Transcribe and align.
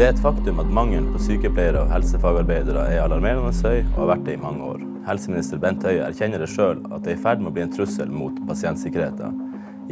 Det 0.00 0.06
er 0.06 0.14
et 0.14 0.20
faktum 0.24 0.56
at 0.62 0.68
mangelen 0.72 1.10
på 1.12 1.18
sykepleiere 1.20 1.82
og 1.82 1.90
helsefagarbeidere 1.92 2.86
er 2.88 3.02
alarmerende 3.02 3.50
høy 3.52 3.82
og 3.82 3.98
har 3.98 4.06
vært 4.14 4.22
det 4.24 4.36
i 4.38 4.40
mange 4.40 4.64
år. 4.64 4.78
Helseminister 5.04 5.60
Bent 5.60 5.84
Høie 5.84 6.06
erkjenner 6.06 6.40
det 6.40 6.48
sjøl 6.48 6.80
at 6.88 7.04
det 7.04 7.12
er 7.12 7.18
i 7.18 7.20
ferd 7.20 7.42
med 7.42 7.50
å 7.50 7.52
bli 7.58 7.66
en 7.66 7.74
trussel 7.74 8.08
mot 8.08 8.38
pasientsikkerheten. 8.48 9.36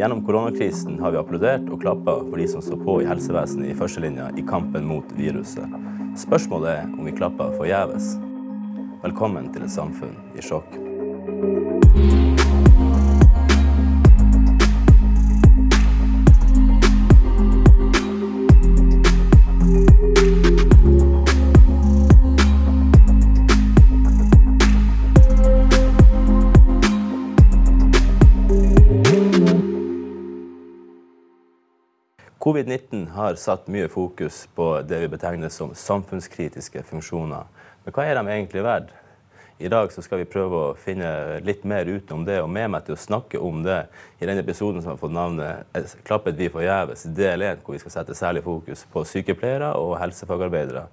Gjennom 0.00 0.24
koronakrisen 0.24 0.96
har 1.04 1.12
vi 1.12 1.20
applaudert 1.20 1.68
og 1.68 1.84
klappa 1.84 2.16
for 2.22 2.40
de 2.40 2.48
som 2.48 2.64
står 2.64 2.80
på 2.88 2.96
i 3.02 3.10
helsevesenet 3.10 3.68
i 3.68 3.76
førstelinja 3.76 4.30
i 4.40 4.48
kampen 4.48 4.88
mot 4.88 5.12
viruset. 5.20 5.76
Spørsmålet 6.24 6.72
er 6.72 6.88
om 6.88 7.04
vi 7.04 7.16
klapper 7.20 7.52
forgjeves. 7.60 8.14
Velkommen 9.04 9.52
til 9.52 9.68
et 9.68 9.76
samfunn 9.76 10.16
i 10.32 10.48
sjokk. 10.48 12.37
Covid-19 32.48 33.10
har 33.10 33.34
satt 33.34 33.66
mye 33.68 33.88
fokus 33.92 34.48
på 34.56 34.80
det 34.88 35.02
vi 35.02 35.08
betegner 35.12 35.50
som 35.52 35.74
samfunnskritiske 35.76 36.80
funksjoner. 36.88 37.44
Men 37.84 37.92
hva 37.92 38.06
er 38.08 38.16
de 38.16 38.32
egentlig 38.32 38.62
verdt? 38.64 38.94
I 39.60 39.68
dag 39.68 39.92
skal 39.92 40.22
vi 40.22 40.28
prøve 40.32 40.62
å 40.62 40.70
finne 40.80 41.10
litt 41.44 41.66
mer 41.68 41.84
ut 41.84 42.08
om 42.16 42.24
det, 42.24 42.38
og 42.40 42.48
med 42.48 42.70
meg 42.72 42.86
til 42.86 42.96
å 42.96 43.02
snakke 43.02 43.42
om 43.44 43.60
det 43.66 43.82
i 44.16 44.24
denne 44.24 44.40
episoden 44.40 44.80
som 44.80 44.94
har 44.94 45.02
fått 45.02 45.12
navnet 45.12 45.76
'Klappet 46.08 46.40
vi 46.40 46.48
forgjeves', 46.48 47.04
del 47.12 47.42
1, 47.42 47.60
hvor 47.60 47.76
vi 47.76 47.82
skal 47.84 47.96
sette 47.98 48.16
særlig 48.16 48.46
fokus 48.48 48.86
på 48.92 49.04
sykepleiere 49.04 49.74
og 49.76 49.98
helsefagarbeidere. 50.00 50.86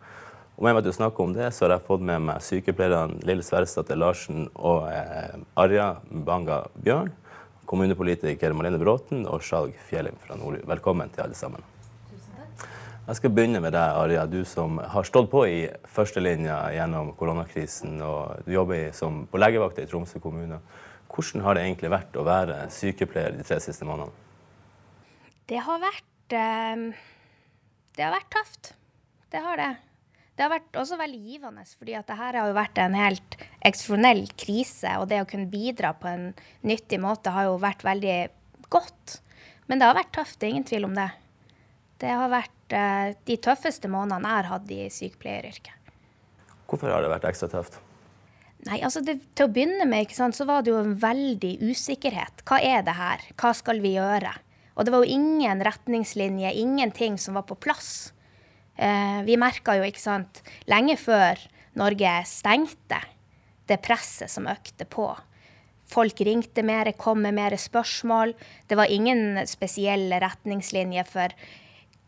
Og 0.57 0.63
med 0.63 0.73
meg 0.73 0.83
til 0.83 0.91
å 0.91 0.99
snakke 0.99 1.23
om 1.23 1.33
det, 1.33 1.53
så 1.53 1.65
har 1.65 1.77
jeg 1.77 1.87
fått 1.87 2.01
med 2.01 2.19
meg 2.19 2.43
sykepleierne 2.43 3.23
Lill 3.23 3.43
Sverresdatter 3.43 3.95
Larsen 3.95 4.49
og 4.55 4.89
eh, 4.91 5.39
Arja 5.55 5.93
Banga 6.11 6.65
Bjørn 6.75 7.15
kommunepolitiker 7.65 8.53
Malene 8.55 8.79
Bråten 8.81 9.25
og 9.29 9.43
Skjalg 9.45 9.75
Fjellim 9.89 10.17
fra 10.21 10.37
Nordli. 10.39 10.61
Velkommen 10.67 11.11
til 11.13 11.25
alle 11.25 11.37
sammen. 11.37 11.63
Jeg 13.05 13.19
skal 13.19 13.33
begynne 13.37 13.59
med 13.61 13.75
deg, 13.75 13.97
Arja. 14.01 14.23
Du 14.25 14.39
som 14.49 14.79
har 14.81 15.05
stått 15.05 15.27
på 15.29 15.43
i 15.45 15.59
førstelinja 15.93 16.57
gjennom 16.73 17.11
koronakrisen. 17.19 17.99
og 18.01 18.45
Du 18.47 18.53
jobber 18.55 18.89
som, 18.97 19.27
på 19.29 19.41
legevakta 19.41 19.83
i 19.83 19.89
Tromsø 19.89 20.21
kommune. 20.23 20.57
Hvordan 21.13 21.43
har 21.45 21.55
det 21.55 21.67
egentlig 21.67 21.91
vært 21.93 22.17
å 22.17 22.25
være 22.25 22.63
sykepleier 22.73 23.37
de 23.37 23.45
tre 23.45 23.59
siste 23.61 23.85
månedene? 23.85 24.23
Det 25.45 25.61
har 25.61 25.83
vært 25.83 26.33
eh, 26.33 26.87
Det 27.93 28.07
har 28.07 28.15
vært 28.17 28.31
tøft. 28.33 28.73
Det 29.29 29.43
har 29.45 29.61
det. 29.61 29.71
Det 30.35 30.43
har 30.43 30.51
vært 30.51 30.75
også 30.75 30.97
veldig 30.99 31.19
givende, 31.23 31.63
fordi 31.79 31.93
at 31.95 32.09
det 32.09 32.17
her 32.19 32.35
har 32.35 32.49
jo 32.49 32.57
vært 32.57 32.79
en 32.83 32.97
helt 32.99 33.37
eksepsjonell 33.63 34.25
krise. 34.35 34.97
Og 34.99 35.07
det 35.11 35.21
å 35.23 35.27
kunne 35.29 35.47
bidra 35.51 35.93
på 35.95 36.09
en 36.11 36.25
nyttig 36.67 36.99
måte 37.03 37.31
har 37.31 37.47
jo 37.47 37.55
vært 37.61 37.85
veldig 37.87 38.17
godt. 38.73 39.19
Men 39.71 39.79
det 39.79 39.87
har 39.87 39.97
vært 39.97 40.11
tøft, 40.17 40.39
det 40.39 40.49
er 40.49 40.55
ingen 40.57 40.67
tvil 40.67 40.89
om 40.89 40.97
det. 40.97 41.07
Det 42.03 42.11
har 42.11 42.29
vært 42.29 42.75
uh, 42.75 43.15
de 43.27 43.37
tøffeste 43.39 43.89
månedene 43.91 44.27
jeg 44.27 44.41
har 44.41 44.51
hatt 44.51 44.73
i 44.75 44.81
sykepleieryrket. 44.91 45.91
Hvorfor 46.67 46.91
har 46.91 47.05
det 47.05 47.13
vært 47.13 47.29
ekstra 47.29 47.49
tøft? 47.53 47.79
Nei, 48.65 48.79
altså 48.81 49.03
det, 49.05 49.19
Til 49.37 49.47
å 49.47 49.53
begynne 49.53 49.85
med 49.87 50.11
sant, 50.15 50.35
så 50.35 50.47
var 50.49 50.65
det 50.65 50.73
jo 50.73 50.81
en 50.81 50.97
veldig 50.99 51.53
usikkerhet. 51.69 52.43
Hva 52.49 52.59
er 52.59 52.83
det 52.83 52.97
her? 52.97 53.23
Hva 53.39 53.53
skal 53.55 53.79
vi 53.83 53.93
gjøre? 53.95 54.33
Og 54.75 54.83
det 54.83 54.91
var 54.91 55.05
jo 55.05 55.15
ingen 55.15 55.61
retningslinje, 55.63 56.51
ingenting 56.59 57.15
som 57.21 57.37
var 57.39 57.45
på 57.47 57.55
plass. 57.55 58.11
Eh, 58.75 59.19
vi 59.27 59.37
merka 59.39 59.77
jo, 59.77 59.85
ikke 59.87 60.03
sant, 60.03 60.41
lenge 60.71 60.97
før 60.99 61.39
Norge 61.79 62.11
stengte, 62.27 63.01
det 63.67 63.81
presset 63.83 64.31
som 64.31 64.47
økte 64.51 64.87
på. 64.87 65.09
Folk 65.89 66.21
ringte 66.25 66.63
mer, 66.65 66.89
kom 66.97 67.21
med 67.23 67.37
mer 67.37 67.55
spørsmål. 67.59 68.33
Det 68.67 68.77
var 68.77 68.91
ingen 68.91 69.37
spesielle 69.47 70.19
retningslinjer 70.21 71.07
for 71.07 71.33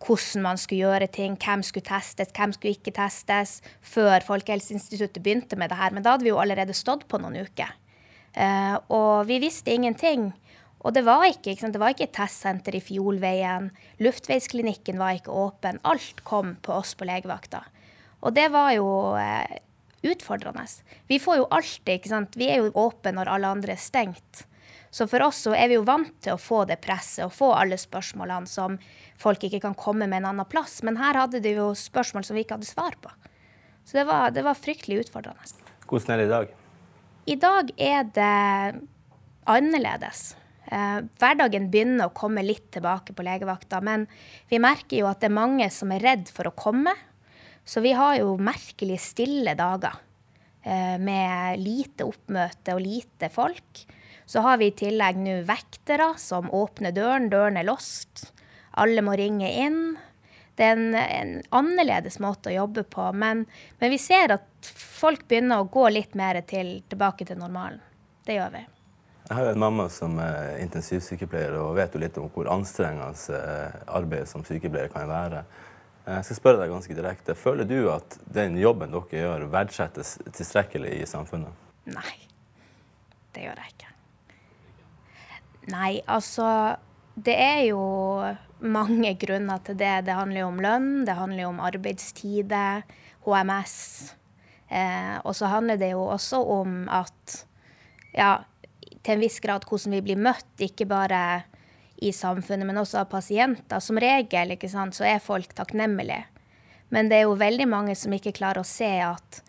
hvordan 0.04 0.44
man 0.46 0.60
skulle 0.62 0.86
gjøre 0.86 1.10
ting, 1.14 1.38
hvem 1.42 1.64
skulle 1.66 1.86
testes, 1.86 2.34
hvem 2.34 2.54
skulle 2.54 2.76
ikke 2.78 2.94
testes, 2.94 3.60
før 3.82 4.26
Folkehelseinstituttet 4.26 5.24
begynte 5.24 5.58
med 5.58 5.72
det 5.72 5.80
her. 5.80 5.94
Men 5.94 6.06
da 6.06 6.16
hadde 6.16 6.28
vi 6.28 6.34
jo 6.34 6.42
allerede 6.42 6.76
stått 6.78 7.08
på 7.10 7.22
noen 7.22 7.40
uker. 7.48 7.74
Eh, 8.38 8.76
og 8.94 9.28
vi 9.30 9.40
visste 9.42 9.74
ingenting. 9.74 10.32
Og 10.86 10.94
det 10.94 11.04
var 11.08 11.26
ikke, 11.26 11.56
ikke 11.56 11.72
det 11.74 11.82
var 11.82 11.94
ikke 11.94 12.06
et 12.06 12.16
testsenter 12.16 12.76
i 12.78 12.82
Fjolveien. 12.84 13.72
Luftveisklinikken 14.04 15.00
var 15.02 15.18
ikke 15.18 15.34
åpen. 15.34 15.80
Alt 15.88 16.22
kom 16.28 16.56
på 16.62 16.76
oss 16.78 16.94
på 16.98 17.08
legevakta. 17.10 17.64
Og 18.22 18.36
det 18.36 18.48
var 18.54 18.72
jo 18.76 18.88
eh, 19.18 19.58
utfordrende. 20.06 20.66
Vi 21.10 21.20
får 21.22 21.42
jo 21.42 21.50
alltid 21.54 21.98
ikke 21.98 22.14
sant? 22.14 22.38
Vi 22.38 22.50
er 22.52 22.62
jo 22.62 22.76
åpne 22.78 23.16
når 23.18 23.34
alle 23.34 23.56
andre 23.58 23.74
er 23.74 23.82
stengt. 23.82 24.46
Så 24.94 25.08
for 25.10 25.22
oss 25.26 25.44
så 25.46 25.54
er 25.58 25.68
vi 25.70 25.78
jo 25.78 25.86
vant 25.86 26.14
til 26.24 26.38
å 26.38 26.42
få 26.42 26.64
det 26.70 26.80
presset 26.82 27.26
og 27.26 27.36
få 27.36 27.52
alle 27.58 27.78
spørsmålene 27.78 28.50
som 28.50 28.78
folk 29.20 29.44
ikke 29.44 29.62
kan 29.66 29.76
komme 29.78 30.08
med 30.08 30.22
en 30.22 30.32
annen 30.32 30.50
plass. 30.50 30.80
Men 30.86 31.00
her 31.02 31.18
hadde 31.20 31.42
de 31.44 31.58
jo 31.58 31.72
spørsmål 31.78 32.26
som 32.26 32.38
vi 32.38 32.46
ikke 32.46 32.58
hadde 32.58 32.70
svar 32.70 32.96
på. 33.02 33.12
Så 33.88 34.00
det 34.00 34.08
var, 34.08 34.32
det 34.36 34.44
var 34.46 34.58
fryktelig 34.58 35.06
utfordrende. 35.06 35.52
Hvordan 35.88 36.16
er 36.16 36.22
det 36.22 36.28
i 36.28 36.34
dag? 36.34 36.56
I 37.28 37.36
dag 37.44 37.72
er 37.76 38.10
det 38.16 38.82
annerledes. 39.48 40.37
Eh, 40.68 41.00
hverdagen 41.20 41.70
begynner 41.72 42.10
å 42.10 42.16
komme 42.16 42.44
litt 42.44 42.70
tilbake 42.76 43.16
på 43.16 43.24
legevakta, 43.24 43.80
men 43.84 44.06
vi 44.52 44.60
merker 44.60 45.00
jo 45.00 45.08
at 45.10 45.22
det 45.22 45.30
er 45.30 45.38
mange 45.38 45.70
som 45.72 45.94
er 45.96 46.04
redd 46.04 46.32
for 46.34 46.50
å 46.50 46.56
komme. 46.58 46.94
Så 47.68 47.84
vi 47.84 47.94
har 47.96 48.18
jo 48.20 48.36
merkelig 48.40 49.00
stille 49.04 49.56
dager 49.60 49.96
eh, 50.64 50.98
med 51.00 51.60
lite 51.64 52.08
oppmøte 52.08 52.76
og 52.76 52.84
lite 52.84 53.32
folk. 53.32 53.86
Så 54.28 54.44
har 54.44 54.60
vi 54.60 54.72
i 54.72 54.76
tillegg 54.76 55.20
nå 55.24 55.40
vektere 55.48 56.14
som 56.20 56.52
åpner 56.52 56.96
døren. 56.96 57.30
Døren 57.32 57.60
er 57.60 57.68
låst. 57.68 58.34
Alle 58.76 59.04
må 59.04 59.16
ringe 59.20 59.52
inn. 59.64 59.82
Det 60.58 60.66
er 60.66 60.76
en, 60.76 60.96
en 60.98 61.34
annerledes 61.56 62.18
måte 62.20 62.50
å 62.50 62.56
jobbe 62.56 62.84
på, 62.90 63.12
men, 63.14 63.44
men, 63.78 63.92
vi 63.94 64.00
ser 64.02 64.34
at 64.34 64.72
folk 64.74 65.28
begynner 65.30 65.62
å 65.62 65.70
gå 65.70 65.86
litt 65.94 66.18
mer 66.18 66.40
til, 66.50 66.80
tilbake 66.90 67.28
til 67.30 67.38
normalen. 67.38 67.84
Det 68.26 68.40
gjør 68.40 68.56
vi. 68.56 68.64
Jeg 69.28 69.36
har 69.36 69.44
jo 69.44 69.52
en 69.58 69.60
mamma 69.60 69.90
som 69.92 70.14
er 70.24 70.62
intensivsykepleier 70.64 71.58
og 71.60 71.74
vet 71.76 71.96
jo 71.96 72.00
litt 72.00 72.18
om 72.22 72.30
hvor 72.32 72.48
anstrengende 72.48 73.36
eh, 73.36 73.74
arbeidet 73.92 74.30
som 74.32 74.46
sykepleier 74.48 74.88
kan 74.94 75.10
være. 75.10 75.42
Eh, 76.06 76.14
jeg 76.14 76.30
skal 76.30 76.40
spørre 76.40 76.62
deg 76.62 76.72
ganske 76.72 76.96
direkte. 76.96 77.36
Føler 77.36 77.68
du 77.68 77.90
at 77.92 78.16
den 78.24 78.56
jobben 78.62 78.96
dere 78.96 79.20
gjør, 79.26 79.46
verdsettes 79.52 80.16
tilstrekkelig 80.32 80.94
i 81.02 81.10
samfunnet? 81.12 81.52
Nei, 81.92 82.16
det 83.36 83.44
gjør 83.50 83.60
jeg 83.66 83.76
ikke. 83.76 83.94
Nei, 85.76 85.94
altså 86.08 86.50
Det 87.18 87.34
er 87.34 87.64
jo 87.66 87.84
mange 88.62 89.16
grunner 89.20 89.60
til 89.66 89.76
det. 89.76 90.06
Det 90.06 90.16
handler 90.16 90.44
jo 90.46 90.50
om 90.54 90.60
lønn, 90.62 90.92
det 91.04 91.16
handler 91.18 91.42
jo 91.44 91.50
om 91.50 91.64
arbeidstider, 91.66 92.86
HMS. 93.26 93.80
Eh, 94.70 95.18
og 95.24 95.36
så 95.36 95.50
handler 95.52 95.76
det 95.82 95.92
jo 95.98 96.06
også 96.06 96.40
om 96.62 96.86
at 96.88 97.42
ja, 98.14 98.38
til 99.08 99.16
en 99.16 99.24
viss 99.24 99.40
grad 99.44 99.66
hvordan 99.68 99.96
vi 99.96 100.04
blir 100.10 100.20
møtt, 100.20 100.50
ikke 100.60 100.88
bare 100.90 101.22
i 102.04 102.12
samfunnet, 102.14 102.68
men 102.68 102.78
også 102.78 103.02
av 103.02 103.10
pasienter. 103.10 103.80
Som 103.82 104.00
regel 104.02 104.54
sant, 104.70 104.98
så 104.98 105.08
er 105.08 105.24
folk 105.24 105.56
takknemlige. 105.56 106.26
Men 106.94 107.10
det 107.10 107.22
er 107.22 107.28
jo 107.28 107.40
veldig 107.40 107.68
mange 107.68 107.96
som 108.00 108.14
ikke 108.14 108.36
klarer 108.36 108.62
å 108.62 108.68
se 108.68 108.92
at 109.04 109.42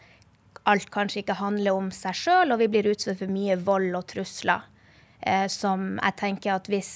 alt 0.69 0.91
kanskje 0.93 1.23
ikke 1.23 1.39
handler 1.39 1.77
om 1.77 1.93
seg 1.95 2.17
sjøl, 2.17 2.53
og 2.53 2.61
vi 2.63 2.71
blir 2.71 2.91
utsatt 2.91 3.19
for 3.21 3.31
mye 3.33 3.57
vold 3.67 3.95
og 3.99 4.07
trusler. 4.11 4.67
Eh, 5.21 5.47
som 5.51 5.97
jeg 5.99 6.17
tenker 6.21 6.55
at 6.55 6.69
hvis, 6.71 6.93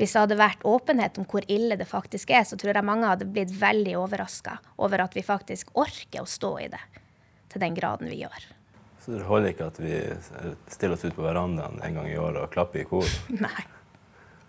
hvis 0.00 0.14
det 0.14 0.24
hadde 0.24 0.40
vært 0.40 0.64
åpenhet 0.66 1.20
om 1.20 1.28
hvor 1.28 1.46
ille 1.46 1.78
det 1.78 1.88
faktisk 1.88 2.32
er, 2.34 2.46
så 2.48 2.58
tror 2.58 2.74
jeg 2.74 2.88
mange 2.88 3.08
hadde 3.08 3.30
blitt 3.30 3.52
veldig 3.54 3.94
overraska 4.00 4.58
over 4.82 5.04
at 5.06 5.14
vi 5.16 5.26
faktisk 5.26 5.70
orker 5.78 6.24
å 6.24 6.28
stå 6.28 6.56
i 6.64 6.72
det 6.72 6.82
til 7.52 7.62
den 7.62 7.78
graden 7.78 8.10
vi 8.10 8.24
gjør. 8.24 8.50
Så 9.02 9.10
det 9.16 9.24
holder 9.26 9.50
ikke 9.50 9.66
at 9.66 9.78
vi 9.82 9.96
stiller 10.70 10.94
oss 10.94 11.04
ut 11.04 11.16
på 11.16 11.24
verandaen 11.24 11.80
en 11.82 11.96
gang 11.98 12.10
i 12.10 12.18
året 12.18 12.38
og 12.44 12.52
klapper 12.54 12.84
i 12.84 12.86
kor? 12.86 13.08
Nei, 13.46 13.64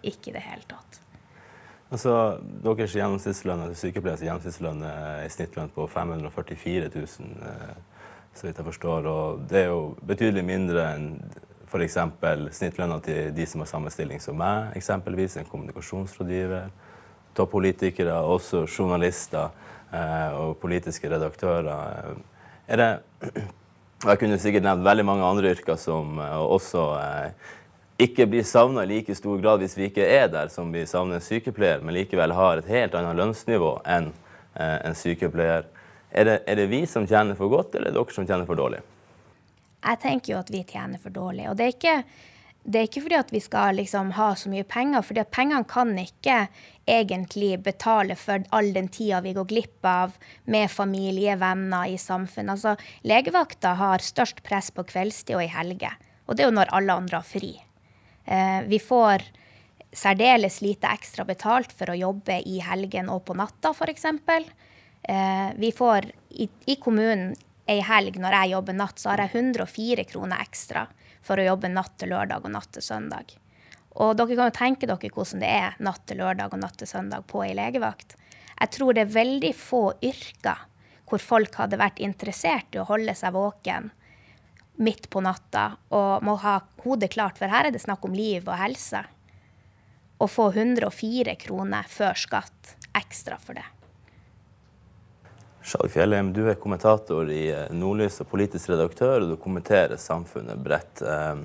ikke 0.05 0.29
i 0.29 0.35
det 0.35 0.43
hele 0.45 0.67
tatt. 0.69 0.99
Altså, 1.93 2.13
Deres 2.65 2.93
gjennomsnittslønn, 2.97 3.65
altså 3.67 3.87
sykepleiers 3.87 4.21
gjennomsnittslønn 4.25 4.85
er 4.89 5.23
i 5.25 5.31
snittlønn 5.33 5.73
på 5.73 5.87
544 5.89 6.91
000, 6.93 7.33
eh, 7.49 8.05
så 8.33 8.47
vidt 8.47 8.61
jeg 8.61 8.67
forstår. 8.69 9.09
Og 9.09 9.43
det 9.49 9.63
er 9.63 9.71
jo 9.71 9.81
betydelig 10.05 10.45
mindre 10.45 10.85
enn 10.95 11.09
f.eks. 11.69 11.97
snittlønna 12.57 12.99
til 13.05 13.33
de 13.33 13.45
som 13.49 13.61
har 13.61 13.69
samme 13.69 13.93
stilling 13.93 14.21
som 14.21 14.37
meg, 14.37 14.73
eksempelvis 14.77 15.39
en 15.41 15.49
kommunikasjonsrådgiver, 15.49 16.69
toppolitikere, 17.37 18.19
også 18.21 18.67
journalister 18.67 19.49
eh, 19.89 20.29
og 20.37 20.59
politiske 20.61 21.09
redaktører. 21.09 22.13
Er 22.69 22.81
det 22.81 22.91
jeg 24.11 24.19
kunne 24.21 24.39
sikkert 24.41 24.65
nevnt 24.65 24.85
veldig 24.85 25.05
mange 25.07 25.27
andre 25.27 25.53
yrker 25.55 25.77
som 25.79 26.17
uh, 26.19 26.41
også 26.43 26.85
uh, 26.97 27.51
ikke 28.03 28.27
blir 28.27 28.43
savna 28.47 28.83
i 28.83 28.89
like 28.89 29.15
stor 29.15 29.39
grad 29.39 29.61
hvis 29.63 29.77
vi 29.77 29.87
ikke 29.89 30.07
er 30.07 30.27
der 30.31 30.49
som 30.51 30.73
vi 30.73 30.85
savner 30.89 31.19
en 31.19 31.23
sykepleier, 31.23 31.83
men 31.83 31.95
likevel 31.95 32.33
har 32.35 32.59
et 32.59 32.71
helt 32.71 32.95
annet 32.97 33.19
lønnsnivå 33.19 33.77
enn 33.85 34.11
en 34.53 34.93
sykepleier. 34.93 35.63
Er 36.13 36.27
det, 36.27 36.33
er 36.45 36.59
det 36.59 36.65
vi 36.69 36.83
som 36.85 37.07
tjener 37.09 37.37
for 37.37 37.49
godt, 37.49 37.73
eller 37.73 37.89
er 37.89 37.95
det 37.95 38.01
dere 38.01 38.13
som 38.13 38.27
tjener 38.27 38.45
for 38.45 38.59
dårlig? 38.59 38.81
Jeg 39.83 39.99
tenker 40.03 40.33
jo 40.33 40.39
at 40.39 40.51
vi 40.53 40.61
tjener 40.63 41.01
for 41.01 41.13
dårlig. 41.13 41.47
Og 41.49 41.57
det 41.57 41.65
er 41.65 41.73
ikke, 41.73 41.95
det 42.63 42.79
er 42.79 42.87
ikke 42.87 43.01
fordi 43.03 43.17
at 43.19 43.31
vi 43.33 43.41
skal 43.43 43.75
liksom 43.75 44.13
ha 44.15 44.29
så 44.39 44.49
mye 44.51 44.63
penger, 44.67 45.03
for 45.03 45.19
pengene 45.35 45.67
kan 45.67 45.91
ikke 45.99 46.45
egentlig 46.87 47.57
betale 47.63 48.15
for 48.19 48.43
all 48.55 48.71
den 48.75 48.87
tida 48.91 49.19
vi 49.23 49.35
går 49.35 49.49
glipp 49.49 49.87
av 49.87 50.15
med 50.51 50.71
familie, 50.71 51.35
venner 51.39 51.91
i 51.91 51.99
samfunnet. 51.99 52.55
Altså, 52.55 52.75
legevakta 53.07 53.75
har 53.79 54.03
størst 54.03 54.43
press 54.47 54.71
på 54.71 54.87
kveldstid 54.87 55.35
og 55.37 55.43
i 55.43 55.51
helger. 55.51 55.99
Og 56.27 56.35
det 56.35 56.45
er 56.45 56.51
jo 56.51 56.57
når 56.59 56.71
alle 56.75 56.99
andre 57.03 57.19
har 57.19 57.27
fri. 57.27 57.53
Eh, 58.23 58.59
vi 58.71 58.79
får 58.79 59.27
særdeles 59.93 60.61
lite 60.63 60.87
ekstra 60.87 61.27
betalt 61.27 61.75
for 61.75 61.91
å 61.91 61.99
jobbe 61.99 62.39
i 62.47 62.61
helgen 62.63 63.11
og 63.11 63.25
på 63.27 63.35
natta, 63.37 63.75
f.eks. 63.75 64.07
Eh, 65.03 65.49
vi 65.59 65.75
får 65.75 66.07
i, 66.39 66.47
i 66.71 66.79
kommunen 66.79 67.35
ei 67.67 67.79
helg 67.83 68.17
når 68.19 68.39
jeg 68.39 68.55
jobber 68.55 68.75
natt, 68.75 68.99
så 68.99 69.11
har 69.11 69.23
jeg 69.23 69.35
104 69.35 70.07
kroner 70.07 70.43
ekstra 70.43 70.87
for 71.23 71.39
å 71.39 71.47
jobbe 71.47 71.71
natt 71.71 71.95
til 72.01 72.13
lørdag 72.13 72.45
og 72.45 72.53
natt 72.53 72.71
til 72.75 72.85
søndag. 72.85 73.33
Og 73.93 74.15
dere 74.17 74.35
kan 74.35 74.49
jo 74.49 74.57
tenke 74.57 74.89
dere 74.89 75.13
hvordan 75.13 75.43
det 75.43 75.49
er 75.49 75.79
natt 75.85 76.05
til 76.09 76.21
lørdag 76.21 76.53
og 76.53 76.61
natt 76.63 76.77
til 76.81 76.89
søndag 76.89 77.25
på 77.29 77.43
ei 77.45 77.53
legevakt. 77.57 78.15
Jeg 78.59 78.71
tror 78.75 78.95
det 78.95 79.05
er 79.05 79.17
veldig 79.17 79.51
få 79.57 79.83
yrker 80.03 80.69
hvor 81.09 81.21
folk 81.21 81.57
hadde 81.59 81.77
vært 81.77 82.01
interessert 82.01 82.73
i 82.73 82.81
å 82.81 82.87
holde 82.89 83.13
seg 83.17 83.35
våken 83.35 83.91
midt 84.81 85.09
på 85.13 85.21
natta 85.21 85.75
og 85.93 86.23
må 86.25 86.35
ha 86.41 86.55
hodet 86.81 87.11
klart, 87.13 87.37
for 87.37 87.51
her 87.51 87.67
er 87.67 87.75
det 87.75 87.83
snakk 87.83 88.05
om 88.07 88.15
liv 88.17 88.47
og 88.47 88.57
helse. 88.57 89.03
Å 90.17 90.29
få 90.29 90.49
104 90.53 91.35
kroner 91.43 91.85
før 91.89 92.17
skatt 92.17 92.75
ekstra 92.97 93.37
for 93.41 93.59
det. 93.59 93.65
Skjalg 95.63 95.91
Fjellheim, 95.93 96.33
du 96.35 96.41
er 96.51 96.59
kommentator 96.59 97.29
i 97.31 97.45
eh, 97.53 97.69
Nordlys 97.71 98.19
og 98.19 98.27
politisk 98.33 98.73
redaktør, 98.73 99.21
og 99.23 99.29
du 99.31 99.37
kommenterer 99.39 99.95
samfunnet 100.01 100.59
bredt. 100.59 100.99
Eh, 101.07 101.37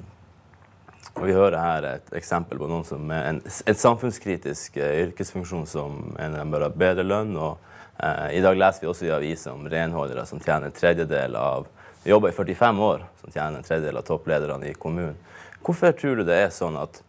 og 1.19 1.25
vi 1.27 1.37
hører 1.37 1.59
her 1.59 1.87
et 1.93 2.11
eksempel 2.19 2.59
på 2.59 2.67
noen 2.71 2.87
som 2.87 3.11
er 3.15 3.29
en, 3.31 3.39
et 3.43 3.79
samfunnskritisk 3.79 4.77
eh, 4.83 5.05
yrkesfunksjon 5.05 5.67
som 5.71 6.01
en 6.19 6.37
bør 6.51 6.67
ha 6.67 6.71
bedre 6.75 7.07
lønn. 7.07 7.37
og 7.39 7.63
eh, 8.03 8.39
I 8.41 8.43
dag 8.43 8.59
leser 8.59 8.85
vi 8.85 8.91
også 8.91 9.07
i 9.07 9.15
aviser 9.15 9.55
om 9.55 9.71
renholdere 9.71 10.27
som 10.27 10.43
tjener 10.43 10.67
en 10.67 10.79
tredjedel 10.81 11.39
av 11.39 11.71
jobber 12.07 12.35
i 12.35 12.37
45 12.37 12.85
år, 12.91 13.07
som 13.23 13.35
tjener 13.35 13.59
en 13.61 13.71
tredjedel 13.71 14.03
av 14.03 14.07
topplederne 14.11 14.71
i 14.71 14.75
kommunen. 14.79 15.19
Hvorfor 15.63 15.95
tror 15.95 16.19
du 16.19 16.27
det 16.27 16.43
er 16.43 16.55
sånn 16.55 16.79
at 16.81 17.03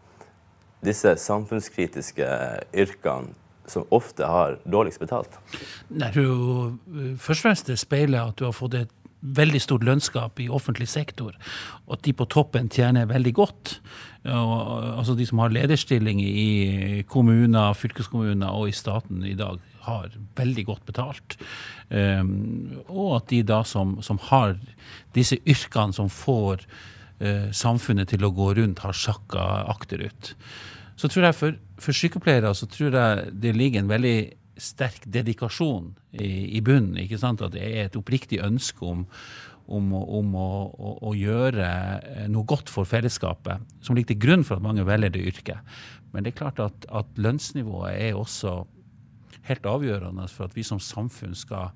disse 0.85 1.17
samfunnskritiske 1.25 2.29
yrkene 2.85 3.33
som 3.71 3.87
ofte 3.95 4.27
har 4.27 4.57
dårligst 4.65 5.01
betalt? 5.01 5.39
Nei, 5.89 6.09
eh, 6.09 7.17
først 7.17 7.39
og 7.39 7.45
fremst 7.47 7.71
det 7.71 7.79
speiler 7.81 8.31
at 8.31 8.39
du 8.39 8.47
har 8.47 8.55
fått 8.55 8.77
et 8.79 8.95
veldig 9.19 9.59
stort 9.61 9.83
lønnskap 9.83 10.39
i 10.39 10.47
offentlig 10.51 10.87
sektor, 10.87 11.33
og 11.87 11.97
at 11.97 12.05
de 12.05 12.13
på 12.15 12.27
toppen 12.31 12.69
tjener 12.71 13.09
veldig 13.09 13.33
godt. 13.35 13.73
Altså 14.23 15.15
De 15.15 15.25
som 15.27 15.41
har 15.43 15.51
lederstilling 15.51 16.21
i 16.23 17.03
kommuner, 17.07 17.75
fylkeskommuner 17.75 18.55
og 18.55 18.69
i 18.69 18.75
staten 18.75 19.25
i 19.27 19.35
dag, 19.35 19.59
har 19.83 20.13
veldig 20.37 20.65
godt 20.67 20.85
betalt. 20.85 21.37
Um, 21.89 22.79
og 22.87 23.15
at 23.17 23.29
de 23.31 23.41
da 23.47 23.63
som, 23.65 23.97
som 24.05 24.19
har 24.29 24.57
disse 25.15 25.39
yrkene 25.47 25.95
som 25.95 26.11
får 26.11 26.65
uh, 27.23 27.47
samfunnet 27.55 28.11
til 28.11 28.27
å 28.27 28.33
gå 28.35 28.51
rundt, 28.59 28.83
har 28.83 28.93
sakka 28.95 29.45
akterut. 29.71 30.35
Så 30.99 31.07
tror 31.07 31.29
jeg 31.29 31.37
for, 31.37 31.59
for, 31.79 31.95
sykepleiere 31.95 32.51
så 32.57 32.67
tror 32.67 32.95
jeg 32.97 33.33
det 33.39 33.55
ligger 33.55 33.83
en 33.83 33.91
veldig 33.91 34.17
sterk 34.59 35.05
dedikasjon 35.07 35.93
i, 36.11 36.57
i 36.57 36.61
bunnen. 36.65 36.97
ikke 36.99 37.19
sant? 37.21 37.43
At 37.45 37.55
det 37.55 37.63
er 37.63 37.85
et 37.87 37.95
oppriktig 37.95 38.41
ønske 38.43 38.83
om, 38.83 39.05
om, 39.71 39.93
om 39.95 40.33
å, 40.35 40.49
å, 40.75 40.95
å, 41.07 41.13
gjøre 41.15 41.69
noe 42.33 42.47
godt 42.49 42.71
for 42.71 42.89
fellesskapet, 42.89 43.63
som 43.85 43.95
ligger 43.95 44.11
til 44.11 44.23
grunn 44.25 44.43
for 44.43 44.59
at 44.59 44.65
mange 44.65 44.83
velger 44.87 45.15
det 45.15 45.23
yrket. 45.31 45.77
Men 46.11 46.25
det 46.25 46.33
er 46.33 46.41
klart 46.41 46.59
at, 46.63 46.89
at 46.91 47.21
lønnsnivået 47.21 47.95
er 47.95 48.19
også 48.19 48.57
helt 49.47 49.71
avgjørende 49.71 50.27
for 50.33 50.49
at 50.49 50.57
vi 50.57 50.65
som 50.67 50.81
samfunn 50.83 51.37
skal 51.37 51.71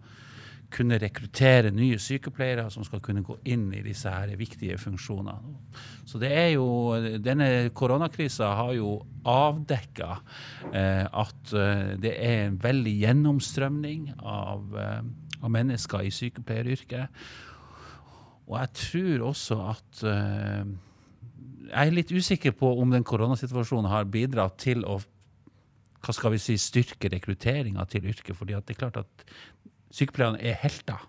kunne 0.73 0.97
rekruttere 1.01 1.71
nye 1.73 1.99
sykepleiere 2.01 2.65
som 2.73 2.85
skal 2.85 3.01
kunne 3.03 3.23
gå 3.25 3.37
inn 3.49 3.67
i 3.75 3.83
disse 3.85 4.11
her 4.11 4.33
viktige 4.39 4.77
funksjonene. 4.81 5.55
Så 6.09 6.19
det 6.21 6.31
er 6.33 6.49
jo, 6.55 6.67
Denne 7.23 7.69
koronakrisa 7.75 8.53
har 8.57 8.73
jo 8.77 8.97
avdekka 9.29 10.09
eh, 10.73 11.05
at 11.05 11.53
eh, 11.55 11.95
det 12.01 12.13
er 12.17 12.47
en 12.47 12.59
veldig 12.63 12.95
gjennomstrømning 13.05 14.11
av, 14.19 14.67
eh, 14.79 15.01
av 15.41 15.53
mennesker 15.53 16.07
i 16.07 16.13
sykepleieryrket. 16.13 17.23
Og 18.49 18.57
jeg 18.59 18.73
tror 18.79 19.29
også 19.29 19.59
at 19.71 20.03
eh, 20.09 20.73
Jeg 21.73 21.89
er 21.89 21.95
litt 21.95 22.11
usikker 22.11 22.53
på 22.53 22.69
om 22.81 22.91
den 22.91 23.05
koronasituasjonen 23.07 23.89
har 23.89 24.09
bidratt 24.11 24.59
til 24.61 24.83
å 24.85 24.99
hva 26.03 26.11
skal 26.11 26.33
vi 26.33 26.41
si, 26.41 26.57
styrke 26.59 27.07
rekrutteringa 27.13 27.85
til 27.87 28.09
yrket. 28.11 28.35
fordi 28.35 28.53
det 28.53 28.75
er 28.75 28.79
klart 28.79 28.97
at 28.97 29.23
Sykepleierne 29.93 30.41
er 30.41 30.57
helter, 30.63 31.01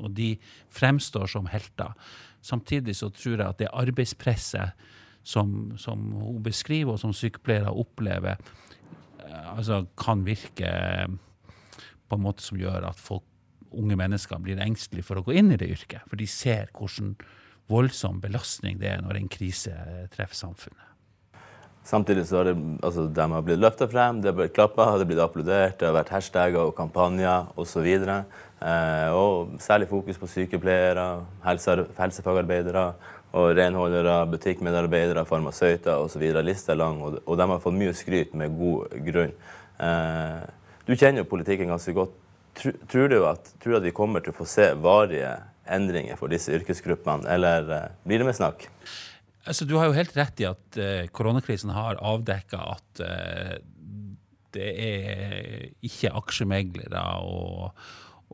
og 0.00 0.14
de 0.16 0.32
fremstår 0.72 1.28
som 1.28 1.48
helter. 1.52 1.92
Samtidig 2.42 2.96
så 2.96 3.10
tror 3.12 3.36
jeg 3.36 3.48
at 3.48 3.60
det 3.60 3.72
arbeidspresset 3.72 4.72
som, 5.22 5.74
som 5.76 6.12
hun 6.16 6.42
beskriver, 6.42 6.94
og 6.94 7.02
som 7.02 7.12
sykepleiere 7.12 7.72
opplever, 7.72 8.40
eh, 9.20 9.56
altså 9.56 9.84
kan 10.00 10.24
virke 10.26 10.70
på 12.08 12.16
en 12.16 12.24
måte 12.24 12.42
som 12.42 12.58
gjør 12.58 12.88
at 12.88 13.00
folk, 13.00 13.26
unge 13.70 13.94
mennesker 13.94 14.40
blir 14.42 14.58
engstelige 14.58 15.06
for 15.06 15.20
å 15.20 15.22
gå 15.22 15.36
inn 15.38 15.52
i 15.54 15.58
det 15.60 15.68
yrket. 15.70 16.02
For 16.10 16.18
de 16.18 16.26
ser 16.26 16.72
hvordan 16.74 17.12
voldsom 17.70 18.18
belastning 18.22 18.80
det 18.80 18.88
er 18.90 19.04
når 19.04 19.20
en 19.20 19.30
krise 19.30 19.74
treffer 20.10 20.34
samfunnet. 20.40 20.89
Samtidig 21.84 22.26
så 22.28 22.36
har 22.36 22.50
det, 22.50 22.56
altså, 22.84 23.06
de 23.08 23.26
har 23.32 23.42
blitt 23.42 23.60
løfta 23.60 23.88
frem, 23.88 24.20
det 24.20 24.30
har 24.30 24.36
blitt 24.36 24.52
klappa, 24.54 24.84
det 24.92 25.06
har 25.06 25.08
blitt 25.08 25.22
applaudert, 25.24 25.78
det 25.80 25.88
har 25.88 25.96
vært 25.96 26.12
hashtagger 26.12 26.68
og 26.68 26.74
kampanjer 26.76 27.48
osv. 27.58 27.88
Eh, 27.88 29.08
og 29.16 29.56
særlig 29.64 29.88
fokus 29.88 30.20
på 30.20 30.28
sykepleiere, 30.28 31.06
helse, 31.46 31.78
helsefagarbeidere 31.96 32.84
og 33.32 33.52
renholdere, 33.56 34.18
butikkmedarbeidere, 34.34 35.24
farmasøyter 35.26 36.04
osv. 36.04 36.26
Lista 36.44 36.74
er 36.74 36.82
lang, 36.82 37.00
og, 37.08 37.36
de 37.38 37.48
har 37.54 37.62
fått 37.64 37.78
mye 37.78 37.96
skryt 37.96 38.36
med 38.36 38.56
god 38.60 38.96
grunn. 39.06 39.36
Eh, 39.80 40.40
du 40.84 40.96
kjenner 40.96 41.24
jo 41.24 41.30
politikken 41.32 41.72
ganske 41.72 41.94
godt. 41.96 42.12
Tror, 42.60 42.74
tror 42.90 43.08
du 43.08 43.20
at, 43.24 43.54
tror 43.62 43.78
at 43.78 43.86
vi 43.86 43.94
kommer 43.96 44.20
til 44.20 44.34
å 44.34 44.40
få 44.40 44.44
se 44.50 44.72
varige 44.82 45.38
endringer 45.70 46.18
for 46.18 46.32
disse 46.32 46.52
yrkesgruppene, 46.52 47.30
eller 47.30 47.72
eh, 47.72 47.94
blir 48.04 48.20
det 48.20 48.28
med 48.28 48.36
snakk? 48.36 48.68
Altså, 49.48 49.64
du 49.64 49.76
har 49.78 49.88
jo 49.88 49.96
helt 49.96 50.16
rett 50.18 50.42
i 50.42 50.48
at 50.48 50.78
uh, 50.80 51.06
koronakrisen 51.16 51.72
har 51.72 52.00
avdekka 52.04 52.60
at 52.74 53.02
uh, 53.04 53.56
det 54.50 54.70
er 54.82 55.66
ikke 55.86 56.10
aksjemeglere 56.18 57.02
og, 57.22 57.70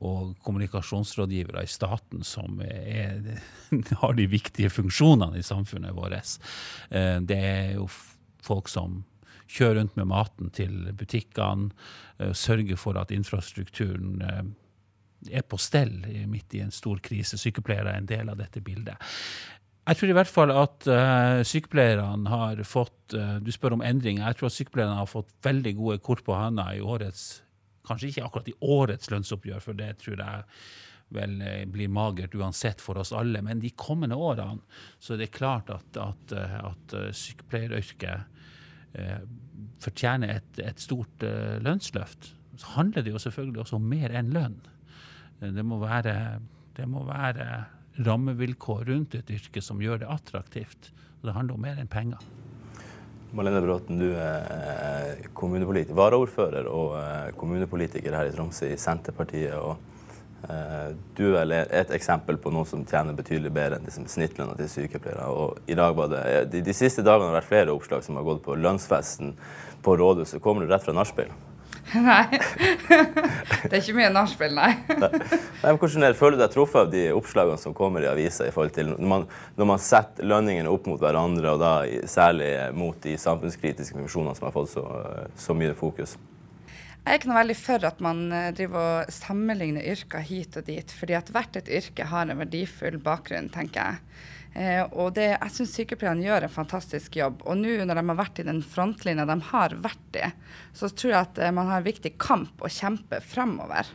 og, 0.00 0.32
kommunikasjonsrådgivere 0.44 1.62
i 1.62 1.70
staten 1.70 2.24
som 2.24 2.62
er, 2.64 3.36
har 4.02 4.16
de 4.16 4.26
viktige 4.32 4.72
funksjonene 4.72 5.38
i 5.38 5.46
samfunnet 5.46 5.94
vårt. 5.94 6.38
Uh, 6.90 7.20
det 7.22 7.38
er 7.38 7.74
jo 7.76 7.90
folk 8.42 8.72
som 8.72 9.04
kjører 9.46 9.78
rundt 9.78 9.94
med 9.94 10.08
maten 10.10 10.48
til 10.50 10.88
butikkene, 10.98 11.68
sørger 12.34 12.78
for 12.80 12.98
at 12.98 13.12
infrastrukturen 13.14 14.24
er 15.30 15.44
på 15.46 15.58
stell 15.62 16.00
midt 16.26 16.56
i 16.58 16.64
en 16.64 16.74
stor 16.74 16.98
krise. 16.98 17.38
Sykepleiere 17.38 17.92
er 17.92 18.00
en 18.00 18.08
del 18.10 18.32
av 18.32 18.40
dette 18.40 18.58
bildet. 18.64 18.98
Jeg 19.86 20.00
tror 20.00 20.10
i 20.10 20.14
hvert 20.18 20.30
fall 20.30 20.50
at 20.50 20.86
uh, 20.90 21.40
sykepleierne 21.46 22.30
har 22.30 22.62
fått 22.66 23.14
uh, 23.14 23.36
Du 23.38 23.52
spør 23.54 23.76
om 23.76 23.84
endringer. 23.86 24.24
Jeg 24.26 24.38
tror 24.40 24.48
at 24.48 24.56
sykepleierne 24.56 24.98
har 24.98 25.06
fått 25.06 25.30
veldig 25.46 25.72
gode 25.78 26.00
kort 26.02 26.24
på 26.26 26.34
hånda 26.34 26.72
i 26.74 26.82
årets 26.82 27.42
Kanskje 27.86 28.08
ikke 28.10 28.24
akkurat 28.26 28.48
i 28.50 28.56
årets 28.66 29.12
lønnsoppgjør, 29.12 29.60
for 29.62 29.78
det 29.78 29.92
tror 30.00 30.18
jeg 30.18 30.46
vel 31.14 31.36
uh, 31.38 31.60
blir 31.70 31.92
magert 31.94 32.34
uansett 32.34 32.82
for 32.82 32.98
oss 32.98 33.12
alle. 33.14 33.38
Men 33.46 33.62
de 33.62 33.70
kommende 33.78 34.18
årene 34.18 34.58
så 34.98 35.14
er 35.14 35.22
det 35.22 35.36
klart 35.36 35.70
at, 35.70 36.00
at, 36.02 36.34
at 36.34 36.96
sykepleieryrket 37.14 38.34
fortjener 39.84 40.38
et, 40.38 40.60
et 40.64 40.80
stort 40.80 41.22
lønnsløft. 41.62 42.30
Så 42.56 42.70
handler 42.78 43.04
det 43.04 43.12
jo 43.12 43.20
selvfølgelig 43.20 43.60
også 43.62 43.76
om 43.76 43.86
mer 43.92 44.14
enn 44.16 44.32
lønn. 44.32 44.56
Det 45.38 45.64
må 45.68 45.78
være, 45.82 46.14
det 46.78 46.86
må 46.88 47.04
være 47.04 47.75
rammevilkår 47.98 48.84
rundt 48.90 49.14
et 49.14 49.30
yrke 49.30 49.62
som 49.64 49.80
gjør 49.82 50.02
det 50.02 50.10
attraktivt. 50.12 50.90
Og 51.20 51.28
det 51.28 51.36
handler 51.36 51.56
om 51.56 51.64
mer 51.64 51.80
enn 51.80 51.90
penger. 51.90 52.22
Malene 53.36 53.60
Bråten, 53.60 53.98
du 53.98 54.14
er 54.16 55.26
kommunepolitiker, 55.36 55.96
varaordfører 55.98 56.68
og 56.70 56.94
eh, 57.00 57.32
kommunepolitiker 57.36 58.14
her 58.16 58.30
i 58.30 58.34
Tromsø 58.34 58.68
i 58.70 58.78
Senterpartiet. 58.80 59.56
og 59.58 59.76
eh, 60.48 60.94
Du 61.18 61.34
er 61.36 61.52
et 61.66 61.92
eksempel 61.96 62.38
på 62.40 62.52
noen 62.54 62.68
som 62.68 62.84
tjener 62.88 63.16
betydelig 63.18 63.52
bedre 63.52 63.80
enn 63.80 63.88
liksom, 63.88 64.06
snittlønna 64.08 64.56
til 64.60 64.70
sykepleiere. 64.72 65.26
og 65.26 65.58
i 65.66 65.76
dag 65.76 65.96
var 65.98 66.12
det, 66.14 66.22
de, 66.54 66.62
de, 66.64 66.76
siste 66.76 67.04
dagene 67.04 67.28
har 67.28 67.34
det 67.34 67.40
vært 67.42 67.50
flere 67.50 67.74
oppslag 67.74 68.06
som 68.06 68.16
har 68.16 68.28
gått 68.28 68.44
på 68.46 68.56
lønnsfesten 68.56 69.34
på 69.82 69.98
rådhuset. 70.00 70.40
Kommer 70.42 70.64
du 70.64 70.72
rett 70.72 70.86
fra 70.86 70.96
nachspiel? 70.96 71.34
Nei. 71.94 72.24
det 73.68 73.70
er 73.70 73.78
ikke 73.78 73.94
mye 73.94 74.10
nachspiel, 74.10 74.54
nei. 74.56 74.72
nei. 74.90 75.10
men 75.62 75.78
hvordan 75.78 76.06
er 76.08 76.16
Føler 76.18 76.38
du 76.38 76.42
deg 76.42 76.54
truffet 76.54 76.80
av 76.80 76.92
de 76.92 77.04
oppslagene 77.14 77.60
som 77.62 77.74
kommer 77.76 78.02
i 78.02 78.10
avisa 78.10 78.48
i 78.48 78.54
forhold 78.54 78.74
til 78.74 78.90
når 78.90 79.10
man, 79.12 79.26
når 79.58 79.70
man 79.70 79.82
setter 79.82 80.26
lønningene 80.26 80.72
opp 80.72 80.88
mot 80.90 81.00
hverandre, 81.02 81.54
og 81.54 81.62
da 81.62 81.74
særlig 82.10 82.50
mot 82.76 82.98
de 83.04 83.14
samfunnskritiske 83.20 83.98
funksjonene 83.98 84.34
som 84.38 84.48
har 84.48 84.56
fått 84.56 84.72
så, 84.74 84.86
så 85.38 85.56
mye 85.56 85.76
fokus? 85.78 86.16
Jeg 87.06 87.12
er 87.12 87.20
ikke 87.20 87.30
noe 87.30 87.38
veldig 87.38 87.54
for 87.60 87.84
at 87.86 88.00
man 88.02 88.22
eh, 88.34 88.48
driver 88.56 88.80
og 88.82 89.12
sammenligner 89.14 89.84
yrker 89.92 90.24
hit 90.26 90.56
og 90.58 90.66
dit, 90.66 90.90
fordi 90.90 91.14
at 91.14 91.28
hvert 91.30 91.60
et 91.60 91.68
yrke 91.70 92.08
har 92.10 92.26
en 92.26 92.40
verdifull 92.42 92.98
bakgrunn, 92.98 93.46
tenker 93.54 93.92
jeg. 93.92 94.24
Eh, 94.56 94.82
og 94.96 95.12
det, 95.18 95.26
jeg 95.34 95.52
syns 95.52 95.74
sykepleierne 95.76 96.24
gjør 96.24 96.46
en 96.46 96.54
fantastisk 96.54 97.18
jobb. 97.18 97.42
Og 97.44 97.58
nå 97.60 97.74
når 97.84 97.98
de 97.98 98.04
har 98.08 98.20
vært 98.22 98.40
i 98.40 98.46
den 98.48 98.62
frontlinja 98.64 99.26
de 99.28 99.36
har 99.50 99.76
vært 99.84 100.20
i, 100.20 100.30
så 100.76 100.88
tror 100.88 101.12
jeg 101.12 101.20
at 101.20 101.40
eh, 101.44 101.52
man 101.52 101.68
har 101.68 101.82
en 101.82 101.88
viktig 101.88 102.14
kamp 102.22 102.64
å 102.64 102.72
kjempe 102.72 103.20
fremover. 103.24 103.90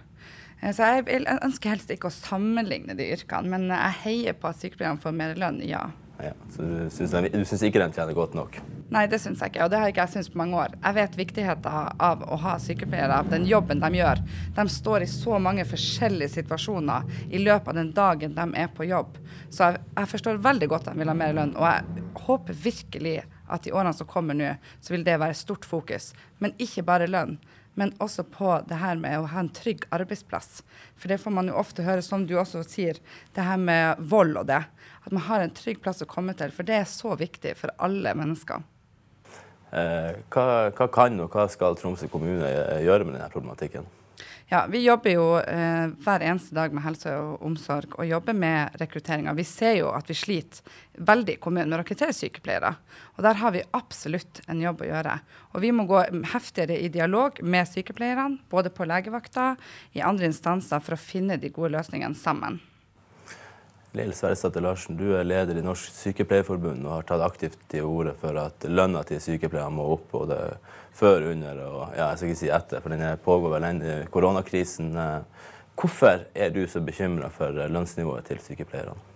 Eh, 0.62 0.70
så 0.70 0.92
jeg, 0.92 1.08
jeg, 1.10 1.40
ønsker 1.40 1.74
helst 1.74 1.94
ikke 1.94 2.12
å 2.12 2.14
sammenligne 2.14 2.98
de 3.00 3.10
yrkene, 3.16 3.50
men 3.50 3.74
jeg 3.74 4.00
heier 4.04 4.38
på 4.38 4.52
at 4.52 4.62
sykepleierne 4.62 5.02
får 5.02 5.18
mer 5.18 5.34
lønn, 5.42 5.64
ja. 5.66 5.88
Ja 6.24 6.34
så 6.52 6.62
du 6.68 6.90
syns, 6.92 7.64
ikke 7.64 7.82
de 7.82 7.94
tjener 7.96 8.16
godt 8.16 8.36
nok? 8.38 8.58
Nei, 8.92 9.06
det 9.08 9.22
syns 9.24 9.40
jeg 9.40 9.54
ikke, 9.54 9.64
og 9.66 9.72
det 9.72 9.80
har 9.80 9.92
ikke 9.92 10.04
jeg 10.04 10.14
syntes 10.16 10.32
på 10.34 10.42
mange 10.42 10.58
år. 10.60 10.74
Jeg 10.76 10.98
vet 10.98 11.18
viktigheten 11.20 12.00
av 12.08 12.26
å 12.28 12.40
ha 12.44 12.58
sykepleiere, 12.60 13.22
av 13.24 13.30
den 13.32 13.46
jobben 13.48 13.80
de 13.80 13.92
gjør. 14.02 14.24
De 14.58 14.66
står 14.70 15.06
i 15.06 15.12
så 15.12 15.40
mange 15.40 15.66
forskjellige 15.68 16.36
situasjoner 16.36 17.08
i 17.32 17.40
løpet 17.40 17.72
av 17.72 17.80
den 17.80 17.94
dagen 17.96 18.36
de 18.36 18.48
er 18.60 18.74
på 18.76 18.90
jobb. 18.90 19.16
Så 19.50 19.70
jeg, 19.70 19.84
jeg 19.96 20.12
forstår 20.16 20.44
veldig 20.44 20.72
godt 20.74 20.90
at 20.90 20.98
de 20.98 21.04
vil 21.04 21.14
ha 21.14 21.16
mer 21.18 21.38
lønn, 21.38 21.56
og 21.56 21.68
jeg 21.70 22.06
håper 22.28 22.60
virkelig 22.68 23.16
at 23.52 23.68
i 23.68 23.74
årene 23.76 23.96
som 23.96 24.08
kommer 24.12 24.38
nå, 24.38 24.54
så 24.84 24.96
vil 24.96 25.08
det 25.08 25.20
være 25.24 25.40
stort 25.40 25.68
fokus. 25.68 26.12
Men 26.44 26.56
ikke 26.60 26.86
bare 26.88 27.10
lønn 27.12 27.40
men 27.74 27.94
også 28.04 28.24
på 28.24 28.52
det 28.68 28.80
her 28.82 29.00
med 29.00 29.20
å 29.20 29.30
ha 29.32 29.42
en 29.42 29.52
trygg 29.56 29.86
arbeidsplass. 29.96 30.62
For 31.00 31.12
det 31.12 31.22
får 31.22 31.34
man 31.34 31.50
jo 31.50 31.58
ofte 31.60 31.86
høre, 31.86 32.04
som 32.04 32.26
du 32.28 32.36
også 32.40 32.66
sier, 32.68 33.00
det 33.36 33.46
her 33.48 33.60
med 33.60 34.02
vold 34.12 34.36
og 34.42 34.50
det. 34.50 34.62
At 35.06 35.12
man 35.12 35.26
har 35.28 35.44
en 35.44 35.56
trygg 35.56 35.82
plass 35.82 36.04
å 36.04 36.10
komme 36.10 36.36
til. 36.38 36.54
For 36.54 36.68
det 36.68 36.78
er 36.82 36.90
så 36.90 37.16
viktig 37.20 37.56
for 37.60 37.74
alle 37.82 38.14
mennesker. 38.18 38.62
Eh, 39.72 40.12
hva, 40.34 40.46
hva, 40.76 40.88
kan 40.92 41.20
og 41.24 41.32
hva 41.32 41.48
skal 41.52 41.78
Tromsø 41.80 42.10
kommune 42.12 42.48
eh, 42.48 42.84
gjøre 42.84 43.08
med 43.08 43.16
denne 43.16 43.32
problematikken? 43.32 43.88
Ja, 44.52 44.66
Vi 44.68 44.82
jobber 44.84 45.14
jo 45.14 45.26
eh, 45.40 45.94
hver 46.04 46.24
eneste 46.28 46.52
dag 46.58 46.74
med 46.76 46.84
helse 46.84 47.14
og 47.16 47.46
omsorg 47.48 47.94
og 47.96 48.04
jobber 48.04 48.36
med 48.36 48.74
rekrutteringa. 48.82 49.32
Vi 49.38 49.46
ser 49.48 49.78
jo 49.78 49.94
at 49.96 50.12
vi 50.12 50.18
sliter 50.20 50.74
veldig 51.00 51.38
i 51.38 51.40
kommunen 51.40 51.72
med 51.72 51.78
å 51.78 51.80
rekruttere 51.80 52.12
sykepleiere. 52.12 52.74
Og 53.16 53.24
Der 53.24 53.40
har 53.40 53.54
vi 53.56 53.64
absolutt 53.72 54.42
en 54.52 54.60
jobb 54.60 54.84
å 54.84 54.90
gjøre. 54.90 55.14
Og 55.56 55.64
Vi 55.64 55.72
må 55.72 55.86
gå 55.88 56.04
heftigere 56.34 56.82
i 56.82 56.92
dialog 56.92 57.40
med 57.40 57.70
sykepleierne, 57.72 58.42
både 58.52 58.74
på 58.76 58.84
legevakta, 58.92 59.56
i 59.96 60.04
andre 60.04 60.28
instanser, 60.28 60.84
for 60.84 61.00
å 61.00 61.00
finne 61.00 61.40
de 61.40 61.48
gode 61.48 61.72
løsningene 61.78 62.20
sammen. 62.20 62.60
Lill 63.94 64.14
Sverresdatter 64.16 64.64
Larsen, 64.64 64.96
du 64.96 65.18
er 65.20 65.26
leder 65.28 65.58
i 65.60 65.64
Norsk 65.66 65.92
Sykepleierforbund 65.92 66.86
og 66.86 66.94
har 66.94 67.08
tatt 67.10 67.24
aktivt 67.26 67.58
til 67.74 67.84
orde 67.84 68.14
for 68.22 68.38
at 68.40 68.64
lønna 68.72 69.02
til 69.04 69.20
sykepleiere 69.20 69.74
må 69.76 69.90
opp 69.98 70.06
både 70.14 70.38
før, 70.96 71.28
under 71.34 71.60
og 71.66 71.82
ja, 71.98 72.06
jeg 72.14 72.22
skal 72.22 72.32
ikke 72.32 72.40
si 72.40 72.52
etter, 72.56 72.80
for 72.80 72.96
den 72.96 73.04
pågår 73.26 73.58
vel 73.58 73.68
ennå 73.68 73.98
koronakrisen. 74.14 74.96
Hvorfor 75.76 76.24
er 76.32 76.56
du 76.56 76.64
så 76.72 76.80
bekymra 76.88 77.28
for 77.36 77.52
lønnsnivået 77.68 78.32
til 78.32 78.40
sykepleierne? 78.48 79.11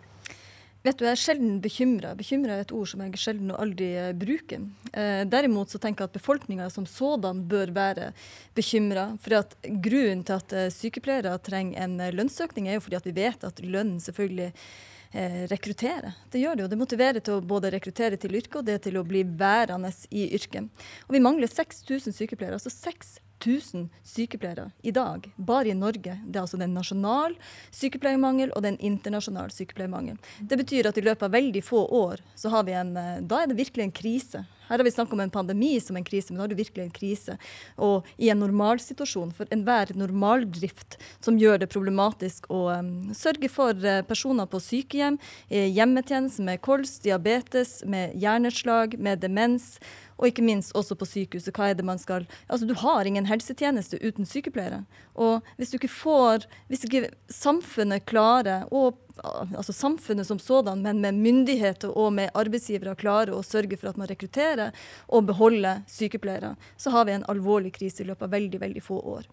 Vet 0.85 0.99
du, 0.99 1.05
Jeg 1.07 1.15
er 1.15 1.17
sjelden 1.17 1.53
bekymra. 1.63 2.11
Bekymra 2.13 2.59
er 2.59 2.61
et 2.61 2.71
ord 2.75 2.85
som 2.91 3.01
jeg 3.01 3.17
sjelden 3.17 3.49
og 3.55 3.61
aldri 3.63 3.87
eh, 3.97 4.11
bruker. 4.13 4.67
Eh, 4.93 5.23
derimot 5.25 5.73
så 5.73 5.79
tenker 5.81 6.05
jeg 6.05 6.11
at 6.11 6.17
befolkninga 6.19 6.67
som 6.69 6.85
sådan 6.85 7.41
bør 7.49 7.71
være 7.73 8.11
bekymra. 8.53 9.07
For 9.23 9.33
grunnen 9.81 10.21
til 10.27 10.35
at 10.37 10.53
eh, 10.53 10.69
sykepleiere 10.69 11.33
trenger 11.41 11.87
en 11.87 11.97
eh, 12.05 12.13
lønnsøkning, 12.13 12.69
er 12.69 12.77
jo 12.77 12.85
fordi 12.85 12.99
at 12.99 13.09
vi 13.09 13.15
vet 13.17 13.47
at 13.49 13.63
lønnen 13.65 13.97
selvfølgelig 14.03 14.51
eh, 14.53 15.41
rekrutterer. 15.49 16.19
Det 16.29 16.43
gjør 16.43 16.53
det 16.59 16.67
jo. 16.67 16.71
Det 16.75 16.81
motiverer 16.83 17.25
til 17.25 17.39
å 17.39 17.45
både 17.55 17.73
rekruttere 17.73 18.21
til 18.21 18.37
yrket 18.37 18.61
og 18.61 18.69
det 18.69 18.83
til 18.85 19.01
å 19.01 19.07
bli 19.09 19.25
værende 19.25 19.89
i 20.13 20.29
yrket. 20.37 20.69
Og 21.09 21.17
vi 21.17 21.25
mangler 21.25 21.49
6000 21.49 22.13
sykepleiere. 22.13 22.61
altså 22.61 22.69
6 22.69 23.17
1000 23.45 23.89
sykepleiere 24.03 24.71
i 24.81 24.91
dag, 24.91 25.29
bare 25.37 25.69
i 25.69 25.77
Norge. 25.77 26.17
Det 26.25 26.39
er 26.39 26.43
altså 26.43 26.59
den 26.59 26.73
nasjonal 26.73 27.37
sykepleiermangel 27.75 28.53
og 28.55 28.65
den 28.65 28.79
internasjonal 28.79 29.53
sykepleiermangel. 29.53 30.17
Det 30.41 30.59
betyr 30.61 30.89
at 30.89 30.97
i 30.97 31.05
løpet 31.05 31.27
av 31.27 31.35
veldig 31.35 31.63
få 31.65 31.85
år 31.85 32.23
så 32.35 32.51
har 32.53 32.65
vi 32.67 32.75
en 32.75 32.95
eh, 32.97 33.21
Da 33.25 33.43
er 33.43 33.49
det 33.51 33.59
virkelig 33.59 33.83
en 33.85 33.95
krise. 33.95 34.45
Her 34.65 34.79
har 34.79 34.83
vi 34.83 34.91
snakket 34.91 35.13
om 35.13 35.19
en 35.19 35.29
pandemi 35.29 35.79
som 35.79 35.97
en 35.97 36.03
krise, 36.03 36.33
men 36.33 36.39
da 36.39 36.43
har 36.43 36.49
du 36.49 36.57
virkelig 36.57 36.85
en 36.85 36.93
krise. 36.93 37.37
Og 37.77 38.07
i 38.17 38.31
en 38.33 38.39
normalsituasjon, 38.41 39.33
for 39.37 39.49
enhver 39.53 39.93
normaldrift 39.97 40.97
som 41.19 41.37
gjør 41.37 41.61
det 41.61 41.69
problematisk 41.73 42.49
å 42.49 42.63
um, 42.73 43.13
sørge 43.13 43.49
for 43.53 43.77
uh, 43.85 44.01
personer 44.07 44.49
på 44.49 44.61
sykehjem, 44.63 45.19
hjemmetjeneste 45.49 46.45
med 46.45 46.63
kols, 46.65 46.97
diabetes, 47.03 47.77
med 47.85 48.15
hjerneslag, 48.17 48.97
med 48.97 49.21
demens 49.21 49.75
og 50.17 50.27
ikke 50.27 50.45
minst 50.45 50.75
også 50.75 50.95
på 50.95 51.05
sykehuset. 51.05 51.53
Hva 51.55 51.69
er 51.69 51.77
det 51.77 51.85
man 51.85 51.99
skal 51.99 52.27
Altså, 52.49 52.65
du 52.65 52.73
har 52.73 53.05
ingen 53.05 53.25
helsetjeneste 53.25 53.99
uten 54.01 54.25
sykepleiere. 54.25 54.83
Og 55.15 55.45
hvis 55.55 55.71
du 55.71 55.77
ikke 55.79 55.91
får 55.91 56.45
Hvis 56.67 56.83
ikke 56.85 57.09
samfunnet 57.31 58.05
klarer, 58.05 58.65
og 58.71 58.97
altså 59.23 59.73
samfunnet 59.73 60.27
som 60.27 60.39
sådan, 60.39 60.81
men 60.81 61.01
med 61.01 61.13
myndigheter 61.13 61.91
og 61.97 62.13
med 62.13 62.33
arbeidsgivere 62.35 62.95
klarer 62.99 63.33
å 63.35 63.43
sørge 63.43 63.77
for 63.77 63.89
at 63.89 63.99
man 63.99 64.09
rekrutterer 64.09 64.75
og 65.07 65.27
beholder 65.29 65.83
sykepleiere, 65.87 66.55
så 66.77 66.91
har 66.91 67.05
vi 67.05 67.15
en 67.15 67.27
alvorlig 67.31 67.73
krise 67.77 68.03
i 68.03 68.09
løpet 68.09 68.27
av 68.27 68.35
veldig, 68.35 68.61
veldig 68.61 68.83
få 68.83 68.99
år. 68.99 69.29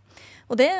Og 0.53 0.59
det 0.61 0.71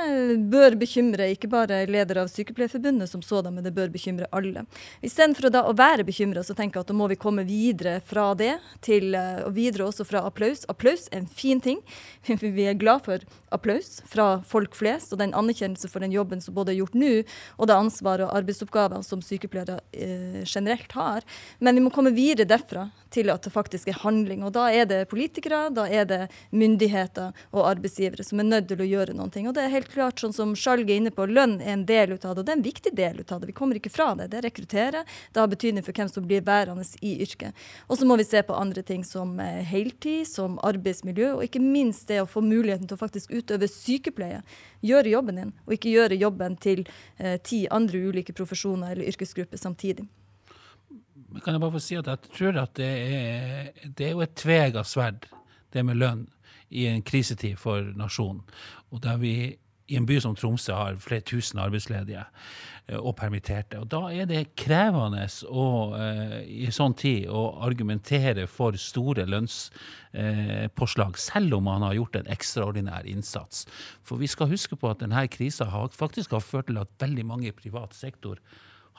bør 0.53 0.77
bekymre 0.77 1.31
ikke 1.33 1.49
bare 1.49 1.83
ledere 1.89 2.27
av 2.27 2.29
Sykepleierforbundet 2.29 3.09
som 3.09 3.23
sådan, 3.25 3.55
men 3.57 3.65
det 3.65 3.73
bør 3.73 3.89
bekymre 3.93 4.29
alle. 4.37 4.67
Istedenfor 5.01 5.49
da, 5.49 5.63
å 5.65 5.73
være 5.77 6.05
bekymra, 6.05 6.43
så 6.45 6.57
tenker 6.59 6.79
jeg 6.79 6.87
at 6.87 6.93
da 6.93 6.97
må 6.99 7.09
vi 7.09 7.17
komme 7.21 7.47
videre 7.49 7.99
fra 8.05 8.33
det 8.37 8.59
til 8.85 9.17
og 9.17 9.55
videre 9.57 9.89
også 9.89 10.05
fra 10.05 10.27
applaus. 10.29 10.67
Applaus 10.69 11.09
er 11.11 11.23
en 11.23 11.31
fin 11.31 11.63
ting. 11.63 11.81
Vi 12.43 12.67
er 12.69 12.77
glad 12.77 13.07
for 13.07 13.23
applaus 13.55 14.03
fra 14.09 14.43
folk 14.45 14.77
flest, 14.77 14.92
og 15.13 15.21
den 15.21 15.35
anerkjennelse 15.39 15.89
for 15.93 16.05
den 16.05 16.13
jobben 16.13 16.43
som 16.45 16.57
både 16.57 16.75
er 16.75 16.81
gjort 16.81 16.99
nå, 16.99 17.13
og 17.57 17.69
det 17.71 17.77
ansvaret 17.77 18.27
og 18.27 18.37
arbeidsoppgaver 18.41 19.05
som 19.07 19.23
sykepleiere 19.25 19.81
eh, 19.93 20.43
generelt 20.45 20.93
har. 20.93 21.27
Men 21.61 21.79
vi 21.79 21.87
må 21.87 21.95
komme 21.95 22.15
videre 22.17 22.49
derfra 22.49 22.89
til 23.13 23.31
at 23.33 23.45
det 23.45 23.53
faktisk 23.53 23.91
er 23.91 24.01
handling. 24.03 24.43
Og 24.47 24.55
da 24.57 24.69
er 24.73 24.87
det 24.89 25.03
politikere, 25.11 25.67
da 25.75 25.85
er 25.89 26.07
det 26.09 26.21
myndigheter 26.51 27.37
og 27.53 27.67
arbeidsgivere 27.69 28.25
som 28.27 28.41
er 28.41 28.49
nødt 28.49 28.71
til 28.71 28.83
å 28.83 28.89
gjøre 28.89 29.17
noe. 29.17 29.29
Og 29.29 29.55
det 29.57 29.65
er 29.65 29.75
helt 29.75 29.91
klart, 29.93 30.21
sånn 30.23 30.35
som 30.37 30.55
Skjalg 30.59 30.91
er 30.91 31.01
inne 31.01 31.13
på, 31.15 31.27
lønn 31.29 31.59
er 31.61 31.75
en 31.77 31.87
del 31.89 32.15
ut 32.17 32.25
av 32.25 32.37
det, 32.37 32.43
og 32.43 32.47
det 32.49 32.55
er 32.55 32.61
en 32.61 32.67
viktig 32.67 32.95
del 32.97 33.21
ut 33.21 33.33
av 33.33 33.43
det. 33.43 33.51
Vi 33.51 33.57
kommer 33.57 33.79
ikke 33.79 33.93
fra 33.93 34.13
det. 34.19 34.31
Det 34.33 34.43
rekrutterer. 34.47 35.09
Det 35.33 35.41
har 35.41 35.51
betydning 35.51 35.85
for 35.85 35.97
hvem 35.97 36.11
som 36.13 36.27
blir 36.29 36.45
værende 36.47 36.87
i 37.01 37.15
yrket. 37.25 37.57
Og 37.89 37.99
så 37.99 38.09
må 38.09 38.17
vi 38.21 38.29
se 38.29 38.43
på 38.47 38.57
andre 38.57 38.85
ting 38.87 39.05
som 39.07 39.39
eh, 39.41 39.63
heltid, 39.69 40.27
som 40.29 40.59
arbeidsmiljø, 40.65 41.35
og 41.37 41.47
ikke 41.47 41.63
minst 41.63 42.09
det 42.11 42.23
å 42.23 42.29
få 42.29 42.45
muligheten 42.45 42.89
til 42.89 42.99
å 42.99 43.03
faktisk 43.03 43.33
utøve 43.33 43.69
sykepleie. 43.71 44.43
Gjøre 44.83 45.13
jobben 45.13 45.39
din, 45.39 45.53
og 45.67 45.77
ikke 45.77 45.93
gjøre 45.93 46.19
jobben 46.19 46.57
til 46.63 46.85
eh, 47.19 47.39
ti 47.45 47.65
andre 47.71 48.01
ulike 48.09 48.35
profesjoner 48.35 48.95
eller 48.95 49.13
yrkesgrupper 49.13 49.61
samtidig. 49.61 50.09
Kan 51.45 51.55
jeg 51.55 51.63
bare 51.63 51.73
få 51.73 51.81
si 51.81 51.97
at 51.97 52.11
jeg 52.11 52.33
tror 52.37 52.59
at 52.61 52.75
det 52.77 52.91
er, 52.91 53.71
det 53.89 54.09
er 54.09 54.17
jo 54.17 54.25
et 54.25 54.35
tvega 54.37 54.83
sverd, 54.85 55.29
det 55.73 55.85
med 55.87 56.01
lønn, 56.03 56.27
i 56.73 56.87
en 56.89 57.03
krisetid 57.05 57.59
for 57.61 57.85
nasjonen. 57.97 58.43
Og 58.93 59.03
der 59.05 59.19
vi 59.21 59.35
i 59.91 59.97
en 59.99 60.07
by 60.07 60.19
som 60.23 60.35
Tromsø 60.39 60.75
har 60.77 60.99
flere 61.03 61.25
tusen 61.27 61.61
arbeidsledige 61.63 62.23
eh, 62.23 62.99
og 62.99 63.17
permitterte. 63.19 63.81
Og 63.83 63.89
da 63.91 64.03
er 64.15 64.29
det 64.31 64.55
krevende 64.59 65.25
å, 65.49 65.67
uh, 65.95 66.39
i 66.47 66.71
sånn 66.75 66.95
tid 66.99 67.29
å 67.33 67.43
argumentere 67.67 68.47
for 68.51 68.79
store 68.81 69.27
lønnspåslag, 69.29 71.19
selv 71.21 71.59
om 71.59 71.67
man 71.71 71.87
har 71.87 71.99
gjort 71.99 72.21
en 72.21 72.33
ekstraordinær 72.33 73.09
innsats. 73.11 73.67
For 74.07 74.23
vi 74.23 74.31
skal 74.31 74.53
huske 74.53 74.79
på 74.79 74.91
at 74.93 75.03
denne 75.03 75.27
krisa 75.33 75.69
faktisk 75.97 76.37
har 76.37 76.45
ført 76.45 76.71
til 76.71 76.81
at 76.83 76.95
veldig 77.03 77.27
mange 77.29 77.51
i 77.51 77.57
privat 77.57 77.97
sektor 77.99 78.41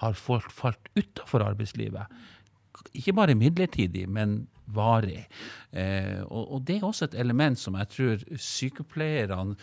har 0.01 0.17
falt, 0.17 0.51
falt 0.51 0.89
utafor 0.97 1.45
arbeidslivet. 1.45 2.09
Ikke 2.97 3.13
bare 3.15 3.37
midlertidig, 3.37 4.07
men 4.09 4.43
varig. 4.75 5.23
Eh, 5.71 6.21
og, 6.27 6.53
og, 6.53 6.63
det 6.67 6.77
er 6.77 6.87
også 6.87 7.09
et 7.09 7.19
element 7.23 7.59
som 7.59 7.77
jeg 7.79 7.89
tror 7.95 8.23
sykepleierne 8.37 9.57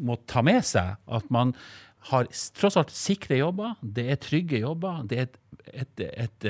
må 0.00 0.18
ta 0.30 0.44
med 0.46 0.62
seg. 0.66 0.96
At 1.10 1.30
man 1.32 1.54
har 2.08 2.30
tross 2.56 2.78
alt 2.80 2.92
sikre 2.94 3.36
jobber, 3.36 3.76
det 3.82 4.08
er 4.10 4.20
trygge 4.20 4.62
jobber. 4.62 5.04
det 5.08 5.18
er 5.18 5.28
et 5.28 5.38
et, 5.74 6.00
et, 6.00 6.46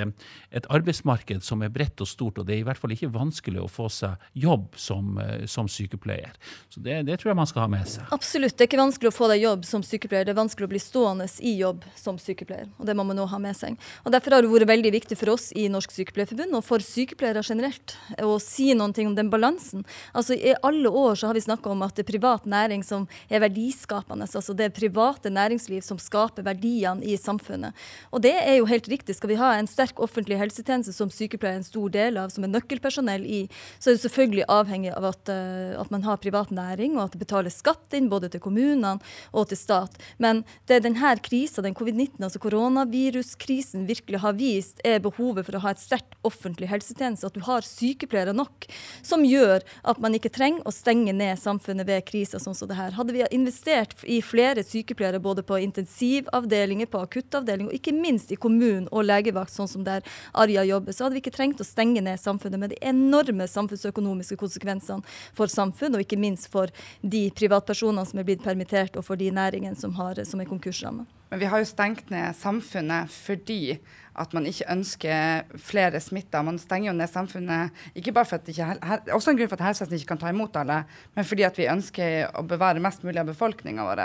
et, 0.50 0.66
arbeidsmarked 0.73 1.45
som 1.45 1.62
er 1.64 1.73
bredt 1.73 2.00
og 2.02 2.09
stort, 2.09 2.40
og 2.40 2.47
det 2.49 2.57
er 2.57 2.62
i 2.62 2.66
hvert 2.66 2.80
fall 2.80 2.95
ikke 2.95 3.11
vanskelig 3.12 3.62
å 3.62 3.69
få 3.71 3.88
seg 3.92 4.21
jobb 4.38 4.76
som, 4.80 5.19
som 5.50 5.69
sykepleier. 5.71 6.37
Så 6.73 6.83
det, 6.85 7.00
det, 7.09 7.19
tror 7.21 7.33
jeg 7.33 7.40
man 7.40 7.50
skal 7.50 7.64
ha 7.64 7.71
med 7.73 7.88
seg. 7.90 8.07
Absolutt. 8.14 8.57
Det 8.57 8.66
er 8.66 8.71
ikke 8.71 8.83
vanskelig 8.83 9.11
å 9.12 9.16
få 9.16 9.30
deg 9.33 9.45
jobb 9.45 9.66
som 9.69 9.85
sykepleier, 9.87 10.28
det 10.28 10.35
er 10.35 10.40
vanskelig 10.40 10.69
å 10.69 10.73
bli 10.73 10.83
stående 10.83 11.28
i 11.47 11.54
jobb 11.61 11.87
som 11.99 12.21
sykepleier. 12.21 12.71
og 12.78 12.88
Det 12.88 12.97
må 12.99 13.07
man 13.07 13.19
nå 13.21 13.26
ha 13.30 13.40
med 13.42 13.59
seg. 13.59 13.78
Og 14.04 14.14
Derfor 14.14 14.37
har 14.37 14.45
det 14.45 14.52
vært 14.52 14.71
veldig 14.71 14.95
viktig 14.95 15.19
for 15.19 15.35
oss 15.35 15.50
i 15.57 15.66
Norsk 15.73 15.95
Sykepleierforbund 15.95 16.57
og 16.59 16.64
for 16.66 16.85
sykepleiere 16.85 17.45
generelt 17.47 17.97
å 18.25 18.37
si 18.42 18.71
noen 18.76 18.95
ting 18.97 19.09
om 19.11 19.16
den 19.16 19.30
balansen. 19.33 19.85
Altså 20.16 20.37
I 20.37 20.57
alle 20.66 20.90
år 20.90 21.19
så 21.19 21.30
har 21.30 21.38
vi 21.38 21.45
snakka 21.45 21.73
om 21.73 21.85
at 21.87 21.97
det 21.97 22.04
er 22.04 22.12
privat 22.12 22.47
næring 22.49 22.85
som 22.87 23.07
er 23.28 23.42
verdiskapende. 23.45 24.28
altså 24.28 24.57
Det 24.57 24.73
private 24.76 25.33
næringsliv 25.40 25.85
som 25.85 26.00
skaper 26.00 26.47
verdiene 26.47 27.04
i 27.04 27.18
samfunnet. 27.20 27.76
Og 28.14 28.25
det 28.25 28.37
er 28.38 28.61
jo 28.61 28.68
helt 28.70 28.88
riktig. 28.88 29.18
Skal 29.18 29.35
vi 29.35 29.40
ha 29.40 29.52
en 29.59 29.68
sterk 29.70 30.00
offentlig 30.00 30.38
helsetjeneste 30.40 30.94
som 30.97 31.11
sykepleier 31.12 31.50
er 31.50 31.61
en 31.61 31.66
stor 31.66 31.90
del 31.92 32.18
av, 32.20 32.30
som 32.32 32.44
er 32.44 32.52
nøkkelpersonell 32.52 33.25
i, 33.26 33.40
så 33.78 33.90
er 33.90 33.97
det 33.97 34.04
selvfølgelig 34.04 34.47
avhengig 34.52 34.92
av 34.94 35.09
at, 35.11 35.32
uh, 35.32 35.80
at 35.80 35.90
man 35.92 36.04
har 36.06 36.20
privat 36.23 36.52
næring, 36.54 36.97
og 36.97 37.06
at 37.06 37.16
det 37.16 37.23
betales 37.25 37.59
skatt 37.61 37.97
inn 37.97 38.11
både 38.12 38.30
til 38.32 38.42
kommunene 38.44 38.97
og 39.32 39.49
til 39.50 39.59
stat. 39.61 39.97
Men 40.23 40.44
det 40.70 40.78
er 40.78 40.85
denne 40.87 41.14
krisa, 41.25 41.64
den 41.64 41.76
covid-19, 41.76 42.20
altså 42.23 42.42
koronaviruskrisen, 42.42 43.87
virkelig 43.88 44.23
har 44.25 44.37
vist, 44.38 44.82
er 44.87 45.02
behovet 45.02 45.47
for 45.49 45.59
å 45.59 45.64
ha 45.64 45.75
et 45.75 45.82
sterkt 45.82 46.16
offentlig 46.26 46.70
helsetjeneste. 46.70 47.30
At 47.30 47.37
du 47.37 47.44
har 47.47 47.66
sykepleiere 47.66 48.35
nok, 48.37 48.68
som 49.06 49.25
gjør 49.26 49.64
at 49.90 50.00
man 50.02 50.16
ikke 50.16 50.32
trenger 50.32 50.66
å 50.66 50.75
stenge 50.75 51.14
ned 51.16 51.40
samfunnet 51.40 51.88
ved 51.88 52.06
kriser 52.09 52.42
sånn 52.42 52.56
som 52.56 52.70
det 52.70 52.78
her. 52.78 52.94
Hadde 52.97 53.14
vi 53.16 53.25
investert 53.35 53.97
i 54.04 54.20
flere 54.25 54.64
sykepleiere 54.66 55.20
både 55.23 55.29
på 55.46 55.58
intensivavdelinger, 55.62 56.87
på 56.90 57.02
akuttavdelinger, 57.04 57.70
og 57.70 57.78
ikke 57.78 57.94
minst 57.94 58.32
i 58.34 58.38
kommunen 58.40 58.88
og 58.90 59.06
legevakt, 59.06 59.54
sånn 59.54 59.70
som 59.70 59.84
der 59.87 60.02
Arja 60.32 60.64
jobber, 60.66 60.92
så 60.92 61.06
hadde 61.06 61.18
vi 61.18 61.22
ikke 61.25 61.37
trengt 61.37 61.62
å 61.62 61.68
stenge 61.68 62.02
ned 62.04 62.20
samfunnet 62.20 62.60
med 62.60 62.75
de 62.75 62.80
enorme 62.90 63.46
samfunnsøkonomiske 63.50 64.40
konsekvensene 64.40 65.06
for 65.37 65.52
samfunn, 65.52 65.94
og 65.94 66.04
ikke 66.04 66.20
minst 66.20 66.50
for 66.50 66.72
de 67.00 67.28
privatpersonene 67.37 68.06
som 68.10 68.18
er 68.20 68.28
blitt 68.28 68.44
permittert, 68.44 68.99
og 68.99 69.06
for 69.06 69.20
de 69.20 69.30
næringene 69.30 69.78
som, 69.78 69.94
har, 70.00 70.18
som 70.26 70.42
er 70.42 70.50
konkursrammet. 70.50 71.19
Men 71.30 71.42
vi 71.42 71.49
har 71.50 71.62
jo 71.62 71.68
stengt 71.68 72.10
ned 72.10 72.37
samfunnet 72.37 73.10
fordi 73.14 73.78
at 74.18 74.32
man 74.37 74.46
ikke 74.49 74.66
ønsker 74.72 75.58
flere 75.62 76.00
smitta. 76.02 76.42
Man 76.44 76.58
stenger 76.60 76.90
jo 76.90 76.96
ned 76.99 77.10
samfunnet 77.10 77.76
ikke 77.96 78.14
bare 78.16 78.28
for 78.28 78.40
at 78.40 78.49
ikke, 78.50 78.66
også 79.14 79.32
en 79.32 79.38
grunn 79.38 79.50
for 79.50 79.60
at 79.60 79.68
helsevesenet 79.70 80.00
ikke 80.00 80.12
kan 80.12 80.22
ta 80.25 80.32
imot 80.32 80.56
alle, 80.60 80.82
men 81.16 81.26
fordi 81.26 81.46
at 81.46 81.58
vi 81.58 81.68
ønsker 81.70 82.34
å 82.37 82.44
bevare 82.49 82.82
mest 82.82 83.04
mulig 83.06 83.22
av 83.22 83.30
befolkninga 83.30 83.87
vår. 83.87 84.02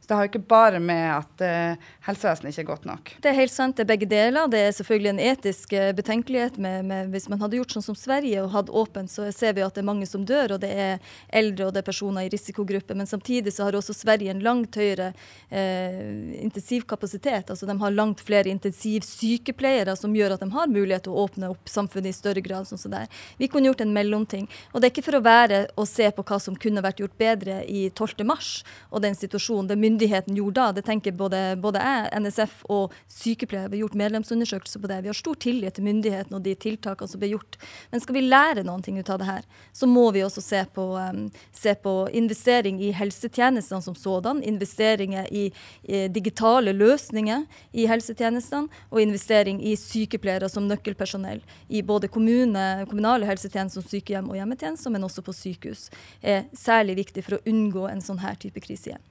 Så 0.00 0.08
det 0.08 0.16
har 0.16 0.26
jo 0.26 0.30
ikke 0.30 0.50
bare 0.50 0.80
med 0.82 1.04
at 1.12 1.44
uh, 1.44 1.90
helsevesenet 2.06 2.54
ikke 2.54 2.64
er 2.64 2.70
godt 2.70 2.86
nok. 2.88 3.12
Det 3.22 3.32
er 3.32 3.36
helt 3.36 3.54
sant, 3.54 3.76
det 3.76 3.84
er 3.84 3.90
begge 3.90 4.08
deler. 4.10 4.48
Det 4.50 4.62
er 4.64 4.76
selvfølgelig 4.78 5.12
en 5.12 5.22
etisk 5.30 5.74
eh, 5.76 5.90
betenkelighet 5.96 6.56
med, 6.60 6.86
med 6.88 7.12
Hvis 7.12 7.28
man 7.30 7.42
hadde 7.42 7.58
gjort 7.58 7.74
sånn 7.74 7.84
som 7.90 7.98
Sverige 7.98 8.42
og 8.44 8.54
hatt 8.54 8.72
åpent, 8.72 9.12
så 9.12 9.28
ser 9.34 9.54
vi 9.58 9.64
at 9.66 9.76
det 9.76 9.82
er 9.82 9.90
mange 9.90 10.08
som 10.08 10.24
dør, 10.26 10.56
og 10.56 10.62
det 10.64 10.70
er 10.70 11.12
eldre 11.28 11.68
og 11.68 11.74
det 11.74 11.82
er 11.82 11.88
personer 11.90 12.26
i 12.26 12.32
risikogrupper. 12.32 12.96
Men 12.96 13.10
samtidig 13.10 13.52
så 13.54 13.66
har 13.66 13.78
også 13.78 13.96
Sverige 13.96 14.32
en 14.32 14.42
langt 14.44 14.78
høyere 14.80 15.12
eh, 15.50 16.40
intensivkapasitet. 16.60 17.50
Altså 17.50 17.66
de 17.66 17.80
har 17.80 17.90
langt 17.90 18.20
flere 18.20 18.50
intensivsykepleiere 18.50 19.96
som 19.96 20.14
gjør 20.14 20.34
at 20.34 20.42
de 20.44 20.50
har 20.52 20.68
mulighet 20.68 21.06
til 21.06 21.14
å 21.14 21.24
åpne 21.24 21.50
opp 21.54 21.68
samfunnet 21.68 22.12
i 22.12 22.16
større 22.16 22.40
grad. 22.40 22.66
sånn 22.68 22.78
som 22.78 22.90
det 22.90 23.04
er. 23.04 23.08
Vi 23.38 23.48
kunne 23.48 23.66
gjort 23.66 23.80
en 23.80 23.92
mellomting. 23.92 24.48
Og 24.72 24.80
det 24.80 24.88
er 24.88 24.92
ikke 24.92 25.06
for 25.08 25.18
å 25.18 25.24
være 25.24 25.68
og 25.76 25.88
se 25.88 26.10
på 26.10 26.22
hva 26.22 26.40
som 26.40 26.56
kunne 26.56 26.82
vært 26.82 27.00
gjort 27.00 27.16
bedre 27.18 27.64
i 27.64 27.90
12. 27.90 28.24
mars 28.24 28.62
og 28.90 29.02
den 29.02 29.14
situasjonen. 29.14 29.68
Det 29.68 29.78
myndigheten 29.78 30.36
gjorde 30.36 30.60
da, 30.60 30.72
det 30.72 30.84
tenker 30.84 31.12
både, 31.12 31.56
både 31.56 31.80
jeg, 31.80 32.20
NSF 32.20 32.64
og 32.68 32.92
sykepleiere. 33.08 33.70
Vi 33.70 33.78
har 33.78 33.86
gjort 33.86 34.00
medlemsundersøkelser 34.02 34.80
på 34.80 34.90
det. 34.90 35.00
Vi 35.02 35.08
har 35.08 35.18
stor 35.18 35.34
tillit 35.34 35.74
til 35.74 35.84
myndigheten 35.84 36.36
og 36.36 36.42
de 36.42 36.54
tiltakene 36.54 37.08
som 37.08 37.20
blir 37.20 37.36
gjort. 37.36 37.56
Men 37.90 38.00
skal 38.00 38.18
vi 38.18 38.26
lære 38.26 38.66
noen 38.66 38.82
ting 38.82 38.98
ut 38.98 39.10
av 39.10 39.20
det 39.20 39.30
her, 39.30 39.44
så 39.72 39.86
må 39.86 40.10
vi 40.12 40.24
også 40.24 40.42
se 40.44 40.64
på, 40.74 40.86
um, 40.98 41.30
se 41.52 41.74
på 41.74 41.94
investering 42.12 42.80
i 42.82 42.92
helsetjenestene 42.92 43.82
som 43.82 43.94
sådan, 43.94 44.42
investeringer 44.42 45.26
i, 45.32 45.48
i 45.82 46.06
digitale 46.50 46.72
løsninger 46.74 47.44
i 47.72 47.86
helsetjenestene 47.86 48.68
og 48.90 49.00
investering 49.00 49.60
i 49.62 49.76
sykepleiere 49.76 50.48
som 50.48 50.66
nøkkelpersonell 50.66 51.40
i 51.68 51.82
både 51.82 52.08
kommune, 52.08 52.86
kommunale 52.88 53.26
helsetjenester 53.26 53.80
som 53.80 53.88
sykehjem 53.88 54.30
og 54.30 54.36
hjemmetjenester, 54.36 54.90
men 54.90 55.04
også 55.04 55.22
på 55.22 55.32
sykehus, 55.32 55.90
er 56.22 56.48
særlig 56.52 56.96
viktig 56.96 57.24
for 57.24 57.38
å 57.38 57.42
unngå 57.46 57.86
en 57.88 58.00
sånn 58.00 58.20
her 58.20 58.34
type 58.36 58.60
krise 58.60 58.90
igjen. 58.90 59.06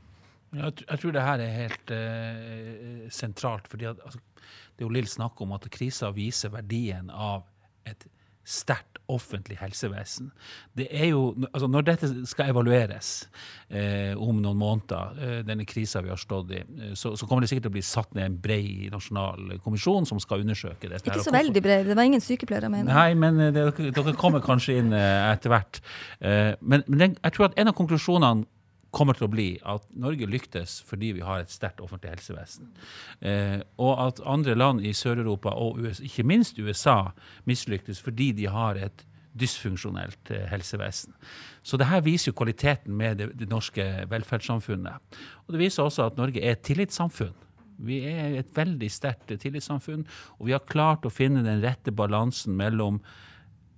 Jeg, 0.52 0.98
tror 0.98 1.14
det 1.14 1.22
her 1.22 1.40
er 1.40 1.54
helt 1.54 1.92
uh, 1.94 3.10
sentralt. 3.10 3.68
fordi 3.68 3.86
at, 3.86 4.00
altså, 4.04 4.20
Det 4.76 4.84
er 4.84 4.88
jo 4.88 4.94
Lill 4.94 5.08
snakker 5.08 5.46
om 5.46 5.54
at 5.54 5.70
krisa 5.70 6.10
viser 6.12 6.50
verdien 6.50 7.10
av 7.10 7.44
et 7.86 8.08
sterkt 8.46 9.00
offentlig 9.10 9.58
helsevesen. 9.60 10.30
Det 10.78 10.88
er 10.92 11.10
jo, 11.12 11.34
altså 11.50 11.68
Når 11.68 11.86
dette 11.88 12.10
skal 12.30 12.52
evalueres 12.52 13.30
eh, 13.70 14.14
om 14.18 14.38
noen 14.42 14.58
måneder, 14.58 15.18
eh, 15.18 15.40
denne 15.46 15.66
krisa 15.70 16.02
vi 16.06 16.12
har 16.14 16.20
stått 16.22 16.54
i, 16.54 16.62
eh, 16.62 16.94
så, 16.94 17.16
så, 17.18 17.28
kommer 17.28 17.46
det 17.46 17.50
sikkert 17.52 17.68
til 17.68 17.74
å 17.74 17.78
bli 17.78 17.86
satt 17.86 18.14
ned 18.18 18.26
en 18.26 18.38
brei 18.42 18.90
nasjonal 18.94 19.58
kommisjon 19.66 20.08
som 20.10 20.22
skal 20.22 20.46
undersøke 20.46 20.92
dette. 20.92 21.10
Ikke 21.10 21.26
så 21.26 21.34
veldig 21.34 21.64
brei, 21.66 21.82
det 21.88 21.98
var 21.98 22.10
ingen 22.10 22.24
sykepleiere, 22.24 22.70
mener 22.74 22.94
Nei, 22.94 23.10
men 23.18 23.42
eh, 23.48 23.54
det, 23.56 23.66
dere 23.98 24.16
kommer 24.20 24.46
kanskje 24.46 24.80
inn 24.84 24.94
etter 24.94 25.54
hvert. 25.54 25.82
Eh, 26.22 26.54
men, 26.62 26.86
men 26.88 27.06
den, 27.06 27.20
jeg 27.24 27.38
tror 27.38 27.50
at 27.50 27.60
en 27.60 27.74
av 27.74 27.78
konklusjonene 27.78 28.48
kommer 28.96 29.18
til 29.18 29.28
å 29.28 29.32
bli 29.32 29.50
at 29.70 29.86
Norge 30.00 30.28
lyktes 30.30 30.80
fordi 30.88 31.12
vi 31.18 31.26
har 31.26 31.44
et 31.44 31.54
sterkt 31.54 31.82
offentlig 31.84 32.16
helsevesen. 32.16 32.72
Eh, 33.22 33.60
og 33.82 33.94
at 34.08 34.24
andre 34.26 34.56
land 34.58 34.82
i 34.86 34.94
Sør-Europa, 34.98 35.54
og 35.54 35.80
USA, 35.84 36.04
ikke 36.08 36.26
minst 36.28 36.60
USA, 36.60 37.12
mislyktes 37.50 38.02
fordi 38.02 38.32
de 38.38 38.50
har 38.50 38.80
et 38.82 39.06
dysfunksjonelt 39.40 40.32
eh, 40.34 40.48
helsevesen. 40.50 41.14
Så 41.64 41.78
det 41.78 41.90
her 41.90 42.02
viser 42.06 42.32
jo 42.32 42.40
kvaliteten 42.40 42.96
med 42.98 43.22
det, 43.22 43.32
det, 43.40 43.50
norske 43.52 43.86
velferdssamfunnet. 44.10 45.20
Og 45.46 45.54
det 45.54 45.62
viser 45.62 45.86
også 45.86 46.10
at 46.10 46.20
Norge 46.20 46.42
er 46.42 46.58
et 46.58 46.66
tillitssamfunn. 46.66 47.36
Vi 47.80 48.02
er 48.10 48.36
et 48.42 48.52
veldig 48.56 48.90
sterkt 48.92 49.32
tillitssamfunn, 49.40 50.04
og 50.40 50.50
vi 50.50 50.56
har 50.56 50.66
klart 50.68 51.06
å 51.08 51.14
finne 51.14 51.46
den 51.46 51.62
rette 51.64 51.94
balansen 51.96 52.58
mellom 52.60 53.00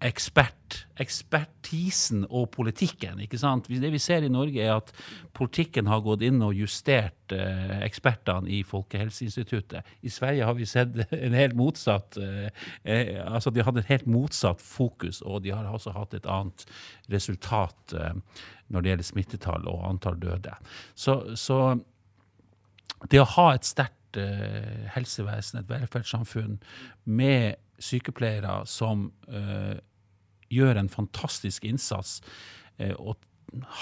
ekspert, 0.02 0.80
ekspertisen 1.02 2.24
og 2.30 2.50
politikken. 2.56 3.20
ikke 3.22 3.38
sant? 3.38 3.68
Det 3.70 3.92
vi 3.94 4.00
ser 4.02 4.26
i 4.26 4.32
Norge, 4.32 4.62
er 4.62 4.80
at 4.80 4.90
politikken 5.38 5.88
har 5.88 6.02
gått 6.02 6.24
inn 6.26 6.42
og 6.42 6.58
justert 6.58 7.36
eh, 7.36 7.76
ekspertene 7.86 8.50
i 8.50 8.64
Folkehelseinstituttet. 8.66 9.86
I 10.02 10.10
Sverige 10.10 10.48
har 10.50 10.58
vi 10.58 10.66
sett 10.66 10.98
en 11.12 11.38
helt 11.38 11.56
motsatt 11.58 12.18
eh, 12.18 12.50
eh, 12.84 13.14
altså 13.22 13.54
De 13.54 13.62
har 13.62 13.70
hatt 13.70 13.84
et 13.84 13.94
helt 13.94 14.10
motsatt 14.10 14.62
fokus, 14.62 15.22
og 15.22 15.44
de 15.46 15.54
har 15.54 15.70
også 15.70 15.94
hatt 15.96 16.18
et 16.18 16.30
annet 16.30 16.66
resultat 17.14 17.96
eh, 17.98 18.44
når 18.72 18.82
det 18.82 18.94
gjelder 18.94 19.12
smittetall 19.12 19.68
og 19.70 19.86
antall 19.86 20.18
døde. 20.22 20.56
Så, 20.96 21.36
så 21.38 21.76
det 23.12 23.22
å 23.22 23.32
ha 23.38 23.52
et 23.54 23.68
sterkt 23.68 24.18
eh, 24.18 24.88
helsevesen, 24.96 25.62
et 25.62 25.70
velferdssamfunn 25.70 26.58
med 27.06 27.60
sykepleiere 27.82 28.62
som 28.70 29.08
uh, 29.30 29.74
gjør 30.52 30.82
en 30.82 30.92
fantastisk 30.92 31.66
innsats 31.68 32.20
eh, 32.78 32.96
og 32.98 33.18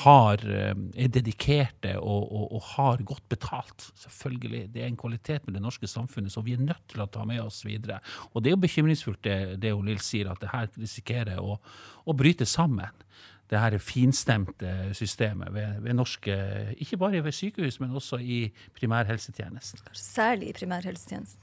har, 0.03 0.41
eh, 0.49 0.73
er 0.97 1.09
dedikerte 1.13 1.95
og, 1.99 2.31
og, 2.31 2.45
og, 2.55 2.61
har 2.73 3.03
godt 3.05 3.25
betalt. 3.29 3.89
Selvfølgelig. 3.95 4.63
Det 4.73 4.83
er 4.83 4.87
en 4.87 4.97
kvalitet 4.97 5.45
med 5.45 5.57
det 5.57 5.61
norske 5.61 5.87
samfunnet 5.87 6.33
som 6.33 6.45
vi 6.45 6.55
er 6.57 6.63
nødt 6.63 6.87
til 6.89 7.03
å 7.03 7.09
ta 7.11 7.25
med 7.25 7.41
oss 7.43 7.61
videre. 7.65 7.99
Og 8.33 8.43
det 8.43 8.51
er 8.51 8.57
jo 8.57 8.63
bekymringsfullt 8.65 9.21
det, 9.23 9.37
det 9.61 9.75
Lill 9.85 10.01
sier, 10.03 10.31
at 10.31 10.41
det 10.41 10.53
her 10.53 10.71
risikerer 10.77 11.41
å, 11.41 11.59
å 12.05 12.17
bryte 12.17 12.47
sammen 12.49 13.05
det 13.49 13.57
her 13.57 13.77
finstemte 13.81 14.71
systemet 14.93 15.49
ved, 15.53 15.79
ved, 15.81 15.95
norske 15.97 16.35
Ikke 16.77 16.99
bare 17.01 17.23
ved 17.25 17.33
sykehus, 17.33 17.79
men 17.81 17.95
også 17.97 18.19
i 18.21 18.43
primærhelsetjenesten. 18.77 19.87
Særlig 19.93 20.51
i 20.51 20.57
primærhelsetjenesten. 20.59 21.41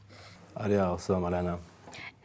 Ja, 0.56 0.68
det 0.70 0.78
er 0.78 0.86
også 0.86 1.18
Malene. 1.20 1.58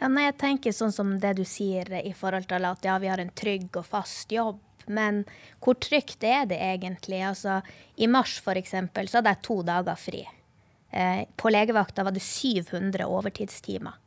Ja, 0.02 0.10
nei, 0.10 0.26
jeg 0.28 0.38
tenker 0.42 0.74
sånn 0.76 0.94
som 0.94 1.14
det 1.22 1.36
du 1.38 1.46
sier 1.46 1.88
i 2.02 2.14
forhold 2.18 2.50
til 2.50 2.66
at 2.68 2.86
ja, 2.86 2.98
vi 3.02 3.10
har 3.12 3.22
en 3.22 3.34
trygg 3.38 3.78
og 3.78 3.88
fast 3.88 4.34
jobb. 4.34 4.60
Men 4.90 5.24
hvor 5.62 5.78
trygt 5.78 6.24
er 6.26 6.48
det 6.50 6.58
egentlig? 6.58 7.22
Altså, 7.24 7.60
I 7.96 8.10
mars 8.10 8.40
for 8.42 8.58
eksempel, 8.58 9.08
så 9.08 9.20
hadde 9.20 9.36
jeg 9.36 9.46
to 9.46 9.60
dager 9.68 10.00
fri. 10.00 10.24
Eh, 10.92 11.24
på 11.38 11.52
legevakta 11.54 12.04
var 12.04 12.16
det 12.16 12.24
700 12.26 13.06
overtidstimer. 13.06 14.00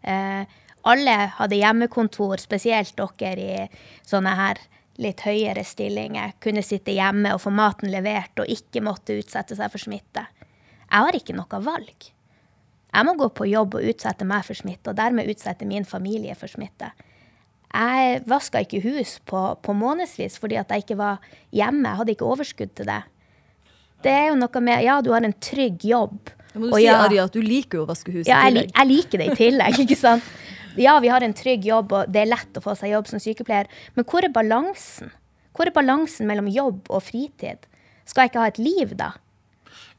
Eh, 0.00 0.42
alle 0.84 1.16
hadde 1.38 1.60
hjemmekontor, 1.60 2.40
spesielt 2.42 2.96
dere 2.96 3.44
i 3.44 3.68
sånne 4.04 4.34
her 4.36 4.60
litt 5.00 5.24
høyere 5.26 5.64
stillinger. 5.64 6.34
Kunne 6.42 6.62
sitte 6.62 6.94
hjemme 6.94 7.32
og 7.34 7.42
få 7.44 7.52
maten 7.54 7.92
levert 7.92 8.42
og 8.42 8.50
ikke 8.50 8.82
måtte 8.84 9.16
utsette 9.18 9.56
seg 9.58 9.72
for 9.72 9.82
smitte. 9.82 10.26
Jeg 10.84 11.06
har 11.06 11.16
ikke 11.16 11.36
noe 11.36 11.62
valg. 11.64 12.10
Jeg 12.94 13.08
må 13.08 13.16
gå 13.18 13.26
på 13.34 13.48
jobb 13.50 13.74
og 13.78 13.88
utsette 13.90 14.26
meg 14.28 14.44
for 14.46 14.58
smitte, 14.58 14.92
og 14.92 14.98
dermed 14.98 15.30
utsette 15.32 15.66
min 15.66 15.86
familie 15.88 16.36
for 16.38 16.50
smitte. 16.50 16.92
Jeg 17.74 18.20
vaska 18.30 18.62
ikke 18.62 18.84
hus 18.84 19.16
på, 19.26 19.40
på 19.58 19.74
månedsvis 19.74 20.38
fordi 20.38 20.60
at 20.60 20.70
jeg 20.70 20.84
ikke 20.84 20.98
var 21.00 21.24
hjemme. 21.50 21.88
Jeg 21.88 22.00
hadde 22.00 22.14
ikke 22.14 22.28
overskudd 22.30 22.74
til 22.78 22.86
det. 22.86 23.00
Det 24.04 24.12
er 24.12 24.28
jo 24.30 24.38
noe 24.38 24.62
med 24.62 24.84
Ja, 24.84 25.00
du 25.02 25.10
har 25.14 25.26
en 25.26 25.34
trygg 25.42 25.82
jobb. 25.88 26.30
Da 26.52 26.60
må 26.60 26.68
du 26.68 26.76
Og 26.76 26.78
si, 26.78 26.86
ja, 26.86 27.00
Arja, 27.02 27.26
at 27.26 27.34
du 27.34 27.42
liker 27.42 27.80
jo 27.80 27.86
å 27.86 27.90
vaske 27.90 28.14
hus 28.14 28.28
ja, 28.30 28.44
jeg, 28.46 28.68
jeg 28.68 28.90
liker 28.90 29.22
det 29.22 29.26
i 29.32 29.38
tillegg, 29.40 29.80
ikke 29.84 29.98
sant? 29.98 30.30
Ja, 30.78 30.94
vi 31.02 31.10
har 31.10 31.22
en 31.22 31.34
trygg 31.34 31.66
jobb, 31.66 31.92
og 31.94 32.14
det 32.14 32.22
er 32.22 32.30
lett 32.30 32.58
å 32.58 32.62
få 32.62 32.76
seg 32.78 32.92
jobb 32.94 33.10
som 33.10 33.22
sykepleier. 33.22 33.70
Men 33.98 34.06
hvor 34.10 34.26
er 34.26 34.30
balansen? 34.34 35.10
Hvor 35.54 35.70
er 35.70 35.74
balansen 35.74 36.30
mellom 36.30 36.46
jobb 36.50 36.90
og 36.90 37.02
fritid? 37.06 37.66
Skal 38.06 38.26
jeg 38.26 38.34
ikke 38.34 38.42
ha 38.42 38.50
et 38.50 38.62
liv, 38.62 38.94
da? 38.98 39.12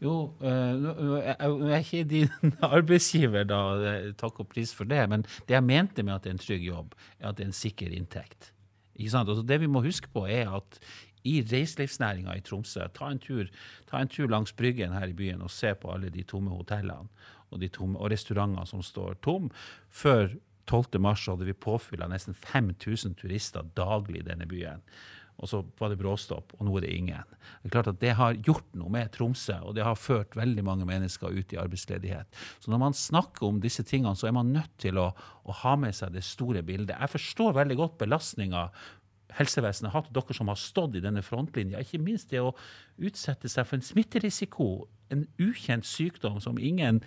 Jo, 0.06 0.16
eh, 0.46 0.86
jeg 1.26 1.36
er 1.40 1.80
ikke 1.80 2.04
din 2.10 2.52
arbeidsgiver, 2.78 3.48
da, 3.50 3.62
eh, 3.90 4.12
takk 4.20 4.44
og 4.44 4.52
pris 4.52 4.74
for 4.76 4.90
det, 4.90 5.02
men 5.10 5.26
det 5.50 5.58
jeg 5.58 5.66
mente 5.66 6.06
med 6.06 6.18
at 6.18 6.26
det 6.26 6.34
er 6.34 6.38
en 6.38 6.44
trygg 6.46 6.68
jobb, 6.68 6.94
er 7.20 7.32
at 7.32 7.40
det 7.40 7.48
er 7.48 7.52
en 7.52 7.58
sikker 7.58 7.96
inntekt. 7.96 8.52
Ikke 8.96 9.12
sant? 9.16 9.32
Altså, 9.32 9.44
det 9.48 9.60
vi 9.64 9.72
må 9.72 9.82
huske 9.84 10.12
på, 10.14 10.28
er 10.30 10.52
at 10.60 10.80
i 11.26 11.40
reiselivsnæringa 11.42 12.36
i 12.38 12.44
Tromsø, 12.46 12.86
ta 12.94 13.10
en, 13.10 13.20
tur, 13.20 13.50
ta 13.90 13.98
en 14.02 14.12
tur 14.12 14.30
langs 14.30 14.54
Bryggen 14.54 14.94
her 14.94 15.10
i 15.10 15.18
byen 15.18 15.42
og 15.42 15.50
se 15.54 15.74
på 15.74 15.90
alle 15.96 16.12
de 16.14 16.24
tomme 16.28 16.54
hotellene 16.54 17.10
og, 17.50 17.64
tomme, 17.74 17.98
og 17.98 18.12
restaurantene 18.14 18.66
som 18.70 18.84
står 18.86 19.18
tom. 19.26 19.50
Før 19.90 20.30
12. 20.70 21.00
mars 21.02 21.26
hadde 21.30 21.48
vi 21.48 21.58
påfyll 21.58 22.06
nesten 22.10 22.38
5000 22.38 23.18
turister 23.22 23.66
daglig 23.78 24.22
i 24.22 24.28
denne 24.30 24.48
byen. 24.50 24.86
Og 25.36 25.50
så 25.52 25.60
var 25.80 25.92
det 25.92 26.00
bråstopp, 26.00 26.54
og 26.56 26.68
nå 26.68 26.78
er 26.78 26.86
det 26.86 26.92
ingen. 26.96 27.32
Det 27.62 27.70
er 27.70 27.74
klart 27.74 27.90
at 27.92 28.00
det 28.00 28.14
har 28.16 28.38
gjort 28.40 28.68
noe 28.80 28.92
med 28.94 29.12
Tromsø, 29.12 29.58
og 29.68 29.76
det 29.76 29.84
har 29.84 30.00
ført 30.00 30.38
veldig 30.40 30.64
mange 30.64 30.88
mennesker 30.88 31.36
ut 31.36 31.52
i 31.52 31.60
arbeidsledighet. 31.60 32.40
Så 32.64 32.72
når 32.72 32.84
man 32.86 32.96
snakker 32.96 33.50
om 33.50 33.60
disse 33.64 33.84
tingene, 33.84 34.16
så 34.16 34.30
er 34.30 34.38
man 34.38 34.54
nødt 34.56 34.72
til 34.82 35.02
å, 35.02 35.10
å 35.44 35.58
ha 35.64 35.76
med 35.80 35.98
seg 35.98 36.16
det 36.16 36.24
store 36.24 36.64
bildet. 36.64 36.96
Jeg 36.96 37.16
forstår 37.18 37.58
veldig 37.60 37.80
godt 37.82 38.00
belastninga 38.06 38.70
helsevesenet 39.36 39.94
har 39.94 40.06
og 40.06 40.14
dere 40.16 40.36
som 40.38 40.52
har 40.52 40.60
stått 40.60 40.96
i 40.96 41.04
denne 41.04 41.24
frontlinja. 41.26 41.82
Ikke 41.84 42.02
minst 42.02 42.32
det 42.32 42.44
å 42.44 42.54
utsette 42.96 43.52
seg 43.52 43.68
for 43.68 43.80
en 43.80 43.86
smitterisiko, 43.86 44.70
en 45.12 45.26
ukjent 45.42 45.88
sykdom 45.88 46.40
som 46.44 46.60
ingen 46.62 47.02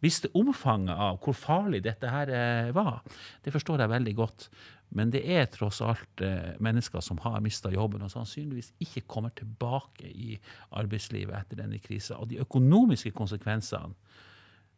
visste 0.00 0.30
omfanget 0.36 0.96
av, 0.96 1.18
hvor 1.20 1.36
farlig 1.36 1.82
dette 1.84 2.08
her 2.08 2.32
eh, 2.32 2.70
var. 2.76 3.02
Det 3.44 3.52
forstår 3.52 3.84
jeg 3.84 3.92
veldig 3.92 4.14
godt. 4.16 4.48
Men 4.96 5.12
det 5.14 5.22
er 5.22 5.46
tross 5.52 5.78
alt 5.86 6.22
eh, 6.24 6.56
mennesker 6.62 7.02
som 7.04 7.20
har 7.22 7.38
mista 7.44 7.70
jobben, 7.70 8.02
og 8.02 8.10
sannsynligvis 8.10 8.72
ikke 8.82 9.04
kommer 9.10 9.34
tilbake 9.38 10.10
i 10.10 10.34
arbeidslivet 10.78 11.36
etter 11.36 11.62
denne 11.62 11.78
krisa. 11.82 12.18
Og 12.18 12.30
de 12.32 12.40
økonomiske 12.42 13.12
konsekvensene 13.14 13.94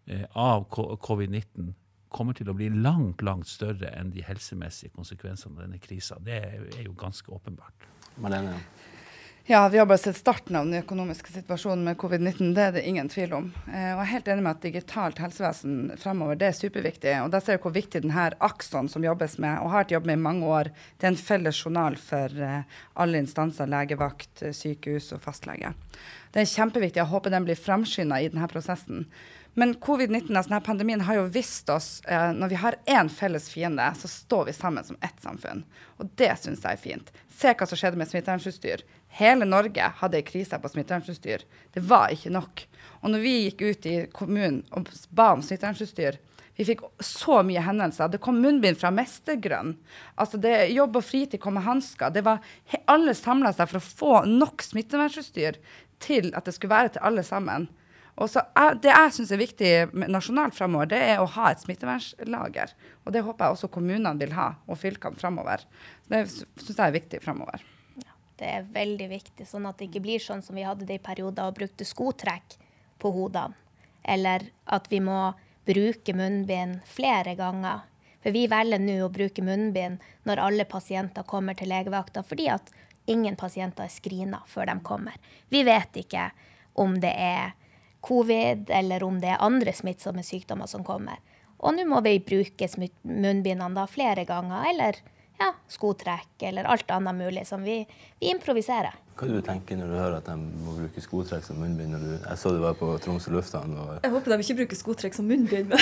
eh, 0.07 0.27
av 0.37 0.66
covid-19 0.68 1.72
kommer 2.12 2.37
til 2.37 2.51
å 2.53 2.57
bli 2.57 2.68
langt, 2.68 3.25
langt 3.25 3.48
større 3.48 3.88
enn 3.96 4.12
de 4.12 4.25
helsemessige 4.27 4.92
konsekvensene 4.92 5.57
av 5.57 5.64
denne 5.64 5.81
krisa. 5.81 6.20
Det 6.20 6.40
er 6.44 6.83
jo 6.85 6.92
ganske 6.98 7.33
åpenbart. 7.33 7.88
Marlene? 8.20 8.59
Ja, 9.46 9.68
vi 9.68 9.78
har 9.78 9.87
bare 9.87 9.98
sett 9.98 10.16
starten 10.16 10.57
av 10.57 10.66
den 10.66 10.78
økonomiske 10.78 11.33
situasjonen 11.35 11.83
med 11.85 11.96
covid-19. 11.98 12.52
Det 12.55 12.62
er 12.62 12.76
det 12.76 12.85
ingen 12.87 13.09
tvil 13.11 13.33
om. 13.35 13.48
Eh, 13.66 13.88
og 13.90 13.98
jeg 13.98 14.05
er 14.05 14.11
helt 14.12 14.31
enig 14.31 14.44
med 14.46 14.50
at 14.52 14.62
digitalt 14.62 15.18
helsevesen 15.18 15.81
fremover 15.98 16.38
det 16.38 16.52
er 16.52 16.55
superviktig. 16.55 17.16
Og 17.24 17.33
da 17.35 17.40
ser 17.42 17.57
jeg 17.57 17.62
hvor 17.64 17.74
viktig 17.74 18.05
denne 18.05 18.28
akson 18.38 18.87
som 18.92 19.02
jobbes 19.02 19.35
med, 19.42 19.59
og 19.59 19.74
har 19.74 19.90
jobbet 19.90 20.12
med 20.12 20.20
i 20.20 20.24
mange 20.28 20.46
år, 20.46 20.70
det 20.94 21.09
er 21.09 21.14
en 21.16 21.18
felles 21.18 21.59
journal 21.59 21.98
for 21.98 22.38
eh, 22.38 22.81
alle 23.02 23.24
instanser, 23.24 23.66
legevakt, 23.66 24.46
eh, 24.46 24.55
sykehus 24.55 25.11
og 25.18 25.26
fastlege. 25.26 25.74
Det 26.31 26.44
er 26.44 26.52
kjempeviktig. 26.55 27.02
Jeg 27.02 27.11
håper 27.11 27.35
den 27.35 27.50
blir 27.50 27.59
framskynda 27.59 28.22
i 28.22 28.31
denne 28.31 28.46
prosessen. 28.52 29.09
Men 29.59 29.74
covid-19, 29.74 30.31
altså 30.31 30.48
denne 30.48 30.64
pandemien, 30.64 31.02
har 31.05 31.18
jo 31.18 31.28
vist 31.35 31.68
oss 31.68 31.98
eh, 32.07 32.31
når 32.33 32.55
vi 32.55 32.62
har 32.62 32.78
én 32.88 33.11
felles 33.12 33.50
fiende, 33.52 33.90
så 33.98 34.09
står 34.09 34.48
vi 34.48 34.55
sammen 34.57 34.87
som 34.87 34.96
ett 35.02 35.18
samfunn. 35.20 35.66
Og 36.00 36.14
det 36.16 36.31
syns 36.40 36.62
jeg 36.64 36.78
er 36.78 36.81
fint. 36.81 37.12
Se 37.37 37.52
hva 37.52 37.68
som 37.68 37.76
skjedde 37.76 38.00
med 38.00 38.09
smittevernutstyr. 38.09 38.87
Hele 39.18 39.44
Norge 39.48 39.88
hadde 40.01 40.18
ei 40.20 40.25
krise 40.25 40.59
på 40.59 40.70
smittevernutstyr. 40.72 41.44
Det 41.75 41.83
var 41.85 42.12
ikke 42.14 42.33
nok. 42.33 42.64
Og 43.03 43.12
når 43.12 43.25
vi 43.25 43.33
gikk 43.46 43.64
ut 43.66 43.88
i 43.90 43.96
kommunen 44.14 44.62
og 44.72 44.88
ba 45.12 45.33
om 45.35 45.42
smittevernutstyr, 45.44 46.16
vi 46.57 46.66
fikk 46.68 46.83
så 47.01 47.40
mye 47.46 47.62
henvendelser. 47.64 48.11
Det 48.12 48.20
kom 48.25 48.40
munnbind 48.42 48.77
fra 48.81 48.92
Mestergrønn. 48.92 49.75
Altså 50.20 50.40
det, 50.40 50.55
jobb 50.72 50.98
og 51.01 51.05
fritid 51.05 51.40
kom 51.40 51.57
med 51.57 51.64
hansker. 51.64 52.18
Alle 52.92 53.14
samla 53.16 53.55
seg 53.57 53.70
for 53.70 53.81
å 53.81 53.87
få 53.87 54.16
nok 54.29 54.64
smittevernutstyr 54.64 55.61
til 56.03 56.33
at 56.37 56.48
det 56.48 56.57
skulle 56.57 56.75
være 56.75 56.94
til 56.96 57.09
alle 57.09 57.25
sammen. 57.25 57.70
Og 58.20 58.29
så 58.29 58.44
er, 58.59 58.77
Det 58.77 58.92
jeg 58.92 59.12
syns 59.16 59.33
er 59.33 59.40
viktig 59.40 59.72
nasjonalt 60.12 60.57
framover, 60.57 60.90
det 60.92 61.01
er 61.14 61.22
å 61.22 61.31
ha 61.38 61.51
et 61.51 61.62
smittevernlager. 61.64 62.75
Og 63.07 63.12
det 63.16 63.25
håper 63.25 63.46
jeg 63.46 63.57
også 63.57 63.72
kommunene 63.72 64.18
vil 64.20 64.37
ha, 64.37 64.53
og 64.68 64.79
fylkene 64.79 65.16
framover. 65.20 65.64
Det 66.12 66.27
syns 66.29 66.77
jeg 66.77 66.85
er 66.85 66.98
viktig 67.01 67.22
framover. 67.25 67.64
Det 68.40 68.49
er 68.49 68.68
veldig 68.75 69.09
viktig, 69.11 69.47
sånn 69.47 69.66
at 69.68 69.79
det 69.79 69.90
ikke 69.90 70.05
blir 70.05 70.23
sånn 70.23 70.42
som 70.42 70.57
vi 70.57 70.66
hadde 70.66 70.87
det 70.88 70.99
i 70.99 71.05
perioder 71.05 71.51
og 71.51 71.59
brukte 71.59 71.87
skotrekk 71.87 72.57
på 73.03 73.12
hodene. 73.14 73.59
Eller 74.03 74.49
at 74.66 74.88
vi 74.90 74.99
må 75.05 75.33
bruke 75.68 76.14
munnbind 76.16 76.81
flere 76.88 77.37
ganger. 77.38 77.85
For 78.23 78.35
vi 78.35 78.47
velger 78.51 78.83
nå 78.83 78.97
å 79.05 79.11
bruke 79.12 79.42
munnbind 79.47 80.03
når 80.27 80.42
alle 80.42 80.66
pasienter 80.66 81.27
kommer 81.27 81.59
til 81.59 81.71
legevakta, 81.71 82.23
fordi 82.27 82.49
at 82.51 82.71
ingen 83.11 83.37
pasienter 83.38 83.87
er 83.87 83.95
screena 83.95 84.42
før 84.51 84.71
de 84.71 84.79
kommer. 84.87 85.18
Vi 85.51 85.62
vet 85.66 86.03
ikke 86.03 86.31
om 86.79 86.99
det 87.03 87.12
er 87.12 87.55
covid, 88.03 88.71
eller 88.71 89.03
om 89.07 89.21
det 89.23 89.31
er 89.35 89.42
andre 89.42 89.75
smittsomme 89.75 90.25
sykdommer 90.27 90.71
som 90.71 90.87
kommer. 90.87 91.18
Og 91.62 91.77
nå 91.77 91.87
må 91.87 92.01
vi 92.03 92.16
bruke 92.23 92.66
munnbindene 93.07 93.87
flere 93.90 94.25
ganger, 94.27 94.66
eller 94.71 94.99
ja, 95.42 95.52
skotrekk, 95.68 96.35
eller 96.48 96.68
alt 96.70 96.90
annet 96.94 97.18
mulig 97.18 97.46
som 97.48 97.64
vi, 97.66 97.83
vi 98.20 98.31
improviserer. 98.31 98.94
Hva 99.12 99.29
du 99.29 99.42
tenker 99.44 99.77
når 99.77 99.90
du 99.90 99.94
hører 99.98 100.14
at 100.22 100.29
de 100.31 100.35
må 100.40 100.72
bruke 100.79 101.03
skotrekk 101.05 101.44
som 101.44 101.59
munnbind? 101.61 101.94
Du, 102.01 102.12
jeg 102.16 102.38
så 102.40 102.53
du 102.55 102.62
var 102.62 102.77
på 102.79 102.88
Tromsø 103.05 103.33
lufthavn 103.35 103.75
og 103.77 103.90
Jeg 103.98 104.12
håper 104.14 104.33
de 104.33 104.38
ikke 104.46 104.57
bruker 104.62 104.79
skotrekk 104.79 105.18
som 105.18 105.27
munnbind, 105.29 105.75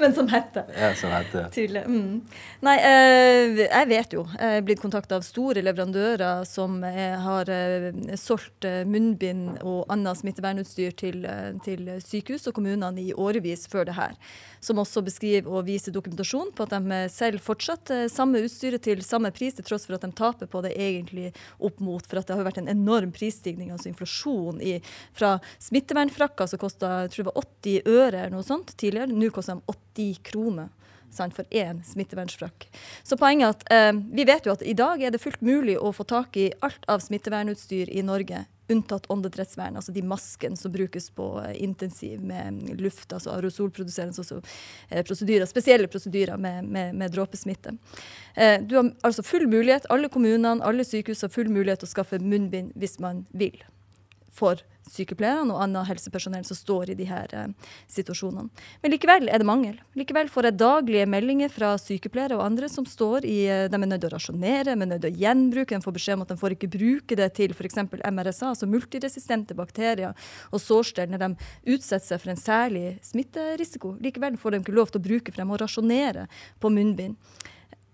men, 0.00 0.14
som 0.18 0.26
hette. 0.32 0.64
ja, 0.74 0.90
som 0.98 1.14
hette. 1.14 1.44
Tydelig. 1.54 1.84
Mm. 1.86 2.16
Nei, 2.66 2.74
eh, 2.88 3.62
jeg 3.62 3.90
vet 3.92 4.16
jo. 4.18 4.24
Jeg 4.34 4.58
er 4.58 4.66
blitt 4.66 4.82
kontakta 4.82 5.20
av 5.20 5.26
store 5.26 5.62
leverandører 5.62 6.42
som 6.50 6.80
eh, 6.88 7.14
har 7.22 7.52
eh, 7.54 7.88
solgt 8.18 8.66
munnbind 8.90 9.62
og 9.62 9.86
annet 9.94 10.18
smittevernutstyr 10.18 10.98
til, 10.98 11.22
til 11.62 11.92
sykehus 12.02 12.50
og 12.50 12.58
kommunene 12.58 13.06
i 13.06 13.14
årevis 13.14 13.68
før 13.70 13.86
det 13.86 13.96
her. 14.00 14.18
Som 14.62 14.82
også 14.82 15.04
beskriver 15.06 15.46
og 15.50 15.68
viser 15.70 15.94
dokumentasjon 15.94 16.50
på 16.58 16.66
at 16.66 16.74
de 16.74 17.00
selger 17.10 17.42
fortsatt 17.42 17.94
samme 18.10 18.42
utstyret 18.42 18.82
til 18.82 19.02
samme 19.06 19.30
pris, 19.34 19.54
til 19.54 19.66
tross 19.66 19.86
for 19.86 19.96
at 19.96 20.04
de 20.04 20.12
taper 20.18 20.50
på 20.50 20.62
det 20.66 20.74
egentlig 20.74 21.30
opp 21.64 21.80
mot 21.84 22.06
For 22.06 22.20
det 22.20 22.34
har 22.34 22.46
vært 22.46 22.60
en 22.62 22.70
enorm 22.72 23.12
prisstigning, 23.14 23.72
altså 23.74 23.90
inflasjon, 23.90 24.60
i, 24.62 24.78
fra 25.16 25.36
smittevernfrakker 25.62 26.50
som 26.50 26.60
kosta 26.62 26.92
jeg 27.04 27.14
tror 27.14 27.22
det 27.22 27.30
var 27.30 27.42
80 27.42 27.92
øre 27.96 28.22
eller 28.22 28.36
noe 28.36 28.46
sånt 28.46 28.74
tidligere, 28.76 29.12
nå 29.12 29.30
koster 29.34 29.58
de 29.60 29.76
80 29.76 30.22
kroner 30.32 30.70
sant, 31.14 31.34
for 31.36 31.48
én 31.50 31.82
smittevernfrakk. 31.86 32.68
Så 33.04 33.18
poenget 33.20 33.46
er 33.46 33.52
at 33.52 33.94
eh, 33.96 34.00
vi 34.16 34.26
vet 34.28 34.46
jo 34.46 34.54
at 34.56 34.64
i 34.64 34.76
dag 34.78 35.02
er 35.02 35.14
det 35.14 35.22
fullt 35.22 35.42
mulig 35.44 35.78
å 35.78 35.92
få 35.94 36.06
tak 36.08 36.36
i 36.40 36.50
alt 36.64 36.88
av 36.90 37.04
smittevernutstyr 37.04 37.92
i 37.92 38.04
Norge, 38.06 38.44
unntatt 38.72 39.06
åndedrettsvern, 39.12 39.76
altså 39.76 39.92
de 39.92 40.02
maskene 40.06 40.56
som 40.56 40.72
brukes 40.72 41.10
på 41.16 41.26
eh, 41.42 41.56
intensiv 41.64 42.22
med 42.24 42.72
luft, 42.80 43.12
altså 43.12 43.34
aerosolproduserende 43.34 44.22
altså, 44.24 44.40
eh, 44.88 45.02
prosedyrer, 45.06 45.48
spesielle 45.50 45.90
prosedyrer 45.92 46.40
med, 46.40 46.64
med, 46.64 46.96
med 46.98 47.14
dråpesmitte. 47.14 47.76
Eh, 48.34 48.58
du 48.62 48.78
har 48.78 48.90
altså 49.02 49.24
full 49.26 49.48
mulighet, 49.50 49.88
alle 49.92 50.10
kommunene, 50.12 50.62
alle 50.64 50.86
sykehus 50.86 51.26
har 51.26 51.34
full 51.34 51.52
mulighet 51.52 51.84
til 51.84 51.90
å 51.90 51.94
skaffe 51.96 52.22
munnbind 52.22 52.72
hvis 52.78 52.98
man 53.02 53.26
vil 53.36 53.60
for 54.32 54.60
sykepleierne 54.92 55.54
og 55.54 55.62
annet 55.62 55.86
helsepersonell 55.86 56.44
som 56.46 56.58
står 56.58 56.92
i 56.92 56.96
de 56.98 57.06
her 57.06 57.30
eh, 57.36 57.70
situasjonene. 57.92 58.48
Men 58.82 58.92
likevel 58.92 59.28
er 59.30 59.42
det 59.42 59.46
mangel. 59.46 59.76
Likevel 59.98 60.30
får 60.32 60.48
jeg 60.48 60.58
daglige 60.60 61.06
meldinger 61.10 61.52
fra 61.52 61.72
sykepleiere 61.80 62.38
og 62.38 62.44
andre 62.44 62.70
som 62.72 62.86
står 62.88 63.26
i 63.28 63.38
eh, 63.46 63.68
De 63.70 63.78
er 63.78 63.86
nødt 63.86 64.02
til 64.02 64.10
å 64.10 64.14
rasjonere, 64.16 64.72
de 64.72 64.74
er 64.74 64.90
nødt 64.90 65.04
til 65.04 65.12
å 65.12 65.22
gjenbruke, 65.22 65.76
de 65.76 65.86
får 65.86 65.96
beskjed 65.98 66.18
om 66.18 66.26
at 66.26 66.34
de 66.34 66.38
får 66.42 66.56
ikke 66.56 66.72
bruke 66.74 67.18
det 67.18 67.30
til 67.38 67.54
f.eks. 67.54 67.80
MRSA, 68.02 68.50
altså 68.50 68.70
multiresistente 68.70 69.56
bakterier 69.58 70.16
og 70.50 70.62
sårstell, 70.62 71.12
når 71.12 71.26
de 71.26 71.30
utsetter 71.76 72.08
seg 72.08 72.22
for 72.24 72.34
en 72.34 72.42
særlig 72.42 72.86
smitterisiko. 73.06 73.96
Likevel 74.02 74.38
får 74.40 74.56
de 74.56 74.62
ikke 74.64 74.76
lov 74.76 74.92
til 74.92 75.02
å 75.02 75.06
bruke, 75.06 75.32
for 75.32 75.44
de 75.44 75.48
må 75.48 75.60
rasjonere 75.60 76.26
på 76.60 76.72
munnbind. 76.72 77.18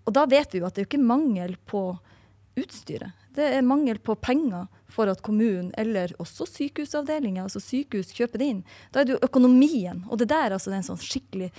Og 0.09 0.15
da 0.15 0.25
vet 0.29 0.55
vi 0.55 0.63
jo 0.63 0.67
at 0.67 0.73
det 0.73 0.85
er 0.85 0.89
ikke 0.89 1.05
mangel 1.05 1.53
på 1.69 1.83
utstyret. 2.59 3.13
Det 3.39 3.47
er 3.55 3.63
mangel 3.63 3.99
på 4.03 4.17
penger 4.19 4.67
for 4.91 5.07
at 5.07 5.21
kommunen, 5.23 5.69
eller 5.79 6.11
også 6.19 6.47
sykehusavdelinger, 6.49 7.45
altså 7.45 7.61
sykehus, 7.63 8.11
kjøper 8.17 8.41
det 8.41 8.49
inn. 8.53 8.63
Da 8.91 9.01
er 9.01 9.07
det 9.07 9.15
jo 9.15 9.21
økonomien. 9.29 10.01
Og 10.09 10.19
det 10.19 10.27
der 10.33 10.51
altså, 10.51 10.71
det 10.71 10.79
er 10.79 10.81
en 10.83 10.89
sånn 10.89 11.05
skikkelig 11.05 11.53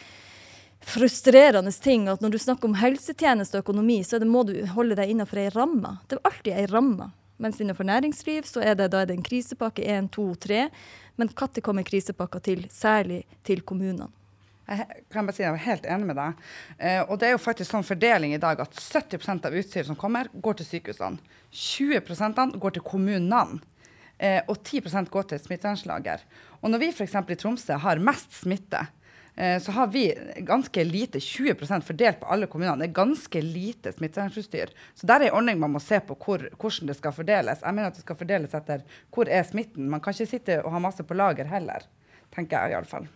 frustrerende 0.80 1.72
ting 1.72 2.06
at 2.08 2.22
når 2.24 2.34
du 2.34 2.38
snakker 2.40 2.68
om 2.68 2.76
helsetjeneste 2.80 3.58
og 3.58 3.64
økonomi, 3.64 4.00
så 4.04 4.20
det, 4.20 4.28
må 4.28 4.44
du 4.48 4.54
holde 4.74 4.96
deg 4.98 5.12
innenfor 5.12 5.40
ei 5.40 5.48
ramme. 5.54 5.96
Det 6.08 6.18
er 6.18 6.30
alltid 6.30 6.54
ei 6.56 6.68
ramme. 6.70 7.10
Mens 7.40 7.60
innenfor 7.60 7.88
næringsliv 7.88 8.44
så 8.48 8.60
er 8.60 8.76
det, 8.76 8.90
da 8.92 9.00
er 9.00 9.08
det 9.08 9.16
en 9.16 9.24
krisepakke 9.24 9.84
1, 9.84 10.10
2, 10.12 10.26
3. 10.44 10.64
Men 11.20 11.32
når 11.32 11.60
kommer 11.64 11.88
krisepakka 11.88 12.40
til, 12.44 12.66
særlig 12.72 13.22
til 13.44 13.64
kommunene? 13.64 14.10
Jeg 14.70 15.02
kan 15.10 15.26
bare 15.26 15.34
si 15.34 15.42
jeg 15.42 15.50
er 15.50 15.64
helt 15.64 15.86
enig 15.90 16.06
med 16.12 16.18
deg. 16.20 16.42
Eh, 16.78 17.00
og 17.02 17.18
det 17.18 17.26
er 17.26 17.34
jo 17.34 17.42
faktisk 17.42 17.72
sånn 17.72 17.86
fordeling 17.86 18.36
i 18.36 18.42
dag 18.42 18.60
at 18.62 18.76
70% 18.78 19.48
av 19.48 19.56
utstyret 19.58 19.88
som 19.88 19.98
kommer, 19.98 20.30
går 20.30 20.60
til 20.60 20.68
sykehusene. 20.68 21.18
20% 21.50 22.54
går 22.62 22.76
til 22.76 22.86
kommunene. 22.86 23.58
eh, 24.20 24.42
og 24.46 24.62
10% 24.62 25.10
går 25.10 25.28
til 25.30 25.40
smittevernlager. 25.40 26.22
Og 26.60 26.70
når 26.70 26.78
vi 26.82 26.88
f.eks. 26.92 27.14
i 27.16 27.38
Tromsø 27.40 27.78
har 27.82 27.98
mest 27.98 28.34
smitte, 28.36 28.86
eh, 29.34 29.58
så 29.58 29.72
har 29.72 29.86
vi 29.90 30.06
ganske 30.46 30.84
lite, 30.84 31.18
20% 31.18 31.82
fordelt 31.82 32.20
på 32.20 32.28
alle 32.30 32.46
kommunene. 32.46 32.84
Det 32.84 32.90
er 32.90 32.98
ganske 33.00 33.42
lite 33.42 33.94
smittevernutstyr. 33.96 34.70
Så 34.94 35.06
der 35.08 35.24
er 35.24 35.32
en 35.32 35.38
ordning 35.40 35.58
man 35.58 35.72
må 35.72 35.80
se 35.82 35.98
på 36.04 36.14
hvor, 36.14 36.46
hvordan 36.60 36.92
det 36.92 37.00
skal 37.00 37.16
fordeles. 37.16 37.64
Jeg 37.64 37.74
mener 37.74 37.88
at 37.88 37.96
det 37.98 38.04
skal 38.04 38.20
fordeles 38.20 38.54
etter 38.54 38.84
hvor 39.10 39.26
er 39.26 39.42
smitten. 39.48 39.88
Man 39.90 40.04
kan 40.04 40.14
ikke 40.14 40.34
sitte 40.36 40.60
og 40.62 40.76
ha 40.76 40.84
masse 40.84 41.02
på 41.02 41.16
lager 41.16 41.48
heller, 41.50 41.88
tenker 42.30 42.60
jeg 42.60 42.76
iallfall. 42.76 43.08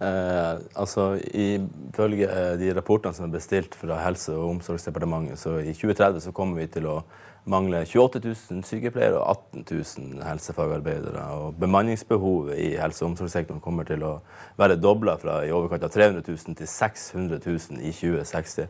Eh, 0.00 0.58
altså, 0.76 1.14
Ifølge 1.32 2.28
eh, 2.28 2.58
de 2.60 2.72
rapportene 2.76 3.16
som 3.16 3.28
er 3.28 3.36
bestilt 3.38 3.74
fra 3.74 3.96
Helse- 4.02 4.34
og 4.34 4.50
omsorgsdepartementet, 4.50 5.38
så 5.40 5.56
i 5.58 5.72
2030 5.72 6.20
så 6.20 6.32
kommer 6.36 6.60
vi 6.60 6.66
til 6.66 6.88
å 6.90 6.98
mangle 7.46 7.84
28 7.86 8.20
000 8.50 8.66
sykepleiere 8.66 9.16
og 9.16 9.38
18 9.54 9.64
000 9.70 10.26
helsefagarbeidere. 10.26 11.22
Og 11.38 11.56
bemanningsbehovet 11.60 12.58
i 12.58 12.74
helse- 12.76 13.04
og 13.04 13.14
omsorgssektoren 13.14 13.62
kommer 13.64 13.88
til 13.88 14.04
å 14.04 14.18
være 14.58 14.76
dobla 14.76 15.16
fra 15.22 15.38
i 15.46 15.54
overkant 15.54 15.86
av 15.86 15.94
300 15.94 16.26
000 16.28 16.58
til 16.58 16.68
600 16.68 17.40
000 17.46 17.80
i 17.80 17.94
2060. 17.94 18.68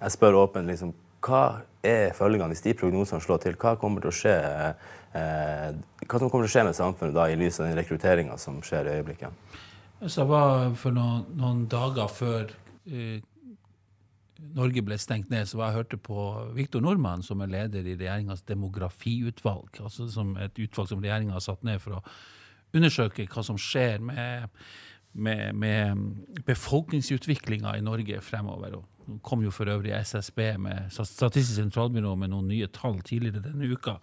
Jeg 0.00 0.16
spør 0.16 0.40
åpent 0.42 0.66
liksom, 0.66 0.94
hva 1.24 1.44
er 1.84 2.16
følgene 2.16 2.50
hvis 2.50 2.64
de 2.64 2.74
prognosene 2.74 3.22
slår 3.22 3.44
til? 3.44 3.54
Hva 3.60 3.76
kommer 3.80 4.02
til 4.02 4.10
å 4.10 4.16
skje, 4.16 4.36
eh, 5.14 5.70
hva 6.02 6.18
som 6.18 6.30
kommer 6.32 6.48
til 6.48 6.50
å 6.50 6.54
skje 6.56 6.66
med 6.66 6.76
samfunnet 6.80 7.14
da, 7.14 7.28
i 7.28 7.38
lys 7.38 7.60
av 7.60 7.68
den 7.68 7.78
rekrutteringa 7.78 8.40
som 8.40 8.58
skjer 8.64 8.88
i 8.88 8.98
øyeblikket? 8.98 9.43
Så 10.04 10.20
jeg 10.20 10.28
var 10.28 10.74
for 10.76 10.92
noen, 10.92 11.24
noen 11.38 11.64
dager 11.70 12.10
før 12.12 12.50
eh, 12.84 13.22
Norge 14.54 14.82
ble 14.84 14.98
stengt 15.00 15.30
ned, 15.32 15.48
så 15.48 15.58
var 15.58 15.70
jeg 15.70 15.78
hørte 15.78 15.98
på 16.04 16.24
Viktor 16.56 16.82
Nordmann, 16.84 17.24
som 17.24 17.40
er 17.40 17.52
leder 17.52 17.86
i 17.86 17.96
regjeringas 17.96 18.44
demografiutvalg. 18.44 19.80
altså 19.80 20.08
som 20.12 20.36
Et 20.36 20.58
utvalg 20.66 20.90
som 20.90 21.00
regjeringa 21.00 21.32
har 21.38 21.44
satt 21.44 21.64
ned 21.64 21.80
for 21.80 21.98
å 21.98 22.02
undersøke 22.74 23.26
hva 23.30 23.44
som 23.46 23.56
skjer 23.60 24.02
med, 24.04 24.50
med, 25.12 25.54
med 25.54 26.04
befolkningsutviklinga 26.44 27.76
i 27.78 27.84
Norge 27.86 28.20
fremover. 28.20 28.76
Og 28.76 29.20
kom 29.24 29.44
jo 29.44 29.52
for 29.54 29.70
øvrig 29.72 29.94
SSB, 30.02 30.58
med 30.58 30.92
Statistisk 30.92 31.56
sentralbyrå, 31.56 32.14
med 32.18 32.34
noen 32.34 32.50
nye 32.50 32.68
tall 32.68 33.00
tidligere 33.00 33.46
denne 33.48 33.72
uka 33.72 34.00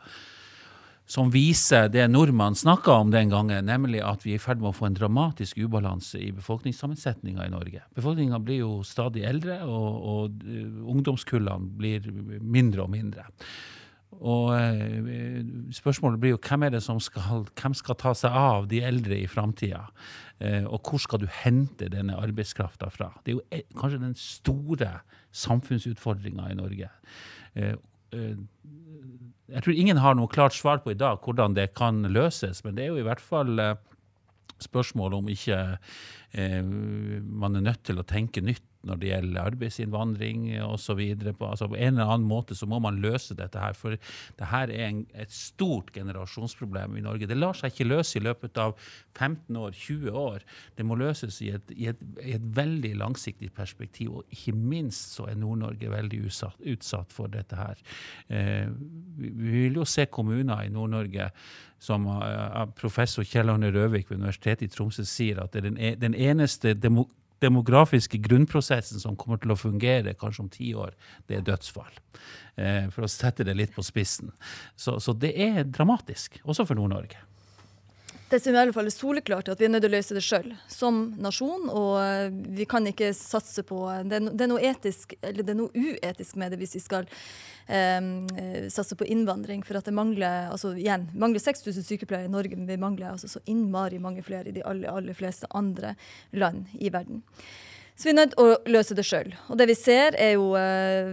som 1.12 1.32
viser 1.34 1.90
det 1.92 2.06
nordmann 2.08 2.56
snakka 2.56 2.94
om 3.04 3.10
den 3.12 3.32
gangen, 3.34 3.66
nemlig 3.68 4.00
at 4.06 4.24
vi 4.24 4.36
er 4.36 4.40
i 4.40 4.42
ferd 4.42 4.62
med 4.62 4.70
å 4.70 4.78
få 4.78 4.88
en 4.88 4.96
dramatisk 4.96 5.60
ubalanse 5.60 6.22
i 6.22 6.30
befolkningssammensetninga 6.38 7.48
i 7.48 7.52
Norge. 7.52 7.84
Befolkninga 7.98 8.40
blir 8.40 8.62
jo 8.62 8.72
stadig 8.88 9.26
eldre, 9.28 9.60
og, 9.68 9.90
og 10.14 10.46
uh, 10.48 10.88
ungdomskullene 10.94 11.76
blir 11.82 12.08
mindre 12.40 12.86
og 12.86 12.94
mindre. 12.94 13.28
Og 14.22 14.54
uh, 14.56 15.42
spørsmålet 15.76 16.22
blir 16.22 16.36
jo 16.38 16.42
hvem 16.48 16.68
er 16.70 16.78
det 16.78 16.84
som 16.86 17.02
skal, 17.04 17.44
hvem 17.60 17.76
skal 17.76 18.00
ta 18.00 18.16
seg 18.16 18.38
av 18.46 18.72
de 18.72 18.80
eldre 18.88 19.20
i 19.20 19.28
framtida? 19.28 19.84
Uh, 20.40 20.64
og 20.72 20.80
hvor 20.88 21.04
skal 21.04 21.26
du 21.26 21.28
hente 21.42 21.92
denne 21.92 22.16
arbeidskrafta 22.24 22.88
fra? 22.94 23.12
Det 23.26 23.36
er 23.36 23.66
jo 23.66 23.82
kanskje 23.82 24.06
den 24.06 24.16
store 24.16 24.94
samfunnsutfordringa 25.44 26.54
i 26.54 26.60
Norge 26.60 26.88
jeg 29.52 29.64
tror 29.66 29.78
ingen 29.78 30.00
har 30.02 30.16
noe 30.18 30.32
klart 30.32 30.56
svar 30.56 30.82
på 30.84 30.94
i 30.94 31.00
dag 31.00 31.22
hvordan 31.26 31.56
det 31.58 31.72
kan 31.78 32.04
løses, 32.08 32.64
men 32.66 32.78
det 32.78 32.86
er 32.86 32.94
jo 32.94 33.02
i 33.02 33.06
hvert 33.08 33.24
fall 33.24 33.60
eh, 33.60 33.78
spørsmål 34.62 35.20
om 35.20 35.32
ikke 35.32 35.60
eh, 36.38 36.62
man 36.64 37.58
er 37.58 37.66
nødt 37.72 37.84
til 37.88 38.00
å 38.02 38.08
tenke 38.08 38.44
nytt 38.46 38.66
når 38.88 39.00
det 39.02 39.10
gjelder 39.12 39.48
arbeidsinnvandring 39.52 40.46
osv. 40.66 41.02
Altså 41.30 41.68
på 41.70 41.78
en 41.78 41.94
eller 41.94 42.14
annen 42.16 42.28
måte 42.28 42.58
så 42.58 42.68
må 42.70 42.80
man 42.84 43.00
løse 43.04 43.38
dette 43.38 43.62
her. 43.62 43.76
For 43.78 43.98
det 43.98 44.50
her 44.52 44.74
er 44.74 44.88
en, 44.88 45.04
et 45.14 45.34
stort 45.34 45.92
generasjonsproblem 45.96 46.98
i 46.98 47.06
Norge. 47.06 47.30
Det 47.30 47.38
lar 47.38 47.58
seg 47.58 47.74
ikke 47.74 47.90
løse 47.90 48.18
i 48.20 48.24
løpet 48.26 48.58
av 48.62 48.76
15 49.14 49.60
år, 49.62 49.78
20 49.78 50.20
år. 50.24 50.46
Det 50.78 50.88
må 50.88 50.98
løses 51.00 51.42
i 51.46 51.52
et, 51.56 51.74
i 51.78 51.90
et, 51.92 52.06
i 52.26 52.36
et 52.38 52.48
veldig 52.58 52.96
langsiktig 53.02 53.52
perspektiv. 53.56 54.18
Og 54.20 54.38
ikke 54.38 54.56
minst 54.58 55.18
så 55.18 55.30
er 55.30 55.40
Nord-Norge 55.40 55.92
veldig 55.92 56.24
utsatt, 56.28 56.62
utsatt, 56.74 57.12
for 57.12 57.32
dette 57.32 57.58
her. 57.58 57.82
Eh, 58.32 58.70
vi 59.18 59.34
vil 59.68 59.82
jo 59.82 59.86
se 59.88 60.08
kommuner 60.10 60.66
i 60.66 60.74
Nord-Norge 60.74 61.32
som 61.82 62.06
uh, 62.06 62.68
professor 62.78 63.26
Kjell 63.26 63.50
Arne 63.50 63.72
Røvik 63.74 64.12
ved 64.12 64.20
Universitetet 64.20 64.68
i 64.68 64.74
Tromsø 64.74 65.06
sier 65.08 65.42
at 65.42 65.56
det 65.56 65.64
er 65.64 65.96
den, 65.98 66.14
e, 66.14 66.30
eneste 66.30 66.76
demo, 66.78 67.08
demografiske 67.42 68.20
grunnprosessen 68.22 69.02
som 69.02 69.18
kommer 69.20 69.42
til 69.42 69.54
å 69.54 69.60
fungere 69.60 70.14
kanskje 70.20 70.46
om 70.46 70.52
ti 70.54 70.72
år, 70.78 70.94
det 71.28 71.40
er 71.40 71.48
dødsfall. 71.48 71.92
Eh, 72.56 72.88
for 72.94 73.08
å 73.08 73.12
sette 73.12 73.46
det 73.48 73.58
litt 73.58 73.76
på 73.76 73.86
spissen. 73.86 74.32
Så, 74.76 75.00
så 75.02 75.16
det 75.18 75.34
er 75.42 75.66
dramatisk, 75.66 76.40
også 76.46 76.68
for 76.70 76.80
Nord-Norge. 76.80 77.20
Det 78.32 78.40
som 78.40 78.56
i 78.56 78.60
alle 78.62 78.72
fall 78.72 78.88
er 78.88 78.94
soleklart, 78.96 79.50
er 79.50 79.58
at 79.58 79.60
vi 79.60 79.66
er 79.68 79.72
nødt 79.74 79.84
til 79.84 79.92
å 79.92 79.98
løse 79.98 80.16
det 80.16 80.22
sjøl 80.24 80.54
som 80.72 81.02
nasjon. 81.20 81.66
Og 81.68 81.98
eh, 82.00 82.30
vi 82.56 82.68
kan 82.70 82.86
ikke 82.88 83.10
satse 83.18 83.66
på 83.68 83.82
Det 84.08 84.22
er, 84.22 84.48
noe 84.48 84.62
etisk, 84.70 85.18
eller 85.20 85.44
det 85.44 85.52
er 85.52 85.58
noe 85.60 85.76
uetisk 85.76 86.38
med 86.40 86.54
det 86.54 86.62
hvis 86.62 86.78
vi 86.78 86.84
skal 86.86 87.10
eh, 87.68 88.70
satse 88.72 88.96
på 88.96 89.10
innvandring. 89.12 89.66
For 89.68 89.82
at 89.82 89.90
det 89.90 89.96
mangler 89.98 90.48
altså 90.54 90.72
igjen, 90.80 91.10
mangler 91.12 91.44
6000 91.44 91.84
sykepleiere 91.90 92.30
i 92.30 92.32
Norge, 92.32 92.56
men 92.56 92.72
vi 92.72 92.80
mangler 92.80 93.12
altså 93.12 93.28
så 93.34 93.44
innmari 93.52 94.00
mange 94.00 94.24
flere 94.24 94.48
i 94.48 94.56
de 94.56 94.64
aller, 94.64 94.88
aller 94.88 95.18
fleste 95.18 95.52
andre 95.52 95.98
land 96.32 96.72
i 96.80 96.94
verden. 96.94 97.26
Så 98.02 98.08
vi 98.08 98.16
er 98.16 98.18
nødt 98.18 98.32
å 98.42 98.46
løse 98.66 98.96
det 98.98 99.04
sjøl. 99.06 99.28
Og 99.54 99.60
det 99.60 99.68
vi 99.70 99.76
ser, 99.78 100.16
er 100.18 100.32
jo 100.34 100.56
uh, 100.58 101.12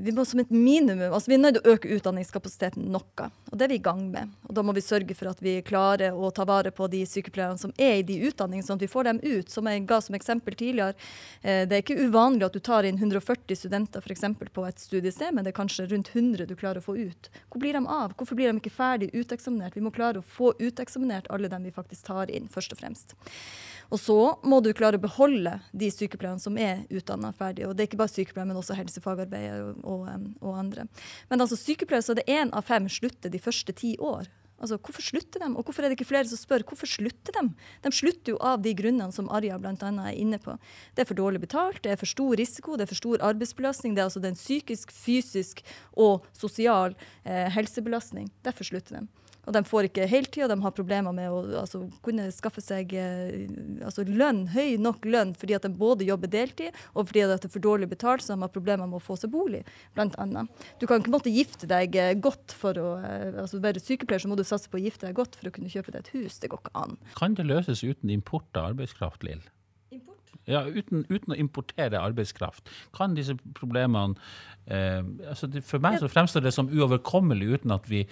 Vi 0.00 0.12
må 0.16 0.24
som 0.24 0.40
et 0.40 0.48
minimum 0.48 1.12
altså 1.12 1.28
Vi 1.28 1.36
er 1.36 1.42
nødt 1.42 1.58
å 1.60 1.74
øke 1.74 1.90
utdanningskapasiteten 1.98 2.86
noe. 2.94 3.26
Og 3.50 3.58
det 3.60 3.66
er 3.66 3.72
vi 3.74 3.76
i 3.76 3.82
gang 3.84 4.06
med. 4.08 4.30
Og 4.48 4.56
da 4.56 4.64
må 4.64 4.72
vi 4.72 4.80
sørge 4.80 5.12
for 5.18 5.28
at 5.28 5.42
vi 5.44 5.58
klarer 5.66 6.16
å 6.16 6.30
ta 6.32 6.46
vare 6.48 6.72
på 6.72 6.88
de 6.88 7.02
sykepleierne 7.04 7.60
som 7.60 7.74
er 7.76 7.98
i 7.98 8.06
de 8.08 8.16
utdanningene, 8.30 8.64
sånn 8.64 8.80
at 8.80 8.86
vi 8.86 8.88
får 8.88 9.10
dem 9.10 9.20
ut. 9.20 9.52
Som 9.52 9.68
jeg 9.68 9.84
ga 9.90 10.00
som 10.00 10.16
eksempel 10.16 10.56
tidligere. 10.56 10.96
Uh, 11.44 11.66
det 11.68 11.76
er 11.76 11.84
ikke 11.84 12.08
uvanlig 12.08 12.48
at 12.48 12.56
du 12.56 12.64
tar 12.70 12.88
inn 12.88 12.96
140 12.96 13.60
studenter 13.60 14.00
f.eks. 14.00 14.24
på 14.40 14.64
et 14.70 14.80
studiested, 14.80 15.36
men 15.36 15.44
det 15.44 15.52
er 15.52 15.60
kanskje 15.60 15.90
rundt 15.92 16.14
100 16.14 16.48
du 16.48 16.56
klarer 16.56 16.80
å 16.80 16.86
få 16.88 16.96
ut. 16.96 17.28
Hvor 17.52 17.60
blir 17.60 17.76
de 17.76 17.84
av? 17.84 18.16
Hvorfor 18.16 18.40
blir 18.40 18.48
de 18.48 18.62
ikke 18.62 18.72
ferdig 18.78 19.12
uteksaminert? 19.12 19.76
Vi 19.76 19.84
må 19.84 19.92
klare 19.92 20.24
å 20.24 20.30
få 20.38 20.54
uteksaminert 20.56 21.28
alle 21.28 21.52
dem 21.52 21.68
vi 21.68 21.76
faktisk 21.76 22.08
tar 22.08 22.32
inn, 22.32 22.48
først 22.48 22.72
og 22.72 22.80
fremst. 22.80 23.18
Og 23.90 23.98
så 23.98 24.16
må 24.46 24.60
du 24.62 24.70
klare 24.76 25.00
å 25.00 25.02
beholde 25.02 25.56
de 25.74 25.90
sykepleierne 25.90 26.42
som 26.42 26.58
er 26.60 26.84
utdanna 26.94 27.32
ferdig. 27.36 27.66
Og 27.66 27.74
det 27.74 27.84
er 27.84 27.90
ikke 27.90 28.00
bare 28.00 28.12
sykepleiere, 28.12 28.48
men 28.52 28.60
også 28.60 28.78
helsefagarbeidere 28.78 29.72
og, 29.72 29.80
og, 29.82 30.28
og, 30.40 30.52
andre. 30.54 30.86
Men 31.30 31.42
altså 31.42 31.58
sykepleiere, 31.58 32.06
så 32.06 32.14
det 32.18 32.26
er 32.26 32.44
én 32.44 32.54
av 32.54 32.68
fem 32.68 32.86
slutter 32.90 33.32
de 33.32 33.42
første 33.42 33.74
ti 33.76 33.96
år. 33.98 34.30
Altså, 34.60 34.76
Hvorfor 34.76 35.02
slutter 35.02 35.40
de? 35.40 35.48
Og 35.56 35.64
hvorfor 35.64 35.82
er 35.82 35.90
det 35.90 35.96
ikke 35.96 36.10
flere 36.10 36.28
som 36.28 36.38
spør 36.38 36.62
hvorfor 36.68 36.88
slutter 36.88 37.34
de? 37.34 37.46
De 37.82 37.92
slutter 37.96 38.34
jo 38.34 38.40
av 38.44 38.60
de 38.62 38.74
grunnene 38.76 39.14
som 39.16 39.30
Arja 39.32 39.56
bl.a. 39.58 39.72
er 39.72 40.18
inne 40.20 40.38
på. 40.42 40.54
Det 40.94 41.02
er 41.02 41.08
for 41.08 41.18
dårlig 41.18 41.40
betalt, 41.46 41.80
det 41.82 41.94
er 41.94 42.00
for 42.00 42.10
stor 42.10 42.36
risiko, 42.38 42.76
det 42.76 42.84
er 42.84 42.92
for 42.92 43.00
stor 43.00 43.24
arbeidsbelastning. 43.30 43.96
Det 43.96 44.04
er 44.04 44.10
altså 44.10 44.22
den 44.22 44.36
psykisk, 44.36 44.92
fysisk 44.92 45.64
og 45.96 46.28
sosial 46.36 46.94
eh, 47.24 47.48
helsebelastning. 47.56 48.28
Derfor 48.44 48.68
slutter 48.68 49.00
de. 49.00 49.29
Og 49.50 49.56
de 49.56 49.64
får 49.66 49.88
ikke 49.88 50.06
heltid, 50.06 50.44
og 50.46 50.52
de 50.52 50.62
har 50.62 50.74
problemer 50.76 51.14
med 51.16 51.26
å 51.26 51.40
altså, 51.64 51.82
kunne 52.06 52.28
skaffe 52.30 52.62
seg 52.62 52.94
eh, 52.94 53.48
altså, 53.82 54.04
lønn, 54.06 54.44
høy 54.54 54.78
nok 54.78 55.08
lønn 55.10 55.34
fordi 55.38 55.56
at 55.58 55.66
de 55.66 55.72
både 55.74 56.06
jobber 56.06 56.30
deltid 56.30 56.76
og 56.94 57.08
fordi 57.10 57.24
at 57.24 57.32
det 57.32 57.50
er 57.50 57.54
for 57.56 57.64
dårlig 57.64 57.90
betalt, 57.90 58.22
så 58.22 58.36
de 58.36 58.44
har 58.44 58.52
problemer 58.54 58.86
med 58.86 59.00
å 59.00 59.02
få 59.02 59.18
seg 59.18 59.32
bolig, 59.34 59.64
bl.a. 59.98 60.44
Du 60.78 60.86
kan 60.86 61.02
ikke 61.02 61.14
måtte 61.16 61.34
gifte 61.34 61.66
deg 61.70 61.98
eh, 61.98 62.14
godt 62.22 62.54
for 62.54 62.78
å 62.78 62.92
eh, 63.02 63.40
altså, 63.42 63.58
være 63.64 63.82
sykepleier, 63.82 64.22
så 64.22 64.30
må 64.30 64.38
du 64.38 64.46
satse 64.46 64.70
på 64.70 64.78
å 64.78 64.84
gifte 64.84 65.08
deg 65.08 65.18
godt 65.18 65.38
for 65.40 65.50
å 65.50 65.54
kunne 65.58 65.72
kjøpe 65.72 65.96
deg 65.96 66.04
et 66.04 66.12
hus. 66.14 66.38
Det 66.38 66.52
går 66.52 66.62
ikke 66.62 66.76
an. 66.78 67.00
Kan 67.18 67.34
det 67.38 67.48
løses 67.50 67.82
uten 67.82 68.14
import 68.14 68.54
av 68.54 68.70
arbeidskraft, 68.72 69.26
Lill? 69.26 69.42
Ja, 70.48 70.62
uten, 70.64 71.04
uten, 71.10 71.34
å 71.34 71.38
importere 71.38 72.00
arbeidskraft. 72.00 72.70
Kan 72.96 73.14
disse 73.18 73.36
problemene 73.56 74.16
eh, 74.70 75.00
altså 75.28 75.48
det, 75.50 75.64
For 75.66 75.82
meg 75.82 75.98
så 76.00 76.10
fremstår 76.10 76.44
det 76.46 76.54
som 76.56 76.70
uoverkommelig 76.70 77.60
uten 77.60 77.74
at 77.74 77.88
vi 77.90 78.04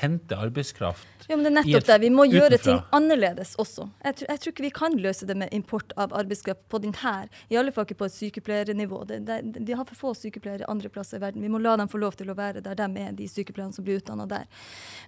henter 0.00 0.46
arbeidskraft. 0.48 1.26
Ja, 1.28 1.36
men 1.36 1.46
det 1.46 1.52
er 1.52 1.56
nettopp 1.60 1.88
det. 1.88 1.98
Vi 2.02 2.10
må 2.12 2.26
utenfra. 2.26 2.40
gjøre 2.40 2.58
ting 2.62 2.80
annerledes 2.94 3.54
også. 3.62 3.88
Jeg, 4.04 4.18
tror, 4.18 4.30
jeg 4.30 4.42
tror 4.42 4.54
ikke 4.54 4.66
vi 4.66 4.72
kan 4.74 4.98
løse 4.98 5.28
det 5.28 5.36
med 5.38 5.52
import 5.54 5.94
av 5.96 6.14
arbeidskraft 6.18 6.64
på 6.72 6.82
den 6.82 6.94
her, 7.02 7.28
i 7.48 7.58
alle 7.60 7.72
fall 7.74 7.86
ikke 7.86 8.00
på 8.02 8.08
et 8.08 8.16
sykepleiernivå. 8.16 9.02
De 9.08 9.76
har 9.76 9.86
for 9.88 9.98
få 9.98 10.14
sykepleiere 10.18 10.68
andre 10.70 10.90
plasser 10.92 11.20
i 11.20 11.22
verden. 11.22 11.42
Vi 11.42 11.50
må 11.52 11.60
la 11.62 11.76
dem 11.80 11.90
få 11.90 12.00
lov 12.02 12.16
til 12.18 12.30
å 12.32 12.36
være 12.38 12.62
der 12.64 12.78
de 12.78 12.88
er, 13.04 13.12
de 13.16 13.28
sykepleierne 13.30 13.74
som 13.74 13.86
blir 13.86 14.00
utdanna 14.02 14.26
der. 14.30 14.48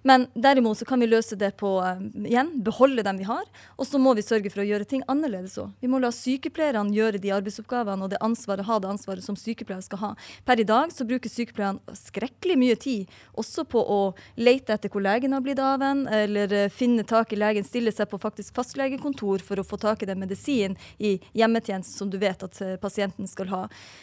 Men 0.06 0.28
derimot 0.34 0.78
så 0.80 0.88
kan 0.88 1.02
vi 1.02 1.10
løse 1.10 1.36
det 1.40 1.54
på, 1.60 1.76
um, 1.82 2.08
igjen, 2.24 2.52
beholde 2.64 3.04
dem 3.06 3.20
vi 3.20 3.28
har, 3.28 3.44
og 3.76 3.88
så 3.88 4.00
må 4.00 4.14
vi 4.16 4.24
sørge 4.26 4.52
for 4.52 4.62
å 4.62 4.68
gjøre 4.68 4.88
ting 4.88 5.04
annerledes 5.10 5.56
òg. 5.60 5.72
Vi 5.82 5.90
må 5.90 6.00
la 6.02 6.12
sykepleierne 6.14 6.94
gjøre 6.94 7.20
de 7.22 7.32
arbeidsoppgavene 7.34 8.06
og 8.06 8.14
det 8.14 8.22
ansvaret, 8.24 8.66
ha 8.68 8.78
det 8.80 8.90
ansvaret 8.94 9.26
som 9.26 9.38
sykepleiere 9.38 9.84
skal 9.86 10.02
ha. 10.02 10.12
Per 10.46 10.62
i 10.62 10.68
dag 10.68 10.93
så 10.94 11.06
bruker 11.08 11.32
sykepleierne 11.32 11.96
skrekkelig 11.98 12.56
mye 12.60 12.76
tid 12.80 13.10
også 13.40 13.64
på 13.68 13.80
å 13.80 14.00
lete 14.40 14.74
etter 14.74 14.92
hvor 14.92 15.04
legen 15.04 15.34
har 15.34 15.42
blitt 15.44 15.60
av 15.62 15.82
en, 15.82 16.04
eller 16.08 16.52
eh, 16.54 16.70
finne 16.72 17.04
tak 17.06 17.32
i 17.34 17.38
legen, 17.38 17.66
stille 17.66 17.92
seg 17.94 18.08
på 18.10 18.20
faktisk 18.22 18.54
fastlegekontor 18.56 19.42
for 19.44 19.60
å 19.60 19.66
få 19.66 19.78
tak 19.80 20.04
i 20.04 20.08
den 20.08 20.20
medisinen 20.22 20.78
i 20.98 21.16
hjemmetjenesten 21.36 21.98
som 21.98 22.10
du 22.10 22.18
vet 22.22 22.42
at 22.46 22.60
eh, 22.64 22.76
pasienten 22.80 23.28
skal 23.30 23.50
ha. 23.52 23.62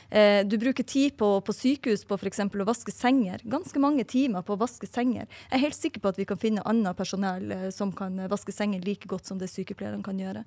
Eh, 0.10 0.42
du 0.48 0.58
bruker 0.62 0.88
tid 0.88 1.16
på, 1.20 1.34
på 1.46 1.56
sykehus 1.56 2.06
på 2.08 2.18
f.eks. 2.20 2.44
å 2.46 2.68
vaske 2.68 2.94
senger. 2.96 3.44
Ganske 3.44 3.82
mange 3.84 4.06
timer 4.08 4.46
på 4.46 4.56
å 4.56 4.62
vaske 4.62 4.90
senger. 4.90 5.28
Jeg 5.50 5.58
er 5.58 5.66
helt 5.66 5.80
sikker 5.80 6.04
på 6.04 6.12
at 6.12 6.20
vi 6.20 6.28
kan 6.30 6.40
finne 6.42 6.66
annet 6.68 6.98
personell 6.98 7.72
som 7.74 7.94
kan 7.96 8.20
vaske 8.32 8.54
senger 8.56 8.84
like 8.86 9.10
godt 9.10 9.30
som 9.30 9.40
det 9.42 9.50
sykepleierne 9.52 10.04
kan 10.06 10.20
gjøre. 10.20 10.44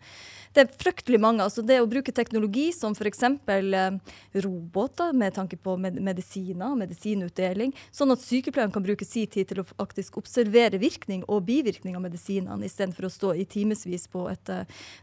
Det 0.54 0.64
er 0.64 0.76
fryktelig 0.80 1.20
mange. 1.22 1.44
altså 1.44 1.64
Det 1.64 1.80
å 1.82 1.88
bruke 1.90 2.14
teknologi 2.14 2.70
som 2.76 2.94
f.eks. 2.96 3.24
Roboter 4.44 5.12
med 5.16 5.34
tanke 5.34 5.56
på 5.56 5.76
med 5.78 6.00
medisiner, 6.34 6.74
medisinutdeling, 6.78 7.72
sånn 7.92 8.12
at 8.12 8.22
sykepleierne 8.22 8.72
kan 8.72 8.84
bruke 8.84 9.04
sin 9.06 9.26
tid 9.30 9.48
til 9.48 9.60
å 9.62 9.66
faktisk 9.66 10.18
observere 10.18 10.78
virkning 10.78 11.24
og 11.28 11.44
bivirkning 11.46 11.96
av 11.96 12.02
medisinene, 12.02 12.64
istedenfor 12.66 13.06
å 13.06 13.12
stå 13.12 13.32
i 13.34 13.44
timevis 13.44 14.06
på, 14.08 14.26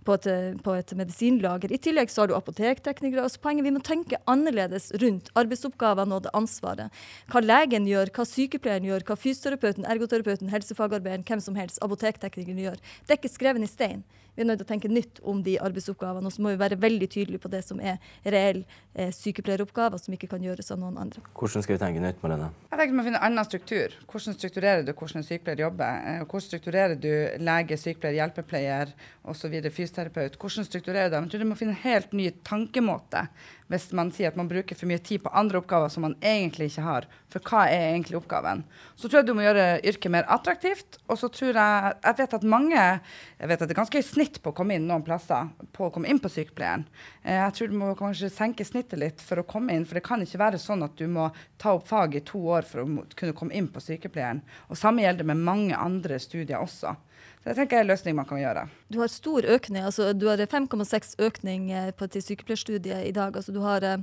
på, 0.05 0.17
på, 0.63 0.75
et 0.75 0.93
medisinlager. 0.93 1.71
I 1.71 1.79
tillegg 1.81 2.11
så 2.11 2.23
har 2.23 2.31
du 2.31 2.35
apotekteknikere. 2.35 3.23
altså 3.23 3.41
Poenget 3.41 3.65
vi 3.65 3.71
må 3.75 3.81
tenke 3.83 4.21
annerledes 4.27 4.91
rundt 5.01 5.31
arbeidsoppgavene 5.35 6.15
og 6.15 6.25
det 6.25 6.35
ansvaret. 6.37 6.91
Hva 7.31 7.43
legen 7.43 7.87
gjør, 7.87 8.11
hva 8.15 8.25
sykepleieren 8.27 8.87
gjør, 8.87 9.05
hva 9.07 9.19
fysioterapeuten, 9.19 9.87
ergoterapeuten, 9.87 10.51
helsefagarbeideren, 10.51 11.25
hvem 11.27 11.43
som 11.43 11.59
helst, 11.59 11.81
apotekteknikeren 11.81 12.65
gjør. 12.65 12.81
Det 13.05 13.15
er 13.15 13.21
ikke 13.21 13.35
skrevet 13.35 13.65
i 13.65 13.71
stein. 13.71 14.03
Vi 14.35 14.43
er 14.43 14.47
nødt 14.47 14.61
til 14.61 14.67
å 14.67 14.71
tenke 14.71 14.91
nytt 14.91 15.19
om 15.27 15.41
de 15.43 15.57
arbeidsoppgavene. 15.59 16.29
Og 16.29 16.35
så 16.35 16.43
må 16.43 16.53
vi 16.53 16.59
være 16.61 16.79
veldig 16.79 17.09
tydelige 17.11 17.43
på 17.43 17.51
det 17.51 17.61
som 17.65 17.81
er 17.83 17.99
reelle 18.23 18.63
eh, 18.93 19.11
sykepleieroppgaver 19.15 19.99
som 19.99 20.15
ikke 20.15 20.29
kan 20.31 20.43
gjøres 20.45 20.71
av 20.71 20.79
noen 20.79 20.99
andre. 21.01 21.23
Hvordan 21.37 21.65
skal 21.65 21.75
vi 21.75 21.81
tenke 21.83 22.03
nytt 22.03 22.23
med 22.23 22.35
denne? 22.35 22.51
Jeg 22.69 22.79
tenker 22.79 22.93
Vi 22.93 22.99
må 22.99 23.05
finne 23.07 23.19
en 23.19 23.27
annen 23.27 23.47
struktur. 23.47 23.97
Hvordan 24.07 24.37
strukturerer 24.37 24.85
du 24.87 24.93
hvordan 24.93 25.21
en 25.21 25.27
sykepleier 25.27 25.65
jobber? 25.65 26.03
Eh, 26.07 26.21
hvordan 26.23 26.47
strukturerer 26.47 26.95
du 26.95 27.11
lege, 27.43 27.79
sykepleier, 27.81 28.19
hjelpepleier 28.21 28.93
osv., 29.33 29.57
fysioterapeut? 29.67 30.39
Hvordan 30.39 30.69
strukturerer 30.69 31.11
du 31.11 31.17
dem? 31.17 31.27
Jeg 31.27 31.35
tror 31.35 31.45
du 31.45 31.51
må 31.51 31.59
finne 31.59 31.75
en 31.75 31.83
helt 31.83 32.15
ny 32.15 32.29
tankemåte 32.47 33.27
hvis 33.71 33.87
man 33.95 34.11
sier 34.13 34.31
at 34.31 34.37
man 34.39 34.49
bruker 34.51 34.77
for 34.77 34.89
mye 34.89 35.01
tid 35.03 35.23
på 35.23 35.31
andre 35.37 35.61
oppgaver 35.61 35.91
som 35.91 36.03
man 36.05 36.15
egentlig 36.19 36.67
ikke 36.69 36.85
har. 36.85 37.07
For 37.31 37.43
hva 37.47 37.63
er 37.71 37.93
egentlig 37.93 38.19
oppgaven? 38.19 38.65
Så 38.99 39.07
tror 39.07 39.21
jeg 39.21 39.29
du 39.29 39.33
må 39.37 39.45
gjøre 39.45 39.79
yrket 39.87 40.11
mer 40.13 40.27
attraktivt. 40.31 40.99
Og 41.07 41.19
så 41.19 41.29
tror 41.31 41.55
jeg 41.55 41.95
Jeg 42.01 42.17
vet 42.17 42.33
at 42.33 42.43
mange 42.43 42.75
Jeg 42.75 43.47
vet 43.47 43.61
at 43.61 43.69
det 43.69 43.75
er 43.75 43.79
ganske 43.79 44.01
høyt 44.01 44.09
snitt 44.09 44.41
på 44.43 44.51
å 44.51 44.57
komme 44.57 44.75
inn 44.75 44.87
noen 44.89 45.05
plasser, 45.05 45.49
på 45.71 45.87
å 45.87 45.93
komme 45.93 46.11
inn 46.11 46.19
på 46.19 46.29
sykepleieren. 46.29 46.83
Eh, 47.23 47.37
jeg 47.37 47.53
tror 47.55 47.71
du 47.71 47.77
må 47.79 47.93
kanskje 47.97 48.29
senke 48.29 48.65
snittet 48.67 48.99
litt 48.99 49.23
for 49.23 49.41
å 49.41 49.47
komme 49.47 49.73
inn, 49.73 49.85
for 49.85 49.97
det 49.97 50.05
kan 50.05 50.21
ikke 50.21 50.41
være 50.41 50.59
sånn 50.61 50.83
at 50.85 50.97
du 50.99 51.07
må 51.07 51.29
ta 51.61 51.73
opp 51.77 51.87
fag 51.87 52.19
i 52.19 52.25
to 52.27 52.41
år 52.53 52.67
for 52.67 52.83
å 52.83 53.05
kunne 53.15 53.37
komme 53.37 53.55
inn 53.57 53.71
på 53.71 53.81
sykepleieren. 53.81 54.43
Og 54.69 54.77
samme 54.77 55.05
gjelder 55.05 55.31
med 55.31 55.41
mange 55.41 55.77
andre 55.77 56.19
studier 56.21 56.61
også. 56.61 56.93
Så 57.41 57.49
det 57.49 57.55
tenker 57.57 57.77
jeg 57.77 57.81
er 57.81 57.87
en 57.87 57.91
løsning 57.91 58.15
man 58.17 58.27
kan 58.29 58.37
gjøre. 58.41 58.67
Du 58.93 58.99
har 59.01 59.09
stor 59.09 59.45
økning. 59.49 59.83
altså 59.83 60.13
Du 60.13 60.27
har 60.29 60.37
5,6 60.37 61.15
økning 61.19 61.71
eh, 61.71 61.91
på, 61.91 62.07
til 62.07 62.21
sykepleierstudiet 62.21 63.07
i 63.07 63.11
dag. 63.11 63.35
altså 63.35 63.51
du 63.51 63.61
har 63.61 63.83
eh, 63.83 63.97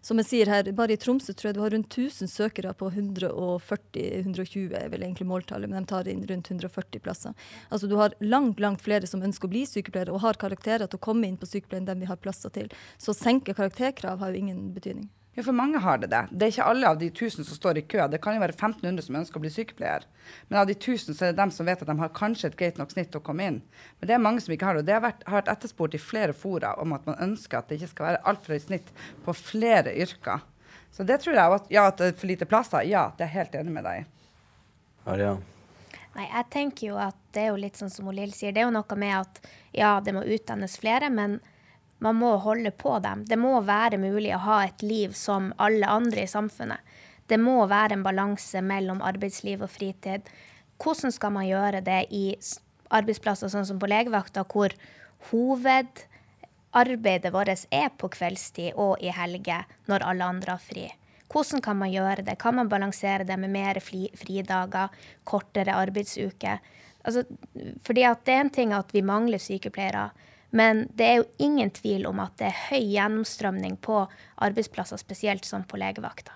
som 0.00 0.18
jeg 0.22 0.28
sier 0.28 0.46
her, 0.48 0.70
Bare 0.72 0.94
i 0.94 0.96
Tromsø 1.00 1.34
tror 1.34 1.50
jeg 1.50 1.56
du 1.58 1.60
har 1.60 1.74
rundt 1.74 1.92
1000 1.92 2.30
søkere 2.30 2.72
på 2.72 2.88
140-120 2.90 4.76
er 4.78 4.88
vel 4.92 5.02
egentlig 5.02 5.26
måltallet, 5.26 5.68
men 5.68 5.84
de 5.84 5.90
tar 5.90 6.08
inn 6.08 6.24
rundt 6.28 6.50
140 6.50 7.02
plasser. 7.02 7.34
Altså 7.70 7.90
Du 7.90 7.96
har 7.96 8.14
langt 8.20 8.60
langt 8.60 8.80
flere 8.80 9.06
som 9.06 9.22
ønsker 9.22 9.48
å 9.48 9.52
bli 9.52 9.66
sykepleiere 9.66 10.14
og 10.14 10.22
har 10.22 10.40
karakterer 10.40 10.86
til 10.86 11.00
å 11.00 11.06
komme 11.10 11.26
inn 11.28 11.36
på 11.36 11.50
sykepleien 11.50 11.88
enn 11.88 12.00
vi 12.00 12.10
har 12.10 12.16
plasser 12.22 12.50
til. 12.54 12.70
Så 12.96 13.12
å 13.12 13.18
senke 13.18 13.56
karakterkrav 13.58 14.22
har 14.22 14.32
jo 14.32 14.38
ingen 14.44 14.72
betydning. 14.74 15.10
Ja, 15.38 15.42
for 15.46 15.54
mange 15.54 15.78
har 15.78 16.00
det 16.02 16.08
det. 16.10 16.24
Det 16.34 16.46
er 16.46 16.50
ikke 16.50 16.64
alle 16.66 16.88
av 16.90 16.96
de 16.98 17.06
1000 17.12 17.44
som 17.46 17.54
står 17.54 17.78
i 17.78 17.82
kø. 17.86 18.00
Det 18.10 18.18
kan 18.18 18.34
jo 18.34 18.40
være 18.42 18.56
1500 18.56 19.04
som 19.06 19.18
ønsker 19.20 19.38
å 19.38 19.42
bli 19.44 19.52
sykepleier. 19.54 20.02
Men 20.48 20.58
av 20.58 20.66
de 20.66 20.74
1000 20.74 21.14
så 21.14 21.28
er 21.28 21.30
det 21.30 21.38
dem 21.38 21.52
som 21.54 21.68
vet 21.68 21.84
at 21.84 21.86
de 21.86 21.94
har 22.00 22.10
kanskje 22.16 22.48
et 22.50 22.56
greit 22.58 22.80
nok 22.80 22.90
snitt 22.90 23.12
til 23.12 23.20
å 23.20 23.26
komme 23.28 23.44
inn. 23.46 23.58
Men 24.00 24.10
det 24.10 24.16
er 24.16 24.24
mange 24.24 24.42
som 24.42 24.50
ikke 24.50 24.66
har 24.66 24.74
det. 24.74 24.82
Og 24.82 24.88
det 24.88 24.96
har 24.96 25.04
vært, 25.04 25.20
har 25.30 25.38
vært 25.38 25.50
etterspurt 25.52 25.94
i 25.94 26.00
flere 26.02 26.34
fora 26.34 26.72
om 26.82 26.96
at 26.96 27.06
man 27.06 27.20
ønsker 27.28 27.60
at 27.60 27.70
det 27.70 27.78
ikke 27.78 27.90
skal 27.92 28.08
være 28.08 28.22
altfor 28.32 28.56
høyt 28.56 28.64
snitt 28.64 28.90
på 29.28 29.34
flere 29.38 29.92
yrker. 29.94 30.42
Så 30.90 31.06
det 31.06 31.20
tror 31.22 31.38
jeg 31.38 31.54
at, 31.60 31.70
ja, 31.70 31.84
at 31.92 32.02
det 32.02 32.08
er 32.10 32.18
for 32.18 32.32
lite 32.32 32.48
plasser. 32.50 32.88
Ja, 32.90 33.04
det 33.14 33.28
er 33.28 33.30
jeg 33.30 33.36
helt 33.36 33.54
enig 33.60 33.76
med 33.76 33.86
deg 33.86 34.02
i. 34.02 34.08
Ja, 35.06 35.36
Nei, 36.18 36.26
jeg 36.32 36.48
tenker 36.50 36.88
jo 36.88 36.98
at 36.98 37.22
det 37.30 37.44
er 37.44 37.52
jo 37.52 37.62
litt 37.62 37.78
sånn 37.78 37.94
som 37.94 38.10
Lill 38.10 38.34
sier. 38.34 38.50
Det 38.50 38.64
er 38.64 38.66
jo 38.66 38.74
noe 38.74 38.98
med 38.98 39.14
at 39.20 39.38
ja, 39.70 40.00
det 40.02 40.16
må 40.18 40.26
utdannes 40.26 40.74
flere, 40.82 41.14
men 41.14 41.38
man 41.98 42.16
må 42.16 42.36
holde 42.42 42.70
på 42.70 42.98
dem. 43.02 43.24
Det 43.26 43.36
må 43.38 43.60
være 43.66 43.98
mulig 43.98 44.34
å 44.36 44.44
ha 44.44 44.64
et 44.66 44.82
liv 44.82 45.12
som 45.18 45.52
alle 45.58 45.86
andre 45.90 46.22
i 46.22 46.26
samfunnet. 46.30 46.78
Det 47.28 47.38
må 47.40 47.66
være 47.68 47.94
en 47.98 48.06
balanse 48.06 48.62
mellom 48.64 49.02
arbeidsliv 49.04 49.62
og 49.66 49.70
fritid. 49.70 50.20
Hvordan 50.80 51.12
skal 51.12 51.32
man 51.34 51.46
gjøre 51.48 51.80
det 51.84 52.06
i 52.14 52.38
arbeidsplasser 52.94 53.48
sånn 53.52 53.66
som 53.68 53.78
på 53.80 53.86
legevakta, 53.90 54.44
hvor 54.48 54.70
hovedarbeidet 55.30 57.32
vårt 57.34 57.66
er 57.74 57.88
på 57.98 58.08
kveldstid 58.14 58.70
og 58.78 58.96
i 59.02 59.08
helger 59.12 59.62
når 59.90 60.00
alle 60.06 60.24
andre 60.36 60.50
har 60.56 60.62
fri? 60.62 60.86
Hvordan 61.28 61.60
kan 61.60 61.76
man 61.76 61.92
gjøre 61.92 62.22
det? 62.24 62.40
Kan 62.40 62.56
man 62.56 62.72
balansere 62.72 63.24
det 63.28 63.36
med 63.36 63.52
mer 63.52 63.76
fridager, 63.84 64.88
kortere 65.28 65.76
arbeidsuke? 65.76 66.56
Altså, 67.04 67.28
fordi 67.84 68.08
det 68.24 68.32
er 68.32 68.40
en 68.40 68.50
ting 68.50 68.72
at 68.72 68.88
vi 68.94 69.02
mangler 69.04 69.38
sykepleiere. 69.42 70.08
Men 70.50 70.86
det 70.96 71.06
er 71.06 71.16
jo 71.20 71.28
ingen 71.44 71.70
tvil 71.70 72.06
om 72.08 72.20
at 72.24 72.38
det 72.40 72.48
er 72.48 72.60
høy 72.70 72.84
gjennomstrømning 72.94 73.76
på 73.84 74.02
arbeidsplasser, 74.44 75.00
spesielt 75.00 75.44
som 75.44 75.66
på 75.68 75.80
legevakta. 75.80 76.32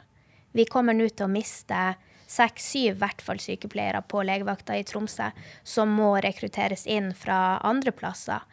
Vi 0.53 0.67
kommer 0.69 0.97
nå 0.97 1.09
til 1.09 1.27
å 1.27 1.33
miste 1.33 1.95
seks-syv 2.33 2.99
hvert 3.01 3.23
fall 3.25 3.41
sykepleiere 3.41 4.03
på 4.09 4.25
legevakta 4.25 4.77
i 4.77 4.85
Tromsø 4.89 5.31
som 5.65 5.93
må 5.97 6.15
rekrutteres 6.25 6.85
inn 6.91 7.13
fra 7.17 7.59
andre 7.65 7.93
plasser. 7.97 8.45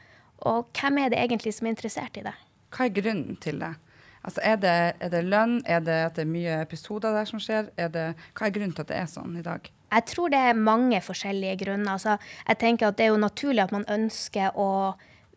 Og 0.48 0.72
hvem 0.80 1.04
er 1.04 1.12
det 1.12 1.19
egentlig 1.19 1.54
som 1.56 1.67
er 1.67 1.76
interessert 1.76 2.19
i 2.19 2.24
det? 2.24 2.36
Hva 2.76 2.88
er 2.88 2.95
grunnen 2.95 3.39
til 3.43 3.60
det? 3.60 3.74
Altså, 4.19 4.41
er, 4.43 4.58
det 4.60 4.72
er 5.00 5.12
det 5.12 5.22
lønn? 5.28 5.60
Er 5.65 5.84
det 5.84 6.00
at 6.06 6.17
det 6.17 6.26
er 6.26 6.32
mye 6.32 6.56
episoder 6.63 7.15
der 7.15 7.28
som 7.28 7.39
skjer? 7.43 7.69
Er 7.80 7.91
det, 7.91 8.08
hva 8.36 8.48
er 8.48 8.56
grunnen 8.56 8.76
til 8.76 8.84
at 8.84 8.91
det 8.91 8.98
er 9.00 9.12
sånn 9.12 9.38
i 9.39 9.43
dag? 9.45 9.69
Jeg 9.89 10.06
tror 10.12 10.32
det 10.32 10.41
er 10.50 10.60
mange 10.60 11.00
forskjellige 11.02 11.62
grunner. 11.63 11.95
Altså, 11.95 12.17
jeg 12.48 12.60
tenker 12.62 12.89
at 12.89 12.98
Det 12.98 13.08
er 13.08 13.13
jo 13.13 13.22
naturlig 13.22 13.63
at 13.63 13.74
man 13.74 13.88
ønsker 13.89 14.56
å 14.60 14.69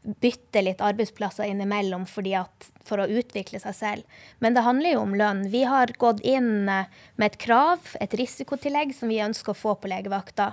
bytte 0.02 0.62
litt 0.62 0.80
arbeidsplasser 0.82 1.46
innimellom 1.46 2.04
at, 2.38 2.70
for 2.84 3.02
å 3.02 3.06
utvikle 3.06 3.60
seg 3.62 3.74
selv. 3.74 4.22
Men 4.38 4.54
det 4.54 4.64
handler 4.66 4.96
jo 4.96 5.02
om 5.04 5.14
lønn. 5.14 5.44
Vi 5.50 5.62
har 5.64 5.92
gått 5.98 6.20
inn 6.20 6.68
eh, 6.68 6.90
med 7.16 7.32
et 7.32 7.38
krav, 7.38 7.94
et 8.00 8.14
risikotillegg, 8.14 8.94
som 8.94 9.08
vi 9.08 9.22
ønsker 9.22 9.54
å 9.54 9.58
få 9.58 9.76
på 9.78 9.90
legevakta. 9.92 10.52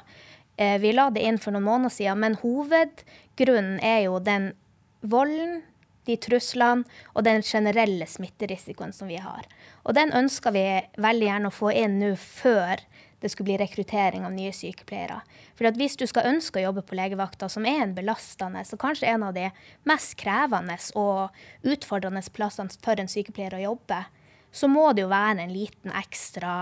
Eh, 0.57 0.77
vi 0.79 0.93
la 0.93 1.09
det 1.09 1.25
inn 1.25 1.41
for 1.41 1.55
noen 1.55 1.65
måneder 1.65 1.95
siden, 1.95 2.21
men 2.21 2.37
hovedgrunnen 2.43 3.79
er 3.81 4.05
jo 4.05 4.19
den 4.21 4.53
volden, 5.01 5.63
de 6.07 6.15
truslene 6.17 6.87
og 7.13 7.25
den 7.27 7.43
generelle 7.45 8.07
smitterisikoen 8.09 8.93
som 8.95 9.09
vi 9.11 9.19
har. 9.21 9.45
Og 9.85 9.93
den 9.97 10.13
ønsker 10.15 10.53
vi 10.55 10.65
veldig 10.97 11.27
gjerne 11.27 11.51
å 11.51 11.53
få 11.53 11.73
inn 11.75 11.99
nå 12.01 12.15
før 12.21 12.81
det 13.19 13.29
skulle 13.29 13.49
bli 13.51 13.57
rekruttering 13.59 14.25
av 14.25 14.33
nye 14.35 14.51
sykepleiere. 14.55 15.19
For 15.57 15.67
hvis 15.79 15.97
du 15.99 16.05
skal 16.07 16.29
ønske 16.31 16.61
å 16.61 16.69
jobbe 16.69 16.85
på 16.87 16.97
legevakta, 16.99 17.49
som 17.51 17.67
er 17.67 17.83
en 17.83 17.95
belastende 17.97 18.63
og 18.63 18.81
kanskje 18.81 19.11
en 19.11 19.25
av 19.27 19.35
de 19.35 19.49
mest 19.89 20.15
krevende 20.19 20.77
og 20.99 21.35
utfordrende 21.67 22.23
plassene 22.33 22.79
for 22.83 22.99
en 22.99 23.11
sykepleier 23.11 23.57
å 23.57 23.65
jobbe, 23.65 24.03
så 24.51 24.69
må 24.71 24.87
det 24.93 25.03
jo 25.03 25.11
være 25.11 25.43
en 25.43 25.51
liten 25.53 25.91
ekstra 25.93 26.53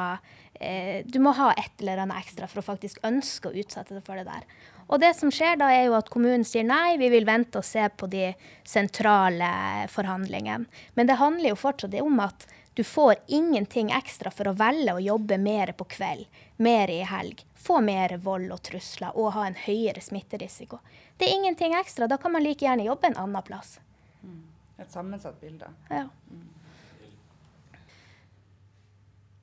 eh, 0.59 1.05
Du 1.07 1.21
må 1.23 1.31
ha 1.37 1.53
et 1.53 1.79
eller 1.79 2.01
annet 2.03 2.19
ekstra 2.19 2.49
for 2.51 2.59
å 2.59 2.65
faktisk 2.65 2.99
ønske 3.07 3.47
å 3.47 3.55
utsette 3.55 3.95
deg 3.95 4.03
for 4.03 4.19
det 4.19 4.27
der. 4.27 4.43
Og 4.87 5.01
det 5.03 5.13
som 5.19 5.31
skjer 5.31 5.59
da, 5.59 5.69
er 5.71 5.87
jo 5.87 5.97
at 5.97 6.11
kommunen 6.11 6.45
sier 6.47 6.67
nei, 6.67 6.97
vi 6.99 7.09
vil 7.11 7.27
vente 7.27 7.59
og 7.59 7.67
se 7.67 7.83
på 7.95 8.07
de 8.11 8.31
sentrale 8.67 9.49
forhandlingene. 9.91 10.67
Men 10.95 11.09
det 11.09 11.19
handler 11.19 11.51
jo 11.51 11.59
fortsatt 11.59 11.95
om 12.01 12.21
at 12.23 12.47
du 12.77 12.83
får 12.85 13.15
ingenting 13.33 13.89
ekstra 13.91 14.31
for 14.31 14.51
å 14.51 14.55
velge 14.55 14.93
å 14.93 15.01
jobbe 15.01 15.39
mer 15.41 15.71
på 15.73 15.87
kveld, 15.97 16.27
mer 16.57 16.89
i 16.89 17.01
helg, 17.05 17.45
få 17.55 17.79
mer 17.81 18.17
vold 18.23 18.51
og 18.53 18.61
trusler 18.65 19.15
og 19.17 19.33
ha 19.35 19.45
en 19.47 19.57
høyere 19.59 20.01
smitterisiko. 20.01 20.79
Det 21.17 21.27
er 21.27 21.35
ingenting 21.37 21.75
ekstra. 21.77 22.07
Da 22.07 22.17
kan 22.21 22.33
man 22.33 22.45
like 22.45 22.65
gjerne 22.65 22.85
jobbe 22.87 23.11
en 23.11 23.17
annen 23.17 23.45
plass. 23.45 23.77
Mm. 24.21 24.43
Et 24.81 24.93
sammensatt 24.93 25.39
bilde. 25.41 25.69
Ja. 25.89 26.07
Mm. 26.29 26.45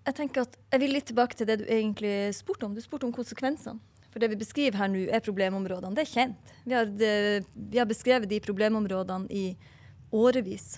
Jeg 0.05 0.17
tenker 0.21 0.45
at 0.45 0.57
jeg 0.71 0.83
vil 0.83 0.93
litt 0.93 1.09
tilbake 1.09 1.39
til 1.39 1.49
det 1.49 1.61
du 1.63 1.67
egentlig 1.67 2.15
spurte 2.37 2.69
om. 2.69 2.75
Du 2.77 2.83
spurte 2.85 3.09
om 3.09 3.15
konsekvensene. 3.15 3.81
For 4.13 4.23
det 4.23 4.29
vi 4.31 4.39
beskriver 4.39 4.79
her 4.79 4.91
nå, 4.91 5.09
er 5.11 5.23
problemområdene. 5.25 5.97
Det 5.97 6.05
er 6.05 6.11
kjent. 6.13 6.53
Vi 6.63 6.75
har, 6.77 6.87
det, 6.87 7.15
vi 7.55 7.81
har 7.81 7.89
beskrevet 7.91 8.31
de 8.31 8.39
problemområdene 8.45 9.27
i 9.33 9.47
årevis 10.15 10.77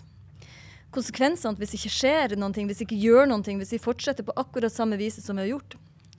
konsekvensene 0.96 1.58
hvis 1.60 1.74
ikke 1.76 1.92
skjer 1.92 2.36
noe, 2.40 2.52
hvis 2.54 2.80
vi 2.80 2.86
ikke 2.88 3.00
gjør 3.02 3.28
noe, 3.28 3.56
hvis 3.60 3.74
vi 3.76 3.82
fortsetter 3.82 4.26
på 4.26 4.34
akkurat 4.40 4.72
samme 4.72 4.98
vis 5.00 5.18
som 5.22 5.36
vi 5.36 5.44
har 5.44 5.52
gjort, 5.56 5.76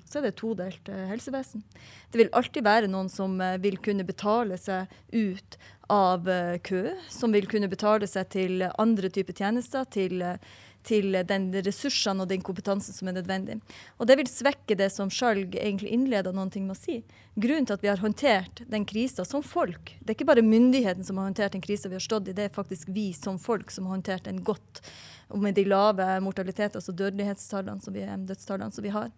så 0.08 0.20
er 0.20 0.28
det 0.28 0.34
et 0.34 0.40
todelt 0.40 0.92
eh, 0.92 1.08
helsevesen. 1.12 1.64
Det 2.12 2.22
vil 2.22 2.32
alltid 2.36 2.66
være 2.66 2.92
noen 2.92 3.10
som 3.12 3.36
eh, 3.44 3.58
vil 3.64 3.80
kunne 3.84 4.08
betale 4.08 4.60
seg 4.60 4.88
ut 5.12 5.58
av 5.92 6.30
eh, 6.32 6.56
kø, 6.64 6.94
som 7.12 7.36
vil 7.36 7.50
kunne 7.52 7.70
betale 7.72 8.08
seg 8.10 8.32
til 8.36 8.64
andre 8.78 9.12
typer 9.14 9.36
tjenester, 9.36 9.84
til, 9.92 10.24
til 10.88 11.20
den 11.28 11.50
ressursene 11.66 12.24
og 12.24 12.32
den 12.32 12.44
kompetansen 12.46 12.96
som 12.96 13.12
er 13.12 13.18
nødvendig. 13.20 13.60
Og 14.00 14.08
det 14.08 14.18
vil 14.22 14.32
svekke 14.32 14.80
det 14.80 14.90
som 14.96 15.12
Skjalg 15.12 15.60
egentlig 15.60 15.92
innleda 15.96 16.32
noen 16.36 16.54
ting 16.54 16.70
med 16.70 16.78
å 16.78 16.80
si. 16.80 17.02
Grunnen 17.36 17.68
til 17.68 17.76
at 17.76 17.84
vi 17.84 17.92
har 17.92 18.02
håndtert 18.02 18.64
den 18.72 18.88
krisa 18.88 19.28
som 19.28 19.44
folk, 19.44 19.94
det 20.00 20.14
er 20.14 20.18
ikke 20.18 20.32
bare 20.32 20.46
myndigheten 20.46 21.06
som 21.08 21.20
har 21.20 21.28
håndtert 21.30 21.58
den 21.58 21.66
krisa 21.66 21.92
vi 21.92 22.00
har 22.00 22.08
stått 22.08 22.32
i, 22.32 22.38
det 22.38 22.48
er 22.48 22.56
faktisk 22.56 22.90
vi 22.96 23.12
som 23.18 23.40
folk 23.42 23.74
som 23.74 23.90
har 23.90 24.00
håndtert 24.00 24.32
den 24.32 24.42
godt. 24.48 24.82
Og 25.28 25.44
med 25.44 25.60
de 25.60 25.68
lave 25.68 26.06
mortalitets- 26.24 26.88
og 26.88 26.96
dødelighetstallene 26.96 27.84
som 27.84 27.96
vi, 27.96 28.08
dødstallene 28.32 28.72
som 28.72 28.86
vi 28.86 28.96
har. 28.96 29.12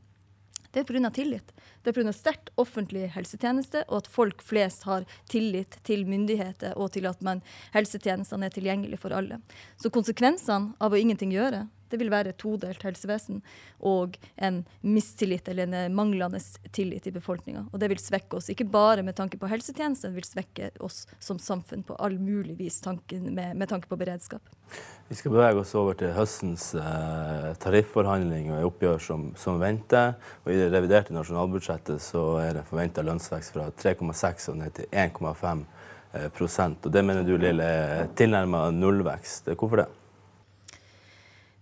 Det 0.72 0.84
er 0.84 0.86
pga. 0.90 1.10
tillit. 1.10 1.54
Det 1.84 1.92
er 1.92 1.98
pga. 2.04 2.14
sterkt 2.14 2.52
offentlig 2.58 3.10
helsetjeneste, 3.16 3.84
og 3.90 4.04
at 4.04 4.08
folk 4.08 4.44
flest 4.46 4.84
har 4.90 5.08
tillit 5.30 5.80
til 5.84 6.06
myndigheter 6.06 6.78
og 6.78 6.92
til 6.94 7.10
at 7.10 7.22
man, 7.26 7.42
helsetjenestene 7.74 8.46
er 8.46 8.54
tilgjengelige 8.54 9.02
for 9.02 9.16
alle. 9.16 9.42
Så 9.82 9.90
konsekvensene 9.90 10.76
av 10.80 10.94
å 10.94 11.00
ingenting 11.00 11.34
gjøre, 11.34 11.68
det 11.90 12.00
vil 12.02 12.12
være 12.14 12.34
et 12.34 12.40
todelt 12.42 12.84
helsevesen 12.86 13.42
og 13.80 14.18
en 14.38 14.62
mistillit 14.82 15.48
eller 15.50 15.68
en 15.68 15.78
eh, 15.78 15.90
manglende 15.94 16.42
tillit 16.76 17.08
i 17.08 17.16
befolkninga. 17.16 17.66
Og 17.72 17.82
det 17.82 17.90
vil 17.92 18.02
svekke 18.02 18.40
oss, 18.40 18.50
ikke 18.54 18.68
bare 18.70 19.04
med 19.06 19.18
tanke 19.18 19.40
på 19.40 19.50
helsetjenesten, 19.50 20.14
det 20.14 20.22
vil 20.22 20.30
svekke 20.30 20.72
oss 20.86 21.06
som 21.20 21.40
samfunn 21.42 21.86
på 21.88 21.98
all 22.00 22.20
mulig 22.20 22.58
vis 22.60 22.82
med, 22.86 23.56
med 23.56 23.70
tanke 23.70 23.90
på 23.90 23.98
beredskap. 24.00 24.42
Vi 25.10 25.16
skal 25.18 25.34
bevege 25.34 25.58
oss 25.58 25.74
over 25.74 25.98
til 25.98 26.14
høstens 26.14 26.68
eh, 26.78 27.48
tarifforhandling 27.64 28.52
og 28.54 28.68
oppgjør 28.70 29.00
som, 29.02 29.30
som, 29.40 29.58
venter. 29.62 30.14
Og 30.46 30.54
I 30.54 30.60
det 30.60 30.70
reviderte 30.74 31.16
nasjonalbudsjettet 31.16 32.04
så 32.04 32.26
er 32.44 32.60
det 32.60 32.68
forventa 32.70 33.02
lønnsvekst 33.06 33.56
fra 33.56 33.70
3,6 33.74 34.52
og 34.54 34.60
ned 34.62 34.76
til 34.78 34.92
1,5 34.94 35.64
eh, 36.14 36.30
og 36.70 36.92
Det 36.94 37.06
mener 37.06 37.26
du 37.26 37.38
Lille, 37.38 37.64
er 37.64 38.14
tilnærma 38.18 38.70
nullvekst. 38.76 39.50
Hvorfor 39.56 39.84
det? 39.84 39.90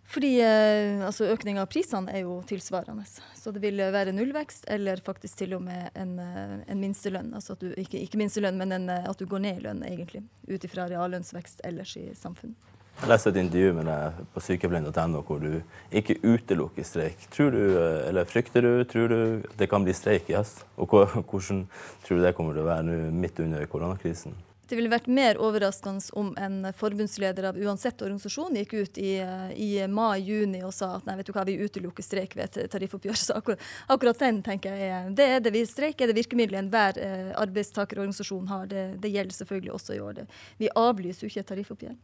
Fordi 0.08 0.38
eh, 0.40 1.04
altså 1.04 1.28
Økning 1.34 1.60
av 1.60 1.68
prisene 1.72 2.14
er 2.16 2.24
jo 2.24 2.38
tilsvarende. 2.48 3.04
Så 3.36 3.52
det 3.52 3.60
vil 3.64 3.82
være 3.92 4.14
nullvekst, 4.16 4.70
eller 4.72 5.02
faktisk 5.04 5.42
til 5.42 5.58
og 5.58 5.66
med 5.66 5.90
en, 6.00 6.16
eh, 6.24 6.56
en 6.64 6.80
minstelønn. 6.80 7.34
Altså 7.36 7.58
at 7.58 7.66
du, 7.66 7.74
ikke, 7.76 8.00
ikke 8.00 8.22
minstelønn, 8.22 8.56
men 8.60 8.72
en, 8.78 8.90
at 8.96 9.20
du 9.20 9.28
går 9.28 9.44
ned 9.44 9.60
i 9.60 9.68
lønn, 9.68 9.84
egentlig. 9.88 10.24
Ut 10.48 10.64
ifra 10.64 10.88
reallønnsvekst 10.88 11.66
ellers 11.68 11.98
i 12.00 12.08
samfunnet. 12.16 12.74
Jeg 12.98 13.12
leste 13.12 13.30
et 13.30 13.38
intervju 13.38 13.74
med 13.78 13.86
deg 13.86 14.22
på 14.34 14.42
sykepleien.no 14.42 15.20
hvor 15.28 15.44
du 15.44 15.60
ikke 15.94 16.16
utelukker 16.24 16.88
streik. 16.88 17.28
Tror 17.30 17.52
du, 17.54 17.60
eller 17.78 18.26
Frykter 18.26 18.66
du, 18.66 18.72
tror 18.90 19.12
du 19.12 19.20
det 19.60 19.68
kan 19.70 19.86
bli 19.86 19.94
streik 19.94 20.32
i 20.32 20.40
høst? 20.40 20.64
Og 20.82 20.96
hvordan 21.30 21.68
tror 22.08 22.18
du 22.18 22.26
det 22.26 22.34
kommer 22.40 22.58
til 22.58 22.66
å 22.66 22.72
være 22.72 22.88
nå 22.88 22.98
midt 23.14 23.44
under 23.44 23.70
koronakrisen? 23.70 24.34
Det 24.68 24.76
ville 24.76 24.92
vært 24.92 25.06
mer 25.08 25.38
overraskende 25.40 26.12
om 26.20 26.34
en 26.36 26.58
forbundsleder 26.76 27.46
av 27.50 27.60
uansett 27.60 28.02
organisasjon 28.04 28.58
gikk 28.60 28.74
ut 28.74 28.98
i, 29.00 29.14
i 29.56 29.70
mai-juni 29.88 30.60
og 30.68 30.74
sa 30.76 30.90
at 30.98 31.08
nei, 31.08 31.16
vet 31.20 31.30
du 31.30 31.32
hva, 31.36 31.46
vi 31.48 31.56
utelukker 31.62 32.04
streik 32.04 32.36
ved 32.36 32.58
et 32.60 32.72
tariffoppgjør. 32.74 33.20
Så 33.28 33.38
akkurat, 33.40 33.64
akkurat, 33.88 34.20
den 34.20 34.42
tenker 34.44 34.76
jeg 34.76 35.14
det 35.16 35.30
er 35.38 35.46
det 35.46 35.54
vi 35.56 35.64
streik 35.70 36.04
er 36.04 36.12
det 36.12 36.18
virkemidlet 36.18 36.66
enhver 36.66 37.00
eh, 37.00 37.32
arbeidstakerorganisasjon 37.40 38.52
har. 38.52 38.68
Det, 38.68 38.84
det, 39.04 39.14
gjelder 39.16 39.40
selvfølgelig 39.40 39.74
også 39.80 39.96
i 39.96 40.02
år. 40.04 40.20
Det. 40.20 40.28
Vi 40.60 40.72
avlyser 40.84 41.26
jo 41.26 41.32
ikke 41.32 41.46
et 41.46 41.52
tariffoppgjør. 41.54 41.96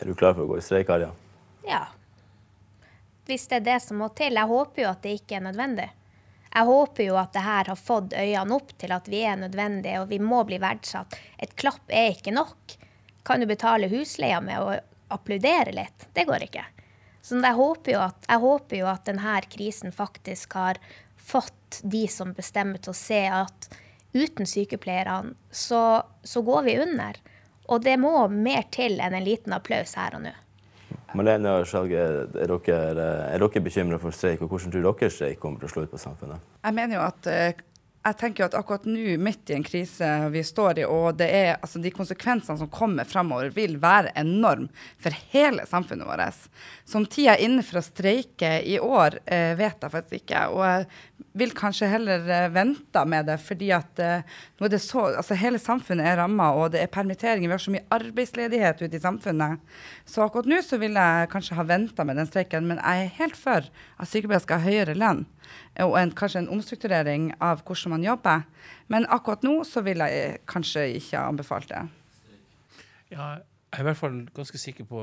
Er 0.00 0.10
du 0.10 0.18
klar 0.18 0.34
for 0.34 0.42
å 0.42 0.50
gå 0.50 0.58
i 0.58 0.66
streik, 0.66 0.90
Arja? 0.90 1.12
Ja. 1.68 1.84
Hvis 3.28 3.46
det 3.46 3.60
er 3.60 3.66
det 3.70 3.78
som 3.84 4.02
må 4.02 4.10
til. 4.18 4.34
Jeg 4.34 4.50
håper 4.50 4.82
jo 4.82 4.90
at 4.90 5.06
det 5.06 5.14
ikke 5.20 5.38
er 5.38 5.46
nødvendig. 5.46 5.90
Jeg 6.54 6.64
håper 6.68 7.04
jo 7.04 7.18
at 7.20 7.34
det 7.36 7.44
her 7.44 7.70
har 7.70 7.78
fått 7.80 8.14
øynene 8.16 8.56
opp 8.56 8.72
til 8.80 8.92
at 8.94 9.08
vi 9.10 9.22
er 9.28 9.40
nødvendige 9.40 10.00
og 10.02 10.08
vi 10.12 10.20
må 10.22 10.42
bli 10.48 10.60
verdsatt. 10.62 11.18
Et 11.38 11.54
klapp 11.58 11.92
er 11.92 12.14
ikke 12.14 12.34
nok. 12.34 12.76
Kan 13.26 13.40
du 13.40 13.48
betale 13.50 13.90
husleia 13.92 14.40
med 14.40 14.62
å 14.62 14.78
applaudere 15.14 15.74
litt? 15.76 16.08
Det 16.16 16.24
går 16.28 16.48
ikke. 16.48 16.64
Så 17.22 17.36
jeg 17.42 17.58
håper 17.58 17.92
jo 17.92 18.00
at, 18.00 18.30
håper 18.40 18.80
jo 18.80 18.88
at 18.88 19.04
denne 19.08 19.40
krisen 19.52 19.92
faktisk 19.92 20.56
har 20.56 20.80
fått 21.16 21.82
de 21.82 22.06
som 22.08 22.32
bestemmer 22.32 22.80
til 22.80 22.94
å 22.94 22.96
se 22.96 23.20
at 23.28 23.68
uten 24.16 24.48
sykepleierne 24.48 25.34
så, 25.50 26.02
så 26.24 26.42
går 26.42 26.62
vi 26.64 26.78
under. 26.80 27.18
Og 27.68 27.84
det 27.84 27.98
må 28.00 28.14
mer 28.32 28.64
til 28.72 28.96
enn 29.04 29.14
en 29.14 29.26
liten 29.26 29.52
applaus 29.52 29.92
her 30.00 30.16
og 30.16 30.24
nå. 30.24 30.32
Malene 31.16 31.54
og 31.60 31.66
Skjalge, 31.68 31.98
er 31.98 32.50
dere, 32.52 33.06
er 33.32 33.42
dere 33.42 33.62
bekymra 33.64 33.98
for 34.02 34.14
streik, 34.14 34.42
og 34.44 34.52
hvordan 34.52 34.74
tror 34.74 34.86
dere 34.88 35.10
streik 35.12 35.40
kommer 35.40 35.62
til 35.62 35.70
å 35.70 35.72
slå 35.72 35.86
ut 35.86 35.92
på 35.94 36.00
samfunnet? 36.00 36.44
Jeg 36.64 36.76
mener 36.76 36.98
jo 36.98 37.04
at 37.06 37.30
eh, 37.32 37.62
jeg 38.08 38.18
tenker 38.20 38.42
jo 38.42 38.48
at 38.48 38.56
akkurat 38.58 38.86
nå, 38.88 39.16
midt 39.22 39.50
i 39.50 39.56
en 39.56 39.64
krise 39.66 40.08
vi 40.32 40.42
står 40.46 40.82
i, 40.82 40.86
og 40.88 41.20
er, 41.24 41.56
altså, 41.56 41.80
de 41.82 41.92
konsekvensene 41.94 42.58
som 42.60 42.70
kommer 42.72 43.08
fremover, 43.08 43.52
vil 43.54 43.78
være 43.82 44.12
enorm 44.18 44.68
for 45.00 45.14
hele 45.32 45.66
samfunnet 45.68 46.08
vårt. 46.08 46.48
Som 46.88 47.06
tida 47.06 47.36
er 47.36 47.44
inne 47.46 47.64
for 47.66 47.80
å 47.80 47.84
streike 47.84 48.58
i 48.66 48.78
år, 48.82 49.20
eh, 49.26 49.54
vet 49.58 49.84
jeg 49.84 49.94
faktisk 49.94 50.22
ikke. 50.22 50.44
Og 50.54 50.64
jeg 50.66 50.86
vil 51.42 51.54
kanskje 51.56 51.90
heller 51.92 52.26
eh, 52.26 52.48
vente 52.54 53.04
med 53.08 53.28
det, 53.30 53.38
fordi 53.44 53.70
at 53.76 54.02
eh, 54.02 54.36
nå 54.58 54.68
er 54.68 54.74
det 54.74 54.82
så, 54.84 55.06
altså, 55.20 55.38
hele 55.38 55.60
samfunnet 55.62 56.08
er 56.08 56.20
ramma, 56.22 56.50
og 56.58 56.72
det 56.74 56.82
er 56.82 56.92
permitteringer. 56.92 57.48
Vi 57.48 57.56
har 57.56 57.64
så 57.64 57.74
mye 57.74 57.86
arbeidsledighet 57.98 58.84
ute 58.84 58.98
i 58.98 59.02
samfunnet. 59.02 59.64
Så 60.08 60.24
akkurat 60.24 60.48
nå 60.50 60.62
så 60.64 60.80
vil 60.80 60.98
jeg 60.98 61.32
kanskje 61.32 61.58
ha 61.58 61.66
venta 61.68 62.06
med 62.08 62.18
den 62.20 62.30
streiken, 62.30 62.68
men 62.70 62.82
jeg 62.82 63.06
er 63.06 63.16
helt 63.20 63.38
for 63.38 63.68
at 63.68 64.10
sykepleiere 64.10 64.44
skal 64.44 64.62
ha 64.62 64.70
høyere 64.70 64.98
lønn 64.98 65.26
og 65.84 65.94
en, 66.00 66.14
kanskje 66.16 66.44
en 66.44 66.50
omstrukturering 66.54 67.30
av 67.44 67.62
hvordan 67.64 67.96
man 67.96 68.06
jobber. 68.06 68.46
Men 68.88 69.06
akkurat 69.12 69.44
nå 69.46 69.60
så 69.68 69.82
vil 69.86 70.02
jeg 70.04 70.40
kanskje 70.50 70.88
ikke 70.98 71.22
anbefalt 71.22 71.70
det. 71.72 71.84
Ja, 73.12 73.38
jeg 73.68 73.76
er 73.76 73.84
i 73.84 73.86
hvert 73.90 74.00
fall 74.00 74.18
ganske 74.32 74.58
sikker 74.60 74.86
på, 74.88 75.00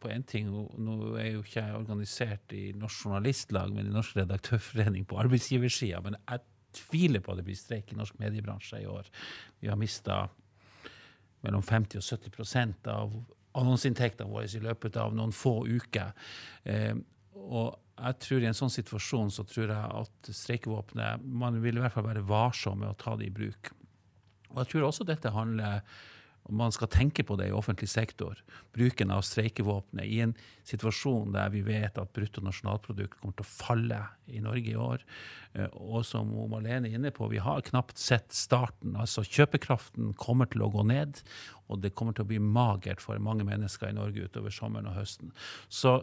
på 0.00 0.08
en 0.08 0.22
ting. 0.24 0.48
Nå 0.48 0.96
er 1.20 1.34
jo 1.34 1.42
ikke 1.44 1.60
jeg 1.60 1.76
organisert 1.76 2.54
i 2.56 2.70
Norsk 2.76 3.04
Journalistlag, 3.04 3.72
men 3.72 3.90
i 3.90 3.92
Norsk 3.92 4.16
Redaktørforening 4.16 5.04
på 5.08 5.18
arbeidsgiversida. 5.20 6.00
Men 6.04 6.16
jeg 6.22 6.44
tviler 6.76 7.20
på 7.20 7.32
at 7.32 7.40
det 7.40 7.46
blir 7.48 7.58
streik 7.58 7.92
i 7.92 7.98
norsk 7.98 8.16
mediebransje 8.20 8.80
i 8.80 8.88
år. 8.88 9.08
Vi 9.60 9.68
har 9.68 9.80
mista 9.80 10.22
mellom 11.44 11.64
50 11.64 12.00
og 12.00 12.06
70% 12.06 12.90
av 12.92 13.16
annonseinntektene 13.56 14.30
våre 14.30 14.48
i 14.48 14.62
løpet 14.62 14.96
av 15.00 15.14
noen 15.16 15.34
få 15.36 15.58
uker. 15.68 16.12
Eh, 16.64 16.96
og 17.36 17.76
jeg 17.96 18.18
tror 18.20 18.42
I 18.44 18.50
en 18.50 18.58
sånn 18.58 18.72
situasjon 18.72 19.30
så 19.32 19.44
tror 19.48 19.72
jeg 19.72 20.00
at 20.00 20.28
streikevåpenet 20.36 21.24
Man 21.24 21.62
vil 21.62 21.78
i 21.78 21.84
hvert 21.84 21.94
fall 21.94 22.08
være 22.10 22.26
varsom 22.28 22.82
med 22.82 22.92
å 22.92 22.98
ta 23.00 23.16
det 23.16 23.30
i 23.30 23.34
bruk. 23.34 23.72
Og 24.52 24.60
jeg 24.62 24.72
tror 24.72 24.90
også 24.90 25.06
dette 25.08 25.32
handler 25.32 25.80
om 26.46 26.60
man 26.60 26.70
skal 26.70 26.90
tenke 26.92 27.24
på 27.26 27.34
det 27.40 27.48
i 27.50 27.54
offentlig 27.54 27.88
sektor. 27.90 28.38
Bruken 28.74 29.10
av 29.10 29.24
streikevåpenet 29.26 30.06
i 30.06 30.20
en 30.22 30.34
situasjon 30.66 31.34
der 31.34 31.50
vi 31.50 31.64
vet 31.66 31.98
at 31.98 32.12
bruttonasjonalprodukt 32.14 33.18
kommer 33.18 33.34
til 33.34 33.46
å 33.46 33.50
falle 33.50 33.98
i 34.30 34.42
Norge 34.44 34.70
i 34.70 34.78
år. 34.78 35.02
Eh, 35.58 35.66
og 35.74 36.04
som 36.06 36.30
Malene 36.52 36.86
er 36.86 37.00
inne 37.00 37.10
på, 37.14 37.26
vi 37.32 37.42
har 37.42 37.66
knapt 37.66 37.98
sett 37.98 38.30
starten. 38.36 38.94
Altså 38.94 39.26
Kjøpekraften 39.26 40.14
kommer 40.20 40.46
til 40.52 40.62
å 40.62 40.70
gå 40.70 40.86
ned, 40.86 41.18
og 41.66 41.82
det 41.82 41.96
kommer 41.98 42.14
til 42.14 42.26
å 42.26 42.30
bli 42.30 42.38
magert 42.38 43.02
for 43.02 43.18
mange 43.18 43.46
mennesker 43.46 43.90
i 43.90 43.98
Norge 43.98 44.28
utover 44.30 44.54
sommeren 44.54 44.92
og 44.92 45.00
høsten. 45.00 45.34
Så 45.66 45.98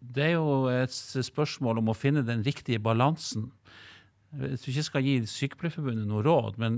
det 0.00 0.30
er 0.30 0.36
jo 0.38 0.66
et 0.72 0.92
spørsmål 0.92 1.82
om 1.82 1.92
å 1.92 1.96
finne 1.96 2.24
den 2.26 2.44
riktige 2.46 2.80
balansen. 2.82 3.50
Jeg 4.30 4.60
tror 4.62 4.70
ikke 4.70 4.78
jeg 4.78 4.86
skal 4.86 5.02
gi 5.02 5.14
Sykepleierforbundet 5.26 6.06
noe 6.06 6.22
råd, 6.22 6.58
men 6.62 6.76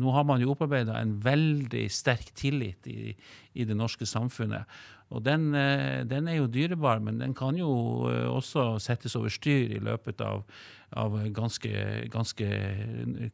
nå 0.00 0.12
har 0.16 0.24
man 0.24 0.40
jo 0.40 0.54
opparbeida 0.54 0.96
en 0.96 1.18
veldig 1.20 1.82
sterk 1.92 2.30
tillit 2.32 2.88
i, 2.88 3.12
i, 3.52 3.66
det 3.68 3.76
norske 3.76 4.08
samfunnet. 4.08 4.64
Og 5.12 5.20
den, 5.26 5.50
eh, 5.54 6.00
den, 6.08 6.30
er 6.32 6.38
jo 6.38 6.48
dyrebar, 6.48 7.02
men 7.04 7.20
den 7.20 7.36
kan 7.36 7.58
jo 7.60 8.08
eh, 8.08 8.24
også 8.24 8.78
settes 8.80 9.18
over 9.20 9.28
styr 9.28 9.76
i 9.76 9.82
løpet 9.84 10.24
av, 10.24 10.46
av 10.96 11.18
ganske, 11.36 12.08
ganske, 12.08 12.48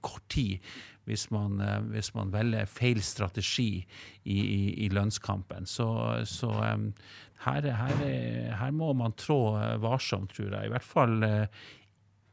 kort 0.02 0.26
tid 0.34 0.58
hvis 1.06 1.28
man, 1.30 1.60
eh, 1.62 1.78
hvis 1.94 2.10
man 2.18 2.34
velger 2.34 2.66
feil 2.66 2.98
strategi 3.06 3.84
i, 4.24 4.34
i, 4.34 4.62
i 4.82 4.90
lønnskampen. 4.90 5.70
Så, 5.70 5.86
så 6.26 6.50
her, 7.44 7.68
her, 7.72 8.00
her, 8.60 8.72
må 8.76 8.92
man 8.92 9.14
trå 9.16 9.56
varsomt, 9.80 10.34
tror 10.36 10.52
jeg. 10.52 10.66
I 10.68 10.72
hvert 10.74 10.86
fall 10.86 11.22
eh, 11.24 11.62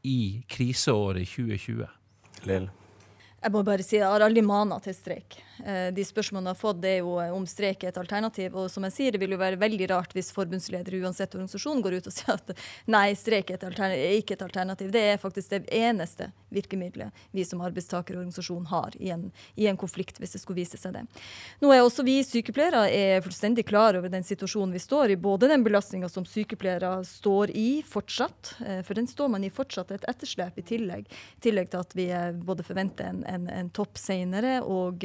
i 0.08 0.18
kriseåret 0.48 1.28
2020. 1.28 1.86
Lill? 2.48 2.68
Jeg 3.38 3.54
må 3.54 3.62
bare 3.66 3.86
si 3.86 3.96
jeg 3.96 4.08
har 4.08 4.24
aldri 4.26 4.42
mana 4.44 4.80
til 4.82 4.96
streik. 4.96 5.38
Eh, 5.64 5.88
de 5.94 6.04
spørsmålene 6.04 6.50
jeg 6.50 6.56
har 6.56 6.60
fått, 6.60 6.80
det 6.82 6.92
er 6.96 6.98
jo 7.02 7.14
eh, 7.22 7.32
om 7.34 7.46
streik 7.48 7.84
er 7.84 7.92
et 7.92 8.00
alternativ. 8.00 8.56
Og 8.58 8.66
som 8.72 8.84
jeg 8.88 8.94
sier, 8.96 9.14
det 9.14 9.20
vil 9.22 9.34
jo 9.34 9.40
være 9.40 9.60
veldig 9.60 9.88
rart 9.92 10.14
hvis 10.16 10.32
forbundsledere 10.34 11.00
uansett 11.04 11.36
organisasjon 11.36 11.82
går 11.84 11.98
ut 11.98 12.10
og 12.10 12.14
sier 12.18 12.34
at 12.34 12.52
nei, 12.90 13.06
streik 13.18 13.52
er, 13.54 13.64
er 13.86 14.16
ikke 14.18 14.36
et 14.36 14.44
alternativ. 14.44 14.90
Det 14.94 15.04
er 15.12 15.22
faktisk 15.22 15.54
det 15.54 15.62
eneste 15.74 16.30
virkemidlet 16.52 17.24
vi 17.36 17.44
som 17.44 17.62
arbeidstakerorganisasjon 17.64 18.68
har 18.70 18.96
i 18.98 19.12
en, 19.14 19.28
i 19.54 19.68
en, 19.68 19.78
konflikt, 19.78 20.18
hvis 20.18 20.34
det 20.34 20.42
skulle 20.42 20.62
vise 20.62 20.80
seg 20.80 20.96
det. 20.96 21.04
Nå 21.62 21.70
er 21.74 21.84
også 21.84 22.02
vi 22.06 22.18
sykepleiere 22.26 22.86
er 22.90 23.22
fullstendig 23.22 23.66
klar 23.68 23.98
over 23.98 24.10
den 24.12 24.26
situasjonen 24.26 24.74
vi 24.74 24.82
står 24.82 25.14
i. 25.14 25.18
Både 25.20 25.50
den 25.50 25.64
belastninga 25.66 26.08
som 26.10 26.26
sykepleiere 26.26 26.96
står 27.06 27.52
i 27.54 27.68
fortsatt, 27.86 28.54
eh, 28.64 28.82
for 28.86 28.98
den 28.98 29.06
står 29.10 29.32
man 29.36 29.46
i 29.46 29.52
fortsatt 29.52 29.92
et 29.94 30.08
etterslep 30.10 30.58
i 30.58 30.66
tillegg. 30.74 31.06
I 31.38 31.44
tillegg 31.44 31.70
til 31.70 31.82
at 31.84 31.94
vi 31.98 32.08
både 32.48 32.66
forventer 32.66 33.12
en 33.12 33.38
en, 33.38 33.48
en 33.48 33.70
topp 33.74 33.98
senere, 33.98 34.58
og, 34.64 35.04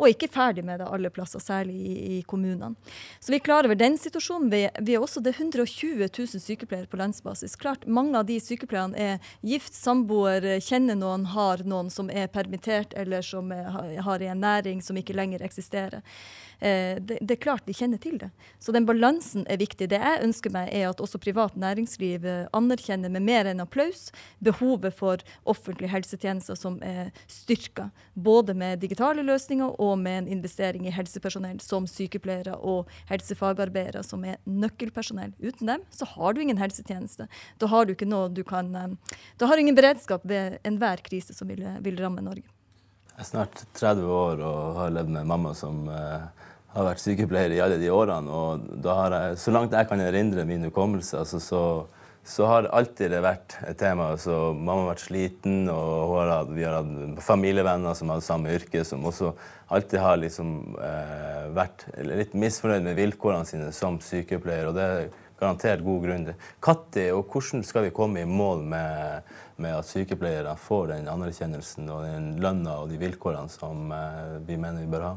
og, 0.00 0.08
ikke 0.08 0.30
ferdig 0.32 0.64
med 0.64 0.80
det 0.80 0.88
alle 0.88 1.10
plasser, 1.12 1.42
særlig 1.42 1.76
i, 1.76 1.94
i 2.16 2.20
kommunene. 2.28 2.72
Så 3.20 3.32
vi 3.32 3.38
er 3.38 3.44
klar 3.44 3.68
over 3.68 3.78
den 3.78 3.98
situasjonen. 4.00 4.50
Vi, 4.52 4.62
vi 4.80 4.96
er 4.96 5.04
også 5.04 5.22
det 5.24 5.36
120 5.36 6.08
000 6.08 6.42
sykepleiere 6.42 6.88
på 6.90 7.00
landsbasis. 7.00 7.56
Klart, 7.60 7.86
Mange 7.86 8.18
av 8.18 8.26
de 8.28 8.38
sykepleierne 8.40 8.96
er 8.96 9.32
gift, 9.46 9.76
samboer, 9.76 10.46
kjenner 10.64 10.98
noen, 10.98 11.28
har 11.34 11.64
noen 11.68 11.90
som 11.92 12.10
er 12.10 12.30
permittert, 12.32 12.96
eller 12.98 13.24
som 13.26 13.52
er, 13.54 13.68
har 14.00 14.24
en 14.24 14.40
næring 14.40 14.80
som 14.84 14.96
ikke 14.96 15.16
lenger 15.16 15.44
eksisterer. 15.44 16.00
Eh, 16.60 16.96
det, 17.00 17.18
det, 17.20 17.34
er 17.36 17.40
klart 17.40 17.64
de 17.66 17.74
kjenner 17.76 18.00
til 18.00 18.18
det. 18.20 18.28
Så 18.60 18.72
den 18.72 18.86
balansen 18.88 19.46
er 19.48 19.60
viktig. 19.60 19.88
Det 19.90 20.00
jeg 20.00 20.24
ønsker 20.26 20.52
meg, 20.52 20.68
er 20.76 20.90
at 20.90 21.00
også 21.00 21.20
privat 21.22 21.56
næringsliv 21.56 22.26
eh, 22.28 22.48
anerkjenner 22.56 23.12
med 23.12 23.24
mer 23.24 23.48
enn 23.48 23.62
applaus 23.64 24.10
behovet 24.44 24.96
for 24.96 25.24
offentlige 25.48 25.92
helsetjenester 25.92 26.58
som 26.58 26.76
er 26.84 27.14
styrka. 27.30 27.88
Både 28.14 28.54
med 28.54 28.82
digitale 28.84 29.24
løsninger 29.24 29.80
og 29.80 29.89
med 29.96 30.18
en 30.18 30.28
investering 30.38 30.86
i 30.86 30.94
helsepersonell 30.94 31.60
som 31.64 31.86
sykepleiere 31.90 32.56
og 32.56 32.90
helsefagarbeidere, 33.10 34.02
som 34.06 34.24
er 34.24 34.38
nøkkelpersonell. 34.44 35.32
Uten 35.40 35.72
dem 35.72 35.84
så 35.94 36.08
har 36.14 36.34
du 36.34 36.42
ingen 36.44 36.60
helsetjeneste. 36.60 37.28
Da 37.58 37.70
har 37.72 37.86
du 37.86 37.94
ikke 37.94 38.08
noe 38.08 38.30
du 38.32 38.42
kan 38.46 38.74
eh, 38.76 39.18
Da 39.38 39.46
har 39.46 39.56
du 39.56 39.64
ingen 39.64 39.78
beredskap 39.78 40.24
ved 40.24 40.58
enhver 40.66 41.02
krise 41.06 41.34
som 41.36 41.48
vil, 41.48 41.64
vil 41.80 42.00
ramme 42.00 42.24
Norge. 42.24 42.46
Jeg 43.16 43.26
er 43.26 43.28
snart 43.28 43.64
30 43.76 44.12
år 44.16 44.40
og 44.40 44.78
har 44.78 44.92
levd 44.96 45.10
med 45.12 45.28
mamma 45.28 45.52
som 45.56 45.82
eh, 45.92 46.28
har 46.74 46.86
vært 46.86 47.02
sykepleier 47.02 47.52
i 47.52 47.62
alle 47.62 47.78
de 47.80 47.90
årene. 47.92 48.30
Og 48.30 48.68
da 48.84 48.96
har 49.02 49.16
jeg, 49.16 49.40
så 49.42 49.54
langt 49.54 49.74
jeg 49.76 49.88
kan 49.90 50.00
erindre 50.00 50.46
min 50.48 50.64
hukommelse, 50.68 51.18
altså, 51.18 51.40
så, 51.42 51.62
så, 52.30 52.46
har 52.46 52.68
alltid 52.70 53.10
det 53.10 53.22
vært 53.24 53.56
et 53.66 53.78
tema. 53.80 54.12
Så 54.20 54.52
mamma 54.54 54.84
har 54.84 54.92
vært 54.92 55.06
sliten, 55.08 55.64
og 55.72 56.14
har 56.14 56.50
vi 56.50 56.66
har 56.66 56.78
hatt 56.78 57.22
familievenner 57.26 57.96
som 57.98 58.12
har 58.14 58.22
samme 58.24 58.52
yrke, 58.54 58.84
som 58.86 59.04
også 59.10 59.32
alltid 59.74 60.00
har 60.00 60.20
liksom, 60.22 60.52
eh, 60.82 61.48
vært 61.56 61.86
litt 62.06 62.36
misfornøyd 62.38 62.86
med 62.86 62.98
vilkårene 62.98 63.46
sine 63.46 63.72
som 63.74 63.98
sykepleier. 64.02 64.68
og 64.68 64.74
det 64.74 64.82
er 64.82 65.10
garantert 65.40 65.84
god 65.84 66.02
grunn. 66.04 66.28
Når 66.66 67.12
og 67.14 67.32
hvordan 67.32 67.64
skal 67.64 67.88
vi 67.88 67.96
komme 67.96 68.22
i 68.22 68.28
mål 68.28 68.62
med, 68.62 69.22
med 69.56 69.78
at 69.78 69.88
sykepleiere 69.88 70.56
får 70.56 70.94
den 70.94 71.08
anerkjennelsen 71.08 71.88
og 71.88 72.04
den 72.04 72.30
lønna 72.42 72.82
og 72.82 72.92
de 72.92 73.00
vilkårene 73.00 73.48
som 73.48 73.90
eh, 73.92 74.38
vi 74.46 74.56
mener 74.56 74.84
vi 74.84 74.92
bør 74.92 75.08
ha? 75.08 75.16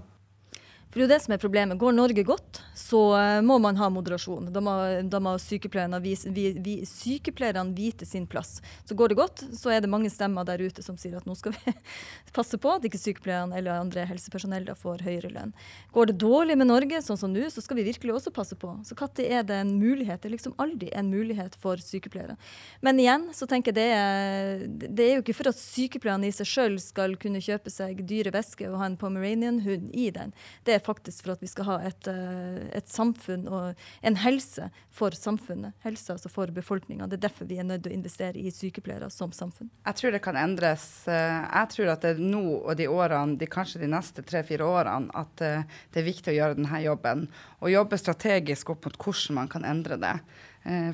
For 0.94 1.02
det 1.02 1.08
er 1.08 1.08
jo 1.08 1.14
det 1.16 1.24
som 1.24 1.34
er 1.34 1.42
problemet. 1.42 1.78
Går 1.82 1.94
Norge 1.98 2.22
godt, 2.22 2.60
så 2.78 3.00
uh, 3.18 3.40
må 3.42 3.56
man 3.58 3.80
ha 3.80 3.88
moderasjon. 3.90 4.52
Da 4.54 4.62
må, 4.62 4.76
da 5.10 5.18
må 5.26 5.32
sykepleierne, 5.42 5.98
vise, 6.04 6.30
vi, 6.30 6.52
vi, 6.62 6.76
sykepleierne, 6.86 7.74
vite 7.74 8.06
sin 8.06 8.28
plass. 8.30 8.60
Så 8.86 8.94
går 8.94 9.10
det 9.10 9.18
godt, 9.18 9.42
så 9.58 9.72
er 9.74 9.82
det 9.82 9.90
mange 9.90 10.12
stemmer 10.14 10.46
der 10.46 10.62
ute 10.62 10.86
som 10.86 10.94
sier 11.02 11.18
at 11.18 11.26
nå 11.26 11.34
skal 11.40 11.56
vi 11.56 11.74
passe 12.38 12.60
på 12.62 12.76
at 12.76 12.86
ikke 12.86 13.02
sykepleierne 13.02 13.58
eller 13.58 13.80
andre 13.80 14.04
helsepersonell 14.06 14.68
da 14.68 14.76
får 14.78 15.02
høyere 15.08 15.32
lønn. 15.34 15.56
Går 15.98 16.12
det 16.12 16.18
dårlig 16.22 16.60
med 16.62 16.70
Norge, 16.70 17.02
sånn 17.02 17.18
som 17.18 17.34
nå, 17.34 17.48
så 17.50 17.66
skal 17.66 17.82
vi 17.82 17.88
virkelig 17.90 18.14
også 18.20 18.36
passe 18.38 18.60
på. 18.62 18.76
Så 18.86 18.94
når 18.94 19.26
er 19.26 19.50
det 19.50 19.58
en 19.64 19.74
mulighet? 19.82 20.22
Det 20.22 20.30
er 20.30 20.36
liksom 20.36 20.54
aldri 20.62 20.92
en 20.94 21.10
mulighet 21.10 21.58
for 21.58 21.82
sykepleiere. 21.82 22.38
Men 22.86 23.02
igjen 23.02 23.32
så 23.34 23.50
tenker 23.50 23.74
jeg 23.74 23.80
det 23.82 23.90
er, 23.98 24.64
det 24.70 25.10
er 25.10 25.18
jo 25.18 25.26
ikke 25.26 25.40
for 25.42 25.50
at 25.50 25.58
sykepleierne 25.58 26.30
i 26.30 26.38
seg 26.38 26.54
sjøl 26.54 26.78
skal 26.86 27.18
kunne 27.18 27.42
kjøpe 27.42 27.74
seg 27.74 28.06
dyre 28.06 28.38
væsker 28.38 28.70
og 28.70 28.78
ha 28.84 28.94
en 28.94 29.02
pomeranian-hund 29.02 29.90
i 29.98 30.12
den. 30.14 30.38
Det 30.70 30.78
er 30.78 30.83
faktisk 30.86 31.26
for 31.26 31.34
at 31.36 31.44
vi 31.44 31.50
skal 31.50 31.68
ha 31.68 31.78
et, 31.88 32.08
eh, 32.08 32.68
et, 32.78 32.90
samfunn 32.90 33.48
og 33.48 33.80
en 34.06 34.18
helse 34.22 34.70
for 34.94 35.16
samfunnet. 35.18 35.74
Helse 35.86 36.14
altså 36.14 36.32
for 36.32 36.52
befolkninga. 36.54 37.08
Det 37.10 37.18
er 37.20 37.28
derfor 37.28 37.50
vi 37.50 37.60
er 37.62 37.68
nødt 37.68 37.86
til 37.86 37.94
å 37.94 37.98
investere 37.98 38.40
i 38.40 38.52
sykepleiere 38.54 39.10
som 39.14 39.34
samfunn. 39.36 39.72
Jeg 39.86 40.00
tror 40.00 40.16
det 40.16 40.22
kan 40.26 40.40
endres. 40.40 40.86
Eh, 41.08 41.40
jeg 41.48 41.72
tror 41.74 41.94
at 41.96 42.06
det 42.06 42.14
er 42.16 42.24
nå 42.24 42.44
og 42.62 42.76
de 42.80 42.88
årene, 42.92 43.38
de, 43.40 43.50
kanskje 43.50 43.84
de 43.84 43.92
neste 43.92 44.24
tre-fire 44.28 44.68
årene, 44.68 45.12
at 45.16 45.42
eh, 45.42 45.68
det 45.94 46.04
er 46.04 46.10
viktig 46.10 46.34
å 46.34 46.38
gjøre 46.38 46.60
denne 46.60 46.84
jobben. 46.84 47.28
Og 47.62 47.74
jobbe 47.74 48.00
strategisk 48.00 48.74
opp 48.76 48.88
mot 48.88 49.00
hvordan 49.00 49.40
man 49.40 49.52
kan 49.52 49.66
endre 49.68 50.00
det. 50.00 50.18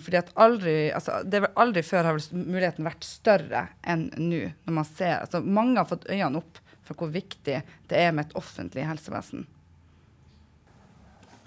fordi 0.01 0.17
at 0.17 0.31
aldri, 0.33 0.91
altså, 0.91 1.19
det 1.23 1.43
var 1.43 1.51
aldri 1.61 1.83
før 1.85 2.07
har 2.07 2.17
muligheten 2.33 2.87
vært 2.87 3.05
større 3.05 3.67
enn 3.85 4.07
nå. 4.17 4.49
når 4.65 4.73
man 4.73 4.85
ser, 4.85 5.19
altså 5.19 5.41
Mange 5.45 5.77
har 5.77 5.85
fått 5.85 6.09
øynene 6.09 6.41
opp 6.41 6.57
for 6.89 6.97
hvor 6.97 7.13
viktig 7.13 7.61
det 7.89 8.01
er 8.01 8.11
med 8.15 8.27
et 8.27 8.37
offentlig 8.39 8.87
helsevesen. 8.89 9.45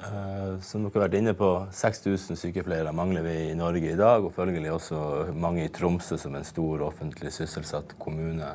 Uh, 0.02 0.58
som 0.66 0.82
dere 0.82 0.96
har 0.96 1.04
vært 1.04 1.14
inne 1.20 1.32
på, 1.38 1.48
6000 1.78 2.38
sykepleiere 2.40 2.90
mangler 2.96 3.22
vi 3.22 3.34
i 3.52 3.58
Norge 3.58 3.92
i 3.92 3.98
dag, 3.98 4.24
og 4.24 4.34
følgelig 4.34 4.72
også 4.74 4.98
mange 5.38 5.66
i 5.66 5.70
Tromsø 5.70 6.18
som 6.18 6.34
en 6.34 6.46
stor 6.46 6.82
offentlig 6.88 7.30
sysselsatt 7.36 7.94
kommune. 8.02 8.48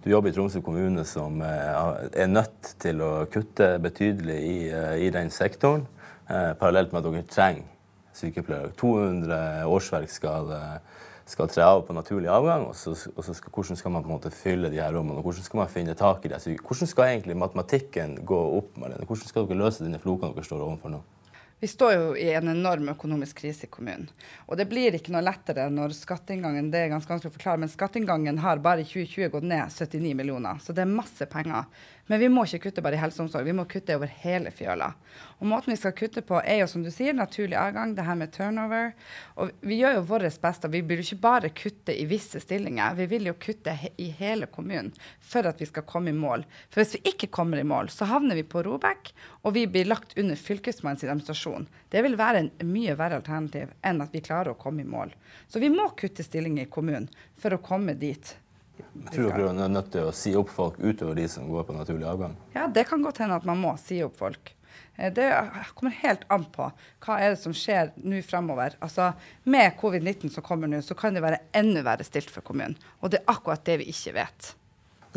Du 0.00 0.08
jobber 0.08 0.32
i 0.32 0.36
Tromsø 0.36 0.62
kommune 0.64 1.04
som 1.08 1.42
uh, 1.44 1.98
er 2.08 2.30
nødt 2.32 2.72
til 2.80 3.04
å 3.04 3.10
kutte 3.28 3.74
betydelig 3.84 4.38
i, 4.38 4.56
uh, 4.72 4.94
i 4.96 5.12
den 5.12 5.32
sektoren, 5.34 5.86
parallelt 6.28 6.90
med 6.92 7.00
at 7.00 7.06
dere 7.08 7.28
trenger 7.32 7.68
sykepleiere. 8.12 8.72
200 8.76 9.68
årsverk 9.68 10.10
skal 10.12 10.50
skal 11.28 11.50
tre 11.52 11.64
av 11.64 11.82
på 11.84 11.96
naturlig 11.96 12.30
avgang, 12.32 12.64
og, 12.70 12.76
så, 12.76 12.94
og 13.12 13.24
så 13.24 13.34
skal, 13.36 13.52
hvordan 13.52 13.78
skal 13.78 13.92
man 13.92 14.04
på 14.04 14.08
en 14.08 14.16
måte 14.16 14.32
fylle 14.32 14.70
de 14.72 14.80
her 14.80 14.94
rommene, 14.96 15.20
og 15.20 15.28
hvordan 15.28 15.44
skal 15.44 15.62
man 15.62 15.70
finne 15.72 15.96
tak 15.98 16.24
i 16.24 16.32
det? 16.32 16.40
Hvordan 16.64 16.88
skal 16.88 17.10
egentlig 17.10 17.36
matematikken 17.36 18.18
gå 18.28 18.40
opp? 18.58 18.74
Marlene? 18.80 19.06
Hvordan 19.08 19.28
skal 19.28 19.48
dere 19.48 19.60
løse 19.60 19.84
denne 19.84 20.00
floken 20.02 20.32
dere 20.32 20.48
står 20.48 20.64
overfor 20.64 20.96
nå? 20.96 21.04
Vi 21.60 21.66
står 21.66 21.92
jo 21.92 22.10
i 22.14 22.28
en 22.38 22.52
enorm 22.52 22.92
økonomisk 22.92 23.40
krise 23.40 23.66
i 23.66 23.70
kommunen. 23.70 24.06
Og 24.46 24.54
det 24.60 24.68
blir 24.70 24.94
ikke 24.94 25.10
noe 25.10 25.24
lettere 25.26 25.64
når 25.74 25.96
skatteinngangen 25.96 26.68
det 26.70 26.84
er 26.84 26.92
ganske 26.92 27.10
vanskelig 27.10 27.32
å 27.32 27.34
forklare, 27.34 27.58
men 27.64 27.72
skatteinngangen 27.72 28.38
har 28.44 28.62
bare 28.62 28.84
i 28.84 28.86
2020 28.86 29.32
gått 29.32 29.48
ned 29.50 29.74
79 29.74 30.12
millioner. 30.20 30.62
Så 30.62 30.70
det 30.70 30.84
er 30.84 30.92
masse 30.92 31.26
penger. 31.26 31.66
Men 32.08 32.22
vi 32.22 32.28
må 32.32 32.44
ikke 32.46 32.66
kutte 32.66 32.82
bare 32.84 32.96
i 32.96 33.00
helse 33.02 33.20
og 33.20 33.26
omsorg, 33.26 33.44
vi 33.44 33.54
må 33.56 33.66
kutte 33.68 33.96
over 33.98 34.10
hele 34.22 34.50
fjøla. 34.54 34.88
Og 35.38 35.48
måten 35.50 35.74
vi 35.74 35.78
skal 35.78 35.94
kutte 35.96 36.22
på, 36.24 36.38
er 36.40 36.62
jo 36.62 36.68
som 36.70 36.82
du 36.84 36.88
sier, 36.92 37.12
naturlig 37.16 37.58
avgang, 37.60 37.92
det 37.94 38.06
her 38.06 38.16
med 38.18 38.32
turnover. 38.32 38.94
Og 39.36 39.52
vi 39.60 39.78
gjør 39.82 39.98
jo 39.98 40.06
vårt 40.08 40.40
beste. 40.42 40.70
Vi 40.72 40.80
vil 40.88 41.02
jo 41.02 41.06
ikke 41.06 41.26
bare 41.26 41.52
kutte 41.52 41.92
i 41.92 42.06
visse 42.08 42.40
stillinger, 42.42 42.96
vi 42.98 43.08
vil 43.12 43.28
jo 43.28 43.36
kutte 43.38 43.76
i 44.00 44.08
hele 44.18 44.48
kommunen 44.50 44.90
for 45.20 45.46
at 45.48 45.60
vi 45.60 45.68
skal 45.68 45.86
komme 45.88 46.14
i 46.14 46.16
mål. 46.16 46.46
For 46.72 46.80
hvis 46.80 46.96
vi 46.96 47.12
ikke 47.12 47.30
kommer 47.38 47.60
i 47.60 47.68
mål, 47.68 47.92
så 47.92 48.08
havner 48.08 48.38
vi 48.38 48.46
på 48.48 48.64
Robek, 48.64 49.12
og 49.44 49.54
vi 49.58 49.68
blir 49.68 49.88
lagt 49.88 50.16
under 50.18 50.40
Fylkesmannens 50.40 51.04
administrasjon. 51.04 51.68
Det 51.92 52.02
vil 52.04 52.18
være 52.18 52.46
en 52.46 52.72
mye 52.72 52.96
verre 52.98 53.20
alternativ 53.20 53.76
enn 53.84 54.02
at 54.04 54.16
vi 54.16 54.24
klarer 54.24 54.54
å 54.54 54.60
komme 54.60 54.82
i 54.82 54.88
mål. 54.88 55.12
Så 55.48 55.60
vi 55.60 55.70
må 55.72 55.90
kutte 55.98 56.24
stillinger 56.24 56.64
i 56.64 56.72
kommunen 56.72 57.10
for 57.38 57.54
å 57.54 57.62
komme 57.62 57.94
dit. 58.00 58.38
Jeg 58.78 59.10
tror 59.14 59.32
dere 59.34 59.64
er 59.64 59.72
nødt 59.72 59.90
til 59.94 60.08
å 60.08 60.14
si 60.14 60.34
opp 60.38 60.52
folk 60.52 60.78
utover 60.80 61.18
de 61.18 61.26
som 61.30 61.48
går 61.50 61.66
på 61.68 61.76
naturlig 61.76 62.06
avgang? 62.10 62.36
Ja, 62.54 62.66
det 62.68 62.86
kan 62.90 63.02
godt 63.04 63.20
hende 63.22 63.38
at 63.38 63.48
man 63.48 63.60
må 63.62 63.74
si 63.80 64.00
opp 64.04 64.18
folk. 64.18 64.54
Eh, 64.98 65.12
det 65.14 65.28
kommer 65.74 65.94
helt 66.02 66.26
an 66.32 66.46
på 66.52 66.68
hva 67.04 67.18
er 67.18 67.34
det 67.34 67.40
som 67.42 67.54
skjer 67.56 67.92
nå 68.02 68.20
fremover. 68.26 68.76
Altså, 68.84 69.12
med 69.48 69.74
covid-19 69.80 70.34
som 70.34 70.46
kommer 70.46 70.70
nå, 70.70 70.82
så 70.84 70.96
kan 70.98 71.16
det 71.16 71.24
være 71.24 71.42
enda 71.56 71.84
verre 71.86 72.06
stilt 72.06 72.32
for 72.32 72.44
kommunen. 72.46 72.78
Og 73.00 73.12
det 73.12 73.22
er 73.22 73.34
akkurat 73.34 73.64
det 73.66 73.80
vi 73.82 73.92
ikke 73.94 74.16
vet. 74.18 74.54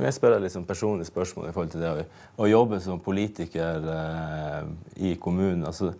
Jeg 0.01 0.15
spør 0.15 0.37
deg 0.37 0.45
liksom 0.45 0.63
personlige 0.65 1.09
spørsmål 1.09 1.49
i 1.49 1.53
forhold 1.53 1.71
til 1.73 1.81
det 1.83 2.05
å 2.39 2.47
jobbe 2.47 2.79
som 2.81 3.01
politiker 3.03 3.89
eh, 3.91 4.69
i 5.11 5.15
kommunen. 5.19 5.65
Altså, 5.67 5.91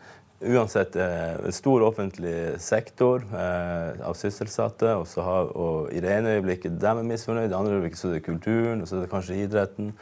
uansett 0.41 0.95
en 0.95 1.53
stor 1.53 1.83
offentlig 1.85 2.59
sektor 2.61 3.23
eh, 3.33 4.01
av 4.07 4.15
sysselsatte. 4.17 4.95
Og, 4.97 5.09
har, 5.25 5.51
og 5.57 5.91
I 5.93 6.01
det 6.03 6.15
ene 6.15 6.37
øyeblikket 6.37 6.79
de 6.81 6.89
er 6.89 7.03
misfornøyd, 7.05 7.45
i 7.45 7.51
det 7.51 7.59
andre 7.59 7.77
øyeblikket 7.77 8.01
så 8.01 8.09
er 8.09 8.17
det 8.17 8.25
kulturen, 8.25 8.81
og 8.81 8.89
så 8.89 8.97
er 8.97 9.05
det 9.05 9.11
kanskje 9.11 9.37
idretten. 9.43 9.93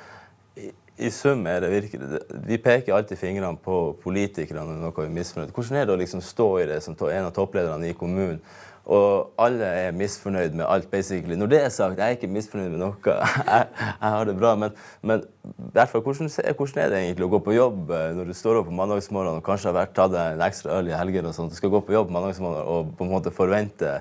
I, 0.59 0.71
i 0.99 1.11
sum 1.15 1.45
er 1.47 1.61
det 1.63 1.71
virkelig 1.71 2.21
Vi 2.47 2.57
peker 2.59 2.95
alltid 2.95 3.17
fingrene 3.17 3.55
på 3.63 3.77
politikerne 4.03 4.65
når 4.67 4.81
noe 4.83 5.05
er 5.05 5.13
misfornøyd. 5.19 5.53
Hvordan 5.55 5.79
er 5.79 5.87
det 5.87 5.95
å 5.95 6.01
liksom 6.01 6.23
stå 6.23 6.49
i 6.59 6.67
det 6.71 6.81
som 6.83 6.97
en 6.99 7.29
av 7.29 7.35
topplederne 7.35 7.91
i 7.91 7.97
kommunen 7.97 8.41
og 8.89 9.35
alle 9.37 9.67
er 9.83 9.91
misfornøyd 9.93 10.55
med 10.57 10.65
alt, 10.65 10.87
basically. 10.89 11.35
Når 11.37 11.49
det 11.51 11.59
er 11.61 11.69
sagt, 11.73 11.99
jeg 11.99 12.05
er 12.05 12.17
ikke 12.17 12.29
misfornøyd 12.33 12.71
med 12.73 12.81
noe. 12.81 12.95
Jeg, 13.49 13.67
jeg 13.77 14.13
har 14.15 14.25
det 14.25 14.35
bra. 14.37 14.55
Men, 14.57 14.73
men 15.05 15.21
derfor, 15.75 16.01
hvordan, 16.01 16.29
hvordan, 16.57 16.79
er 16.81 16.89
det 16.89 17.01
egentlig 17.03 17.27
å 17.27 17.31
gå 17.35 17.39
på 17.45 17.53
jobb 17.53 17.93
eh, 17.93 18.09
når 18.17 18.31
du 18.31 18.35
står 18.37 18.59
opp 18.59 18.69
på 18.69 18.75
mandagsmorgen 18.75 19.39
og 19.39 19.45
kanskje 19.45 19.69
har 19.69 19.77
vært 19.77 19.93
tatt 19.97 20.13
deg 20.13 20.35
en 20.35 20.43
ekstra 20.45 20.79
øl 20.79 20.89
i 20.89 20.95
helger 20.97 21.29
og 21.29 21.35
sånt, 21.37 21.53
du 21.53 21.59
skal 21.59 21.73
gå 21.73 21.81
på 21.85 21.95
jobb 21.95 22.13
mandagsmorgen 22.13 22.65
og 22.65 22.93
på 22.97 23.05
en 23.05 23.13
måte 23.13 23.33
forvente 23.35 23.99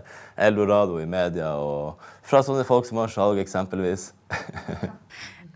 eldorado 0.48 1.00
i 1.02 1.08
media 1.08 1.54
og 1.60 2.00
fra 2.28 2.40
sånne 2.44 2.64
folk 2.68 2.88
som 2.88 3.02
har 3.02 3.12
salg, 3.12 3.40
eksempelvis? 3.44 4.10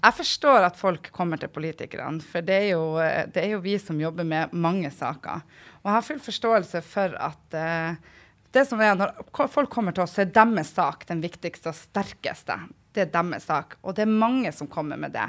Jeg 0.03 0.19
forstår 0.19 0.65
at 0.67 0.79
folk 0.79 1.13
kommer 1.15 1.39
til 1.39 1.51
politikerne, 1.53 2.19
for 2.27 2.43
det 2.43 2.57
er, 2.57 2.71
jo, 2.73 2.97
det 3.31 3.39
er, 3.39 3.53
jo, 3.53 3.61
vi 3.63 3.77
som 3.79 4.01
jobber 4.03 4.27
med 4.27 4.51
mange 4.51 4.91
saker. 4.91 5.45
Og 5.85 5.87
jeg 5.87 5.95
har 5.95 6.07
full 6.09 6.19
forståelse 6.25 6.81
for 6.83 7.15
at 7.23 7.55
uh, 7.55 8.19
det 8.53 8.67
som 8.69 8.81
er 8.85 8.95
når 8.99 9.17
folk 9.51 9.71
kommer 9.73 9.95
til 9.97 10.05
oss, 10.05 10.15
så 10.17 10.25
er 10.25 10.33
deres 10.35 10.75
sak 10.77 11.07
den 11.09 11.23
viktigste 11.25 11.73
og 11.73 11.79
sterkeste. 11.79 12.59
Det 12.93 13.07
er 13.07 13.13
deres 13.15 13.47
sak. 13.49 13.79
Og 13.81 13.97
det 13.97 14.05
er 14.05 14.13
mange 14.13 14.53
som 14.53 14.69
kommer 14.69 14.99
med 15.01 15.15
det. 15.15 15.25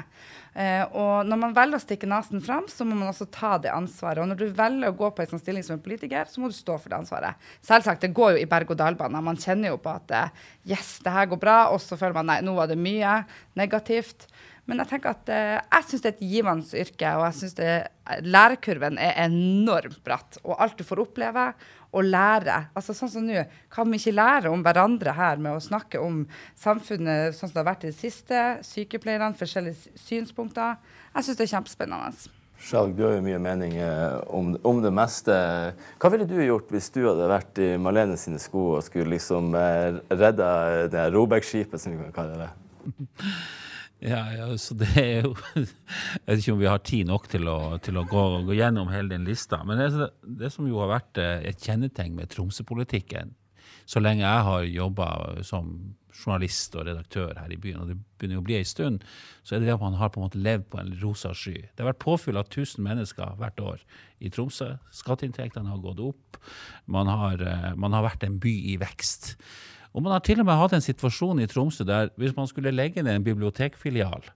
Eh, 0.52 0.82
og 0.92 1.24
når 1.26 1.40
man 1.40 1.54
velger 1.56 1.80
å 1.80 1.82
stikke 1.82 2.08
nesen 2.10 2.42
fram, 2.44 2.66
så 2.68 2.84
må 2.84 2.96
man 2.98 3.08
også 3.08 3.26
ta 3.32 3.56
det 3.58 3.72
ansvaret. 3.72 4.20
Og 4.22 4.28
når 4.30 4.42
du 4.42 4.58
velger 4.58 4.92
å 4.92 4.96
gå 4.98 5.10
på 5.10 5.24
en 5.24 5.32
sånn 5.32 5.42
stilling 5.42 5.64
som 5.64 5.78
en 5.78 5.84
politiker, 5.84 6.28
så 6.28 6.42
må 6.42 6.50
du 6.52 6.56
stå 6.56 6.76
for 6.76 6.92
det 6.92 7.00
ansvaret. 7.00 7.46
Selvsagt, 7.64 8.04
det 8.04 8.12
går 8.16 8.36
jo 8.36 8.42
i 8.44 8.48
berg-og-dal-baner. 8.50 9.24
Man 9.24 9.40
kjenner 9.40 9.72
jo 9.72 9.80
på 9.82 9.94
at 9.96 10.12
uh, 10.12 10.50
yes, 10.68 10.98
det 11.04 11.14
her 11.16 11.30
går 11.32 11.40
bra, 11.40 11.58
og 11.72 11.80
så 11.82 11.98
føler 11.98 12.18
man 12.20 12.28
nei, 12.34 12.42
nå 12.44 12.54
var 12.58 12.68
det 12.70 12.76
mye 12.78 13.22
negativt. 13.58 14.28
Men 14.68 14.80
jeg 14.80 14.94
tenker 14.94 15.12
at 15.12 15.32
eh, 15.32 15.56
jeg 15.60 15.88
syns 15.88 16.04
det 16.04 16.10
er 16.10 16.14
et 16.14 16.28
givende 16.28 16.78
yrke, 16.84 17.16
og 17.18 17.24
jeg 17.26 17.36
syns 17.40 17.56
lærekurven 18.24 19.00
er 19.00 19.18
enormt 19.26 19.98
bratt. 20.04 20.38
Og 20.44 20.56
alt 20.56 20.78
du 20.78 20.84
får 20.88 21.02
oppleve 21.02 21.50
og 21.94 22.06
lære. 22.06 22.58
Altså 22.74 22.94
sånn 22.96 23.12
som 23.12 23.26
nå, 23.26 23.44
Kan 23.72 23.90
vi 23.90 24.00
ikke 24.00 24.16
lære 24.18 24.52
om 24.52 24.62
hverandre 24.66 25.14
her 25.14 25.40
med 25.40 25.56
å 25.56 25.62
snakke 25.62 26.02
om 26.02 26.24
samfunnet 26.58 27.34
sånn 27.36 27.48
som 27.48 27.56
det 27.56 27.62
har 27.62 27.72
vært 27.72 27.86
i 27.86 27.92
det 27.92 27.98
siste? 27.98 28.44
Sykepleierne, 28.66 29.34
forskjellige 29.38 29.94
synspunkter. 30.06 30.80
Jeg 31.14 31.26
syns 31.26 31.38
det 31.38 31.46
er 31.46 31.54
kjempespennende. 31.56 32.32
Skjalg, 32.64 32.94
du 32.96 33.02
har 33.04 33.16
jo 33.16 33.24
mye 33.24 33.40
mening 33.42 33.74
eh, 33.82 34.14
om, 34.32 34.54
om, 34.64 34.78
det 34.80 34.92
meste. 34.94 35.34
Hva 36.00 36.10
ville 36.12 36.28
du 36.28 36.38
gjort 36.38 36.70
hvis 36.72 36.88
du 36.94 37.02
hadde 37.04 37.28
vært 37.28 37.60
i 37.60 37.74
Malene 37.82 38.16
sine 38.20 38.40
sko 38.40 38.78
og 38.78 38.86
skulle 38.86 39.16
liksom 39.16 39.52
eh, 39.58 40.00
redda 40.14 40.48
det 40.92 41.10
Robek-skipet, 41.12 41.82
som 41.82 41.92
vi 41.92 42.00
kan 42.06 42.16
kalle 42.22 42.46
det? 42.46 42.52
Ja, 44.04 44.20
ja, 44.36 44.50
så 44.60 44.74
det 44.76 44.90
er 45.00 45.24
jo 45.24 45.32
Jeg 45.56 46.26
vet 46.26 46.42
ikke 46.42 46.52
om 46.52 46.60
vi 46.60 46.68
har 46.68 46.82
tid 46.84 47.08
nok 47.08 47.28
til 47.32 47.48
å, 47.48 47.78
til 47.80 47.96
å 47.96 48.04
gå, 48.08 48.24
gå, 48.44 48.56
gjennom 48.58 48.90
hele 48.92 49.14
den 49.14 49.24
lista. 49.24 49.62
Men 49.64 49.80
det, 49.80 50.10
det, 50.42 50.52
som 50.52 50.68
jo 50.68 50.82
har 50.82 50.92
vært 50.92 51.22
eh, 51.22 51.48
et 51.48 51.64
kjennetegn 51.64 52.12
med 52.18 52.28
Tromsø-politikken 52.34 53.32
så 53.84 54.00
lenge 54.00 54.24
jeg 54.24 54.44
har 54.46 54.64
jobba 54.64 55.08
som 55.44 55.74
journalist 56.14 56.76
og 56.78 56.86
redaktør 56.86 57.34
her 57.36 57.52
i 57.52 57.58
byen, 57.60 57.82
og 57.82 57.90
det 57.90 57.96
begynner 58.20 58.40
å 58.40 58.46
bli 58.46 58.56
ei 58.60 58.66
stund, 58.68 59.02
så 59.42 59.56
er 59.56 59.60
det 59.60 59.68
det 59.68 59.74
at 59.74 59.82
man 59.82 59.98
har 59.98 60.12
på 60.14 60.20
en 60.20 60.28
måte 60.28 60.40
levd 60.40 60.68
på 60.70 60.78
en 60.80 60.92
rosa 61.02 61.32
sky. 61.36 61.56
Det 61.66 61.82
har 61.82 61.90
vært 61.90 62.04
påfyll 62.04 62.38
av 62.40 62.46
1000 62.46 62.84
mennesker 62.86 63.34
hvert 63.40 63.60
år 63.60 63.82
i 64.24 64.30
Tromsø. 64.32 64.70
Skatteinntektene 64.94 65.72
har 65.72 65.82
gått 65.84 66.00
opp. 66.04 66.38
Man 66.86 67.10
har, 67.10 67.42
eh, 67.42 67.72
man 67.74 67.96
har 67.96 68.06
vært 68.06 68.24
en 68.24 68.38
by 68.40 68.54
i 68.72 68.78
vekst. 68.80 69.34
Og 69.94 70.02
man 70.02 70.12
har 70.16 70.24
til 70.26 70.42
og 70.42 70.48
med 70.48 70.58
hatt 70.58 70.74
en 70.74 70.84
situasjon 70.84 71.42
i 71.42 71.48
Tromsø 71.50 71.86
der 71.86 72.10
hvis 72.20 72.34
man 72.36 72.48
skulle 72.50 72.74
legge 72.74 73.02
ned 73.02 73.20
en 73.20 73.26
bibliotekfilial, 73.26 74.26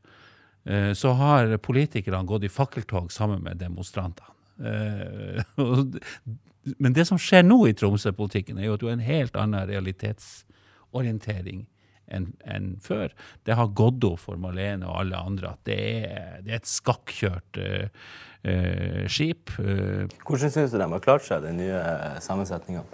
eh, 0.64 0.92
så 0.94 1.14
har 1.18 1.56
politikerne 1.62 2.26
gått 2.28 2.46
i 2.46 2.52
fakkeltog 2.52 3.10
sammen 3.12 3.42
med 3.42 3.58
demonstrantene. 3.58 4.34
Eh, 4.58 5.42
men 6.82 6.94
det 6.94 7.08
som 7.10 7.18
skjer 7.18 7.42
nå 7.46 7.64
i 7.66 7.74
Tromsø-politikken, 7.74 8.58
er 8.58 8.70
jo 8.70 8.78
at 8.78 8.84
du 8.84 8.86
har 8.86 8.96
en 8.98 9.10
helt 9.10 9.36
annen 9.38 9.66
realitetsorientering 9.70 11.66
enn 12.08 12.30
en 12.48 12.70
før. 12.80 13.12
Det 13.44 13.58
har 13.58 13.74
gått 13.76 14.04
opp 14.06 14.22
for 14.22 14.40
Malene 14.40 14.86
og 14.88 15.02
alle 15.02 15.18
andre 15.18 15.52
at 15.52 15.66
det 15.68 15.78
er, 16.06 16.38
det 16.46 16.54
er 16.54 16.62
et 16.62 16.70
skakkjørt 16.70 17.60
uh, 17.60 19.04
skip. 19.12 19.52
Hvordan 19.58 20.54
syns 20.54 20.72
du 20.72 20.78
de 20.80 20.88
har 20.88 21.04
klart 21.04 21.28
seg, 21.28 21.44
den 21.44 21.60
nye 21.60 21.82
sammensetninga? 22.24 22.86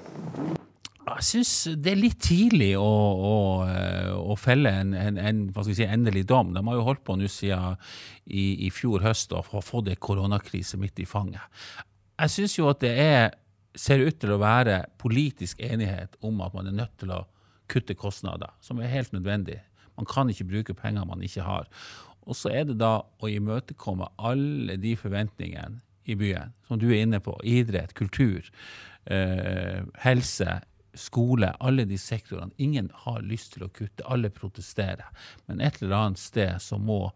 Jeg 1.05 1.25
syns 1.27 1.51
det 1.85 1.91
er 1.93 2.01
litt 2.01 2.21
tidlig 2.25 2.71
å, 2.81 2.85
å, 2.85 3.35
å 4.33 4.37
felle 4.41 4.71
en, 4.81 4.95
en, 4.97 5.19
en 5.21 5.43
si, 5.67 5.85
endelig 5.85 6.25
dom. 6.31 6.55
De 6.57 6.63
har 6.65 6.79
jo 6.79 6.87
holdt 6.87 7.05
på 7.05 7.17
nå 7.21 7.29
siden 7.29 7.77
i, 8.25 8.67
i, 8.67 8.71
fjor 8.73 9.05
høst 9.05 9.35
og 9.37 9.51
har 9.53 9.67
fått 9.67 9.93
en 9.93 10.01
koronakrise 10.01 10.81
midt 10.81 11.03
i 11.05 11.09
fanget. 11.09 11.45
Jeg 12.17 12.33
syns 12.33 12.57
jo 12.57 12.71
at 12.73 12.81
det 12.85 12.95
er, 13.03 13.37
ser 13.77 14.01
ut 14.07 14.17
til 14.23 14.33
å 14.33 14.41
være 14.41 14.81
politisk 15.03 15.61
enighet 15.67 16.17
om 16.25 16.41
at 16.47 16.57
man 16.57 16.73
er 16.73 16.79
nødt 16.81 16.97
til 17.03 17.13
å 17.13 17.25
kutte 17.71 17.97
kostnader, 17.99 18.53
som 18.65 18.81
er 18.81 18.93
helt 18.93 19.13
nødvendig. 19.13 19.61
Man 19.99 20.09
kan 20.09 20.31
ikke 20.31 20.49
bruke 20.49 20.77
penger 20.79 21.07
man 21.09 21.23
ikke 21.25 21.45
har. 21.45 21.69
Og 22.25 22.37
så 22.39 22.53
er 22.55 22.69
det 22.69 22.79
da 22.81 22.97
å 23.05 23.29
imøtekomme 23.29 24.09
alle 24.17 24.79
de 24.81 24.95
forventningene 24.97 25.83
i 26.09 26.17
byen, 26.17 26.53
som 26.69 26.81
du 26.81 26.89
er 26.91 27.05
inne 27.05 27.21
på. 27.25 27.37
Idrett, 27.45 27.95
kultur, 27.97 28.49
eh, 29.05 29.85
helse, 30.05 30.61
skole, 30.99 31.53
alle 31.61 31.85
de 31.89 31.99
sektorene. 32.01 32.55
Ingen 32.63 32.91
har 33.05 33.23
lyst 33.25 33.55
til 33.55 33.67
å 33.67 33.71
kutte, 33.73 34.07
alle 34.07 34.31
protesterer. 34.35 35.07
Men 35.47 35.63
et 35.65 35.81
eller 35.83 35.97
annet 35.99 36.23
sted 36.23 36.61
så 36.63 36.79
må 36.79 37.09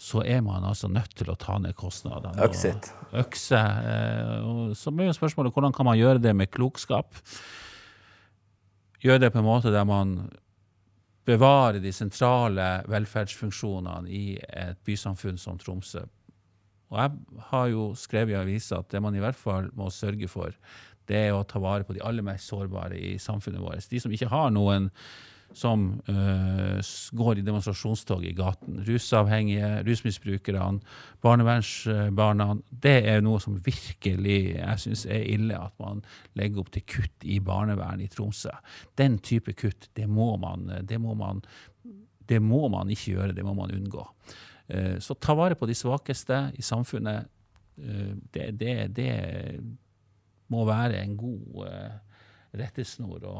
så 0.00 0.22
er 0.24 0.40
man 0.40 0.64
altså 0.64 0.88
nødt 0.88 1.12
til 1.12 1.28
å 1.28 1.36
ta 1.36 1.58
ned 1.60 1.74
kostnadene. 1.76 2.40
Økse. 3.20 3.58
Eh, 3.60 4.70
så 4.72 4.92
blir 4.96 5.10
jo 5.10 5.16
spørsmålet 5.18 5.52
hvordan 5.52 5.74
kan 5.76 5.84
man 5.90 5.98
gjøre 6.00 6.22
det 6.24 6.32
med 6.32 6.48
klokskap? 6.48 7.18
Gjøre 9.04 9.26
det 9.26 9.30
på 9.34 9.42
en 9.42 9.48
måte 9.48 9.72
der 9.74 9.84
man 9.84 10.30
bevarer 11.28 11.82
de 11.84 11.92
sentrale 11.92 12.70
velferdsfunksjonene 12.88 14.08
i 14.08 14.24
et 14.40 14.80
bysamfunn 14.88 15.36
som 15.40 15.60
Tromsø. 15.60 16.06
Og 16.90 16.98
jeg 16.98 17.44
har 17.52 17.68
jo 17.70 17.84
skrevet 17.98 18.34
i 18.34 18.40
avisa 18.40 18.80
at 18.80 18.88
det 18.90 19.02
man 19.04 19.14
i 19.14 19.22
hvert 19.22 19.38
fall 19.38 19.68
må 19.78 19.92
sørge 19.94 20.32
for, 20.32 20.56
det 21.10 21.24
er 21.26 21.34
å 21.34 21.42
ta 21.48 21.60
vare 21.62 21.86
på 21.86 21.96
de 21.96 22.04
aller 22.06 22.24
mest 22.24 22.48
sårbare 22.50 22.98
i 22.98 23.16
samfunnet 23.20 23.62
vårt. 23.62 23.90
De 23.90 24.00
som 24.02 24.14
ikke 24.14 24.30
har 24.30 24.54
noen 24.54 24.88
som 25.52 25.86
uh, 26.08 26.78
går 27.12 27.40
i 27.40 27.44
demonstrasjonstog 27.44 28.24
i 28.24 28.34
gaten. 28.38 28.80
Rusavhengige, 28.86 29.70
rusmisbrukerne, 29.86 30.80
barnevernsbarna. 31.24 32.48
Det 32.70 32.96
er 33.10 33.24
noe 33.24 33.40
som 33.42 33.58
virkelig 33.66 34.38
jeg 34.54 34.84
syns 34.84 35.06
er 35.10 35.26
ille, 35.26 35.58
at 35.58 35.74
man 35.82 36.04
legger 36.38 36.62
opp 36.62 36.70
til 36.74 36.86
kutt 36.86 37.26
i 37.26 37.40
barnevern 37.44 38.02
i 38.04 38.08
Tromsø. 38.12 38.54
Den 38.98 39.18
type 39.18 39.56
kutt, 39.58 39.90
det 39.98 40.06
må 40.10 40.32
man, 40.40 40.68
det 40.86 41.00
må 41.02 41.16
man, 41.18 41.42
det 42.30 42.40
må 42.42 42.68
man 42.70 42.90
ikke 42.92 43.16
gjøre, 43.16 43.34
det 43.36 43.46
må 43.46 43.56
man 43.58 43.74
unngå. 43.74 44.06
Uh, 44.70 44.96
så 45.02 45.18
ta 45.18 45.34
vare 45.38 45.58
på 45.58 45.66
de 45.66 45.74
svakeste 45.74 46.44
i 46.54 46.62
samfunnet. 46.62 47.30
Uh, 47.80 48.14
det, 48.34 48.52
det, 48.60 48.74
det 48.94 49.12
må 50.50 50.66
være 50.68 51.00
en 51.04 51.16
god 51.18 51.64
uh, 51.64 52.20
rettesnor 52.58 53.26
å 53.30 53.34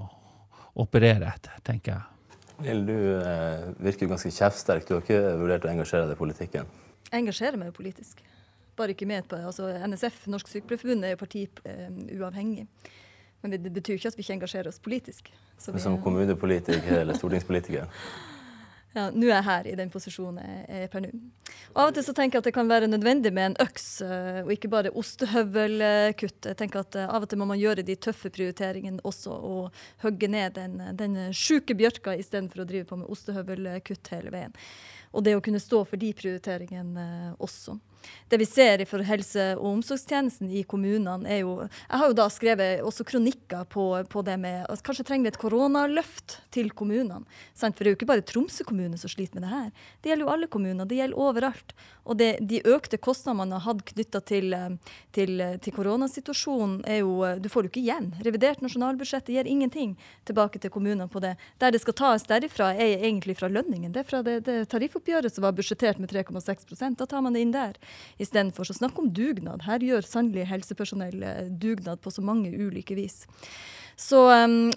operere 0.81 1.31
etter, 1.33 1.61
tenker 1.67 1.97
jeg. 1.97 2.37
Lill, 2.67 2.83
du 2.87 2.97
uh, 3.25 3.71
virker 3.83 4.11
ganske 4.11 4.33
kjefsterk. 4.35 4.87
Du 4.87 4.97
har 4.97 5.05
ikke 5.05 5.21
vurdert 5.41 5.67
å 5.67 5.73
engasjere 5.73 6.09
deg 6.09 6.19
i 6.19 6.21
politikken? 6.21 6.73
Jeg 7.11 7.25
engasjerer 7.25 7.59
meg 7.61 7.73
jo 7.73 7.79
politisk. 7.81 8.23
Bare 8.79 8.95
ikke 8.95 9.09
med 9.09 9.27
på 9.29 9.39
altså 9.41 9.69
NSF, 9.91 10.27
Norsk 10.31 10.49
Sykepleierforbund, 10.49 11.05
er 11.05 11.17
jo 11.17 11.21
partiuavhengig. 11.21 12.19
uavhengig. 12.21 12.67
Men 13.43 13.57
det 13.57 13.73
betyr 13.73 13.97
ikke 13.97 14.13
at 14.13 14.19
vi 14.19 14.25
ikke 14.25 14.37
engasjerer 14.39 14.69
oss 14.69 14.81
politisk. 14.83 15.31
Vi, 15.67 15.81
som 15.81 15.99
kommunepolitiker 16.03 17.01
eller 17.03 17.17
stortingspolitiker? 17.17 17.89
ja, 18.97 19.07
nå 19.15 19.29
er 19.29 19.37
jeg 19.37 19.47
her 19.47 19.67
i 19.71 19.75
den 19.79 19.91
posisjonen 19.93 20.41
jeg 20.43 20.85
er 20.85 20.89
per 20.91 21.05
nå. 21.05 21.11
Av 21.77 21.91
og 21.91 21.95
til 21.95 22.03
så 22.03 22.15
tenker 22.17 22.39
jeg 22.39 22.43
at 22.43 22.49
det 22.49 22.55
kan 22.57 22.71
være 22.71 22.89
nødvendig 22.91 23.31
med 23.35 23.53
en 23.53 23.59
øks, 23.63 23.87
eh, 24.03 24.41
og 24.43 24.51
ikke 24.55 24.71
bare 24.73 24.91
ostehøvelkutt. 24.99 26.49
Jeg 26.51 26.59
tenker 26.59 26.83
at 26.83 26.99
eh, 26.99 27.07
Av 27.11 27.23
og 27.23 27.31
til 27.31 27.39
må 27.39 27.47
man 27.51 27.61
gjøre 27.61 27.87
de 27.87 27.95
tøffe 27.95 28.33
prioriteringene 28.35 29.05
også, 29.07 29.37
og 29.37 29.85
hogge 30.03 30.31
ned 30.31 30.57
den, 30.59 30.81
den 30.99 31.21
sjuke 31.37 31.77
bjørka 31.79 32.17
istedenfor 32.19 32.65
å 32.65 32.69
drive 32.73 32.89
på 32.91 32.99
med 32.99 33.13
ostehøvelkutt 33.15 34.11
hele 34.17 34.35
veien. 34.35 34.59
Og 35.15 35.23
det 35.27 35.37
å 35.39 35.45
kunne 35.45 35.63
stå 35.63 35.85
for 35.87 36.01
de 36.01 36.11
prioriteringene 36.17 37.07
eh, 37.07 37.31
også 37.39 37.79
det 38.31 38.39
vi 38.41 38.47
ser 38.47 38.85
for 38.87 39.03
helse- 39.07 39.57
og 39.59 39.67
omsorgstjenesten 39.75 40.51
i 40.55 40.63
kommunene, 40.63 41.29
er 41.29 41.43
jo 41.43 41.69
Jeg 41.91 41.99
har 41.99 42.07
jo 42.09 42.17
da 42.17 42.29
skrevet 42.31 42.83
også 42.87 43.05
kronikker 43.05 43.65
på, 43.69 44.05
på 44.09 44.23
det 44.23 44.39
med 44.39 44.67
at 44.71 44.83
kanskje 44.83 45.05
trenger 45.05 45.29
vi 45.29 45.33
et 45.35 45.41
koronaløft 45.41 46.39
til 46.51 46.71
kommunene. 46.71 47.25
Sant? 47.55 47.77
For 47.77 47.85
det 47.85 47.91
er 47.91 47.95
jo 47.95 47.99
ikke 47.99 48.11
bare 48.13 48.27
Tromsø 48.27 48.65
kommune 48.65 48.99
som 48.99 49.11
sliter 49.11 49.39
med 49.39 49.47
det 49.47 49.55
her. 49.55 49.71
Det 50.01 50.11
gjelder 50.11 50.27
jo 50.27 50.33
alle 50.35 50.47
kommuner. 50.47 50.87
Det 50.87 51.01
gjelder 51.01 51.19
overalt. 51.19 51.75
Og 52.05 52.17
det, 52.19 52.31
de 52.41 52.63
økte 52.65 52.99
kostnadene 52.99 53.39
man 53.41 53.53
har 53.55 53.65
hatt 53.67 53.83
knytta 53.93 54.21
til, 54.27 54.55
til, 55.15 55.43
til, 55.63 55.75
koronasituasjonen, 55.75 56.81
er 56.87 57.03
jo 57.03 57.37
Du 57.41 57.49
får 57.53 57.67
jo 57.67 57.71
ikke 57.71 57.83
igjen. 57.83 58.11
Revidert 58.25 58.63
nasjonalbudsjett 58.65 59.29
gir 59.31 59.47
ingenting 59.47 59.97
tilbake 60.29 60.59
til 60.59 60.73
kommunene 60.73 61.09
på 61.09 61.23
det. 61.23 61.37
Der 61.61 61.71
det 61.71 61.83
skal 61.83 61.97
tas 61.99 62.27
derifra, 62.27 62.73
er 62.75 63.05
egentlig 63.05 63.37
fra 63.39 63.51
lønningen. 63.51 63.93
Det 63.93 64.05
er 64.05 64.09
fra 64.09 64.23
det, 64.27 64.41
det 64.47 64.69
tariffoppgjøret 64.73 65.35
som 65.35 65.47
var 65.47 65.55
budsjettert 65.57 66.01
med 66.01 66.11
3,6% 66.11 66.99
Da 66.99 67.07
tar 67.07 67.23
man 67.23 67.37
det 67.37 67.45
inn 67.45 67.55
der. 67.55 67.77
Istedenfor 68.21 68.69
så 68.69 68.77
snakk 68.77 68.99
om 69.01 69.11
dugnad. 69.15 69.65
Her 69.67 69.83
gjør 69.85 70.07
sannelig 70.07 70.47
helsepersonell 70.51 71.23
eh, 71.27 71.51
dugnad 71.51 72.03
på 72.05 72.13
så 72.15 72.25
mange 72.25 72.53
ulike 72.53 72.97
vis. 72.99 73.25
Så, 74.01 74.21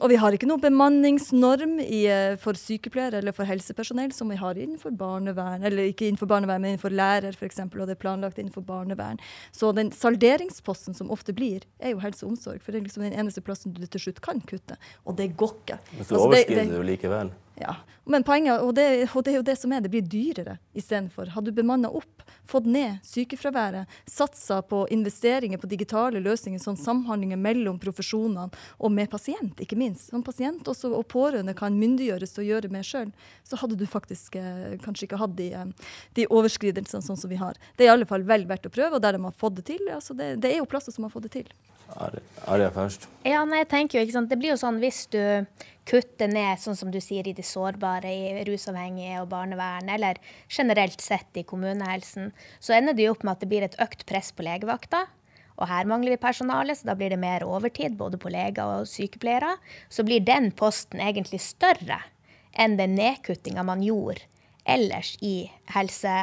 og 0.04 0.10
vi 0.12 0.18
har 0.20 0.36
ikke 0.36 0.48
noe 0.50 0.60
bemanningsnorm 0.60 1.78
i, 1.80 2.02
uh, 2.12 2.34
for 2.42 2.60
sykepleiere 2.60 3.22
eller 3.22 3.36
for 3.36 3.48
helsepersonell 3.48 4.12
som 4.12 4.34
vi 4.34 4.40
har 4.40 4.60
innenfor 4.60 4.92
barnevern, 5.00 5.64
eller 5.64 5.88
ikke 5.88 6.10
innenfor 6.10 6.28
barnevern, 6.28 6.60
men 6.64 6.74
innenfor 6.74 6.92
lærer 6.92 7.38
f.eks., 7.38 7.62
og 7.64 7.86
det 7.88 7.96
er 7.96 8.02
planlagt 8.02 8.42
innenfor 8.42 8.66
barnevern. 8.68 9.22
Så 9.56 9.72
den 9.78 9.94
salderingsposten 9.96 10.98
som 10.98 11.14
ofte 11.14 11.36
blir, 11.36 11.64
er 11.80 11.96
jo 11.96 12.04
helse 12.04 12.26
og 12.28 12.34
omsorg, 12.34 12.60
for 12.60 12.76
det 12.76 12.82
er 12.82 12.90
liksom 12.90 13.08
den 13.08 13.16
eneste 13.16 13.46
plassen 13.46 13.72
du 13.78 13.86
til 13.88 14.10
slutt 14.10 14.20
kan 14.26 14.44
kutte, 14.44 14.76
og 15.08 15.16
det 15.22 15.32
går 15.40 15.56
ikke. 15.62 15.80
Men 15.94 16.04
så 16.04 16.18
altså, 16.18 16.28
overskrider 16.28 16.76
du 16.76 16.86
likevel? 16.92 17.32
Ja, 17.56 17.76
men 18.04 18.24
poenget, 18.26 18.62
og 18.66 18.74
det, 18.76 18.86
og 19.14 19.24
det 19.24 19.32
er 19.32 19.38
jo 19.38 19.46
det 19.46 19.56
som 19.62 19.74
er, 19.76 19.84
det 19.84 19.92
blir 19.94 20.04
dyrere 20.04 20.58
istedenfor. 20.74 21.30
Hadde 21.36 21.52
du 21.52 21.60
bemanna 21.60 21.92
opp, 21.94 22.24
fått 22.50 22.66
ned 22.66 22.98
sykefraværet, 23.06 23.92
satsa 24.10 24.58
på 24.66 24.82
investeringer 24.92 25.62
på 25.62 25.70
digitale 25.70 26.20
løsninger, 26.24 26.60
sånn 26.60 26.80
samhandlinger 26.80 27.38
mellom 27.40 27.78
profesjonene 27.80 28.50
og 28.80 28.94
med 28.96 29.13
pasient, 29.14 29.62
ikke 29.62 29.78
minst. 29.80 30.10
Som 30.12 30.26
pasient 30.26 30.68
også, 30.70 30.92
og 30.98 31.06
pårørende 31.12 31.56
kan 31.58 31.78
myndiggjøres 31.80 32.36
til 32.36 32.44
å 32.44 32.48
gjøre 32.52 32.72
mer 32.74 32.88
sjøl, 32.88 33.12
så 33.48 33.60
hadde 33.62 33.78
du 33.80 33.86
faktisk 33.90 34.40
eh, 34.42 34.78
kanskje 34.84 35.08
ikke 35.08 35.22
hatt 35.22 35.36
de, 35.38 35.52
eh, 35.58 35.92
de 36.18 36.30
overskridelsene 36.34 37.06
sånn 37.06 37.20
som 37.20 37.32
vi 37.32 37.42
har. 37.42 37.60
Det 37.78 37.86
er 37.86 37.92
i 37.92 37.96
alle 37.98 38.10
fall 38.10 38.26
vel 38.28 38.48
verdt 38.50 38.70
å 38.70 38.74
prøve, 38.74 38.98
og 38.98 39.06
der 39.06 39.18
de 39.18 39.24
har 39.28 39.38
fått 39.38 39.62
det 39.62 39.68
til. 39.74 39.86
Altså 39.94 40.18
det, 40.18 40.36
det 40.44 40.54
er 40.54 40.62
jo 40.64 40.70
plasser 40.70 40.96
som 40.96 41.08
har 41.08 41.14
fått 41.14 41.30
det 41.30 41.38
til. 41.38 41.54
Arja 41.94 42.70
først. 42.74 43.08
Ja, 43.28 43.44
nei, 43.46 43.62
jeg 43.62 43.70
tenker 43.72 44.00
jo, 44.00 44.04
ikke 44.08 44.16
sant? 44.16 44.32
Det 44.32 44.40
blir 44.42 44.54
jo 44.54 44.60
sånn 44.60 44.80
hvis 44.82 45.04
du 45.14 45.20
kutter 45.90 46.32
ned, 46.32 46.62
sånn 46.62 46.78
som 46.80 46.92
du 46.94 47.00
sier, 47.04 47.28
i 47.28 47.36
de 47.36 47.46
sårbare, 47.46 48.10
i 48.10 48.46
rusavhengige 48.48 49.20
og 49.22 49.30
barnevern, 49.34 49.92
eller 49.92 50.22
generelt 50.48 51.04
sett 51.04 51.40
i 51.40 51.46
kommunehelsen, 51.48 52.32
så 52.64 52.78
ender 52.78 52.98
det 52.98 53.08
jo 53.08 53.16
opp 53.16 53.26
med 53.28 53.36
at 53.36 53.44
det 53.44 53.52
blir 53.52 53.68
et 53.68 53.78
økt 53.84 54.08
press 54.10 54.32
på 54.34 54.46
legevakta. 54.48 55.06
Og 55.64 55.70
her 55.72 55.88
mangler 55.88 56.18
vi 56.18 56.20
personale, 56.20 56.76
så 56.76 56.90
da 56.90 56.98
blir 57.00 57.14
det 57.14 57.22
mer 57.22 57.46
overtid, 57.48 57.96
både 57.96 58.20
på 58.20 58.32
leger 58.34 58.82
og 58.82 58.90
sykepleiere. 58.92 59.56
Så 59.88 60.04
blir 60.04 60.26
den 60.28 60.52
posten 60.52 61.00
egentlig 61.00 61.40
større 61.46 62.02
enn 62.54 62.76
den 62.78 62.98
nedkuttinga 63.00 63.64
man 63.66 63.82
gjorde 63.86 64.28
ellers 64.70 65.16
i 65.24 65.48
helse 65.74 66.18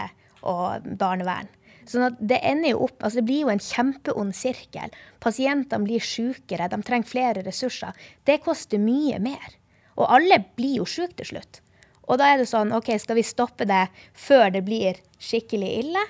og 0.47 0.85
barnevern. 1.01 1.49
Sånn 1.89 2.15
det 2.21 2.39
ender 2.47 2.75
jo 2.75 2.85
opp, 2.87 3.01
altså 3.01 3.19
det 3.19 3.27
blir 3.27 3.43
jo 3.47 3.53
en 3.53 3.63
kjempeond 3.65 4.37
sirkel. 4.37 4.93
Pasientene 5.25 5.89
blir 5.89 6.05
sykere, 6.05 6.69
de 6.71 6.79
trenger 6.87 7.11
flere 7.11 7.43
ressurser. 7.47 7.97
Det 8.29 8.39
koster 8.45 8.83
mye 8.83 9.19
mer. 9.23 9.57
Og 9.99 10.07
alle 10.07 10.43
blir 10.57 10.79
jo 10.79 10.87
syke 10.89 11.19
til 11.19 11.33
slutt. 11.33 11.61
Og 12.07 12.21
da 12.21 12.31
er 12.31 12.41
det 12.41 12.49
sånn, 12.51 12.73
OK, 12.75 12.93
skal 13.01 13.19
vi 13.19 13.27
stoppe 13.27 13.67
det 13.69 13.85
før 14.19 14.53
det 14.55 14.65
blir 14.67 15.01
skikkelig 15.23 15.71
ille? 15.83 16.05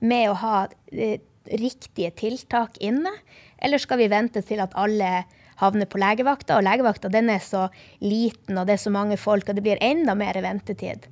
Med 0.00 0.30
å 0.32 0.36
ha 0.40 0.56
eh, 0.90 1.20
riktige 1.58 2.10
tiltak 2.16 2.78
inne? 2.80 3.12
Eller 3.58 3.80
skal 3.82 4.00
vi 4.00 4.10
vente 4.12 4.42
til 4.46 4.62
at 4.62 4.74
alle 4.78 5.24
havner 5.60 5.88
på 5.90 6.00
legevakta? 6.00 6.58
Og 6.58 6.66
legevakta 6.66 7.10
den 7.12 7.30
er 7.32 7.42
så 7.44 7.68
liten, 8.00 8.58
og 8.58 8.66
det 8.68 8.76
er 8.76 8.84
så 8.84 8.92
mange 8.94 9.18
folk, 9.20 9.48
og 9.48 9.58
det 9.58 9.64
blir 9.66 9.80
enda 9.84 10.16
mer 10.18 10.38
ventetid. 10.44 11.08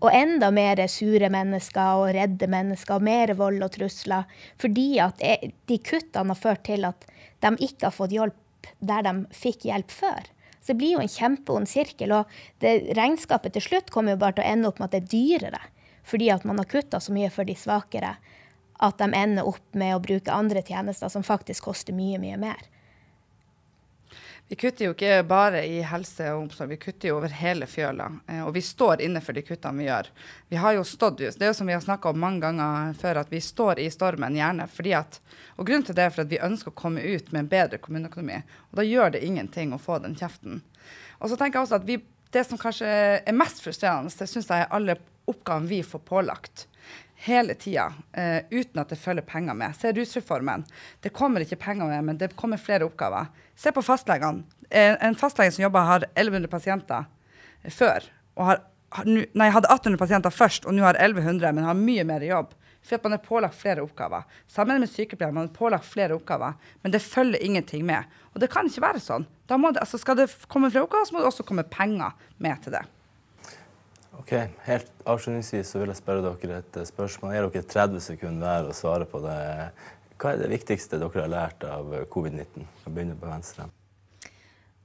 Og 0.00 0.08
enda 0.16 0.48
mer 0.54 0.80
sure 0.88 1.28
mennesker 1.28 2.00
og 2.00 2.14
redde 2.16 2.48
mennesker 2.48 2.96
og 2.96 3.04
mer 3.04 3.34
vold 3.36 3.60
og 3.66 3.74
trusler. 3.74 4.28
Fordi 4.60 4.94
at 5.04 5.20
de 5.20 5.80
kuttene 5.84 6.32
har 6.32 6.40
ført 6.40 6.64
til 6.64 6.88
at 6.88 7.04
de 7.44 7.52
ikke 7.60 7.90
har 7.90 7.96
fått 7.96 8.14
hjelp 8.16 8.70
der 8.80 9.04
de 9.04 9.12
fikk 9.36 9.66
hjelp 9.68 9.92
før. 9.92 10.24
Så 10.60 10.72
det 10.72 10.80
blir 10.80 10.94
jo 10.96 11.02
en 11.04 11.12
kjempeond 11.12 11.68
sirkel. 11.68 12.12
Og 12.16 12.40
det, 12.64 12.94
regnskapet 12.96 13.56
til 13.56 13.64
slutt 13.64 13.92
kommer 13.92 14.14
jo 14.14 14.22
bare 14.22 14.38
til 14.38 14.44
å 14.44 14.50
ende 14.54 14.70
opp 14.70 14.80
med 14.80 14.90
at 14.90 14.96
det 14.96 15.02
er 15.02 15.12
dyrere. 15.12 15.62
Fordi 16.08 16.30
at 16.32 16.46
man 16.48 16.60
har 16.60 16.68
kutta 16.68 17.00
så 17.00 17.12
mye 17.14 17.30
for 17.32 17.48
de 17.48 17.56
svakere 17.56 18.14
at 18.80 18.98
de 18.98 19.08
ender 19.12 19.48
opp 19.48 19.74
med 19.76 19.96
å 19.96 20.02
bruke 20.02 20.32
andre 20.32 20.62
tjenester 20.64 21.10
som 21.12 21.24
faktisk 21.26 21.68
koster 21.68 21.96
mye, 21.96 22.20
mye 22.20 22.38
mer. 22.40 22.68
Vi 24.50 24.56
kutter 24.58 24.88
jo 24.88 24.94
ikke 24.96 25.20
bare 25.30 25.60
i 25.62 25.76
helse 25.86 26.24
og 26.32 26.40
omsorg, 26.40 26.72
vi 26.72 26.78
kutter 26.82 27.12
jo 27.12 27.18
over 27.20 27.30
hele 27.38 27.68
fjøla. 27.70 28.08
Eh, 28.26 28.40
og 28.42 28.50
vi 28.56 28.62
står 28.66 29.04
inne 29.04 29.20
for 29.22 29.36
de 29.36 29.44
kuttene 29.46 29.78
vi 29.78 29.86
gjør. 29.86 30.08
Vi 30.50 30.58
har 30.58 30.74
jo 30.74 30.82
stått, 30.82 31.20
Det 31.20 31.44
er 31.44 31.52
jo 31.52 31.54
som 31.54 31.70
vi 31.70 31.76
har 31.76 31.84
snakka 31.84 32.10
om 32.10 32.18
mange 32.18 32.40
ganger 32.42 32.96
før, 32.98 33.20
at 33.20 33.30
vi 33.30 33.38
står 33.38 33.78
i 33.78 33.86
stormen 33.94 34.34
gjerne 34.34 34.66
fordi 34.66 34.96
at 34.98 35.20
Og 35.56 35.66
grunnen 35.66 35.84
til 35.84 35.94
det 35.94 36.02
er 36.02 36.10
for 36.10 36.22
at 36.22 36.32
vi 36.32 36.40
ønsker 36.42 36.72
å 36.72 36.74
komme 36.74 37.00
ut 37.00 37.30
med 37.32 37.40
en 37.40 37.48
bedre 37.48 37.78
kommuneøkonomi. 37.78 38.42
Og 38.72 38.76
da 38.80 38.82
gjør 38.82 39.10
det 39.12 39.22
ingenting 39.22 39.72
å 39.72 39.78
få 39.78 39.98
den 40.00 40.16
kjeften. 40.16 40.62
Og 41.20 41.28
så 41.28 41.36
tenker 41.36 41.60
jeg 41.60 41.68
også 41.68 41.76
at 41.76 41.86
vi, 41.86 42.00
det 42.32 42.46
som 42.46 42.58
kanskje 42.58 42.88
er 43.20 43.36
mest 43.36 43.60
frustrerende, 43.62 44.10
det 44.10 44.26
syns 44.26 44.48
jeg 44.48 44.64
er 44.64 44.72
alle 44.72 44.96
oppgavene 45.28 45.68
vi 45.68 45.82
får 45.82 46.00
pålagt 46.00 46.66
hele 47.26 47.54
tida 47.60 47.90
uh, 47.90 48.40
uten 48.50 48.80
at 48.82 48.92
det 48.92 48.98
følger 49.00 49.26
penger 49.26 49.56
med. 49.58 49.76
Se 49.76 49.92
rusreformen. 49.96 50.64
Det 51.04 51.12
kommer 51.16 51.44
ikke 51.44 51.60
penger 51.60 51.90
med, 51.90 52.06
men 52.08 52.20
det 52.20 52.32
kommer 52.38 52.60
flere 52.60 52.88
oppgaver. 52.88 53.28
Se 53.58 53.72
på 53.76 53.84
fastlegene. 53.84 54.46
En, 54.70 54.96
en 55.02 55.18
fastlege 55.18 55.52
som 55.52 55.66
jobber, 55.66 55.88
har 55.88 56.06
1100 56.14 56.50
pasienter 56.52 57.08
før. 57.74 58.06
og 58.38 58.46
har 58.46 58.60
nei, 59.06 59.50
hadde 59.50 59.68
1800 59.70 59.98
pasienter 59.98 60.34
først, 60.34 60.66
og 60.66 60.74
nå 60.74 60.82
har 60.82 60.98
1100, 60.98 61.52
men 61.54 61.66
har 61.66 61.78
mye 61.78 62.04
mer 62.06 62.24
jobb. 62.26 62.54
For 62.80 62.96
at 62.96 63.04
man 63.04 63.14
er 63.18 63.20
pålagt 63.22 63.58
flere 63.60 63.82
oppgaver. 63.84 64.24
Sammen 64.48 64.80
med 64.80 64.88
sykepleiere, 64.88 65.34
man 65.36 65.50
er 65.50 65.56
pålagt 65.56 65.84
flere 65.84 66.16
oppgaver, 66.16 66.56
men 66.82 66.94
det 66.94 67.02
følger 67.04 67.42
ingenting 67.44 67.84
med. 67.86 68.08
Og 68.32 68.40
det 68.40 68.48
kan 68.52 68.66
ikke 68.66 68.86
være 68.86 69.02
sånn. 69.04 69.26
Det, 69.44 69.58
altså 69.58 70.00
skal 70.00 70.16
det 70.16 70.30
komme 70.48 70.70
flere 70.72 70.86
oppgaver, 70.86 71.10
så 71.10 71.14
må 71.14 71.20
det 71.20 71.28
også 71.28 71.46
komme 71.46 71.66
penger 71.68 72.16
med 72.40 72.64
til 72.64 72.78
det. 72.78 72.86
Ok, 74.20 74.34
Helt 74.66 74.90
avslutningsvis 75.08 75.70
så 75.72 75.80
vil 75.80 75.88
jeg 75.88 75.96
spørre 75.96 76.20
dere 76.26 76.60
et 76.60 76.76
eh, 76.76 76.88
spørsmål. 76.88 77.32
Jeg 77.32 77.40
gir 77.40 77.52
dere 77.54 77.68
30 77.72 78.02
sekunder 78.04 78.66
hver 78.66 78.68
å 78.68 78.76
svare 78.76 79.06
på 79.08 79.20
det. 79.24 79.36
Hva 80.20 80.34
er 80.34 80.42
det 80.42 80.50
viktigste 80.52 80.98
dere 81.00 81.22
har 81.22 81.30
lært 81.32 81.64
av 81.64 81.94
covid-19? 82.12 82.66
Vi 82.84 82.92
begynner 82.92 83.16
på 83.16 83.30
venstre. 83.30 83.70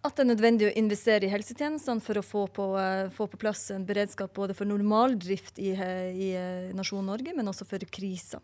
At 0.05 0.15
det 0.15 0.23
er 0.23 0.29
nødvendig 0.29 0.69
å 0.69 0.75
investere 0.79 1.27
i 1.27 1.33
helsetjenestene 1.33 2.03
for 2.05 2.21
å 2.21 2.23
få 2.23 2.45
på, 2.53 2.69
uh, 2.77 3.11
få 3.11 3.25
på 3.27 3.39
plass 3.41 3.65
en 3.73 3.87
beredskap 3.89 4.31
både 4.37 4.55
for 4.55 4.69
normaldrift 4.69 5.59
i, 5.59 5.73
i 5.73 6.29
nasjonen 6.77 7.09
Norge, 7.09 7.33
men 7.35 7.49
også 7.49 7.67
for 7.67 7.83
kriser. 7.91 8.43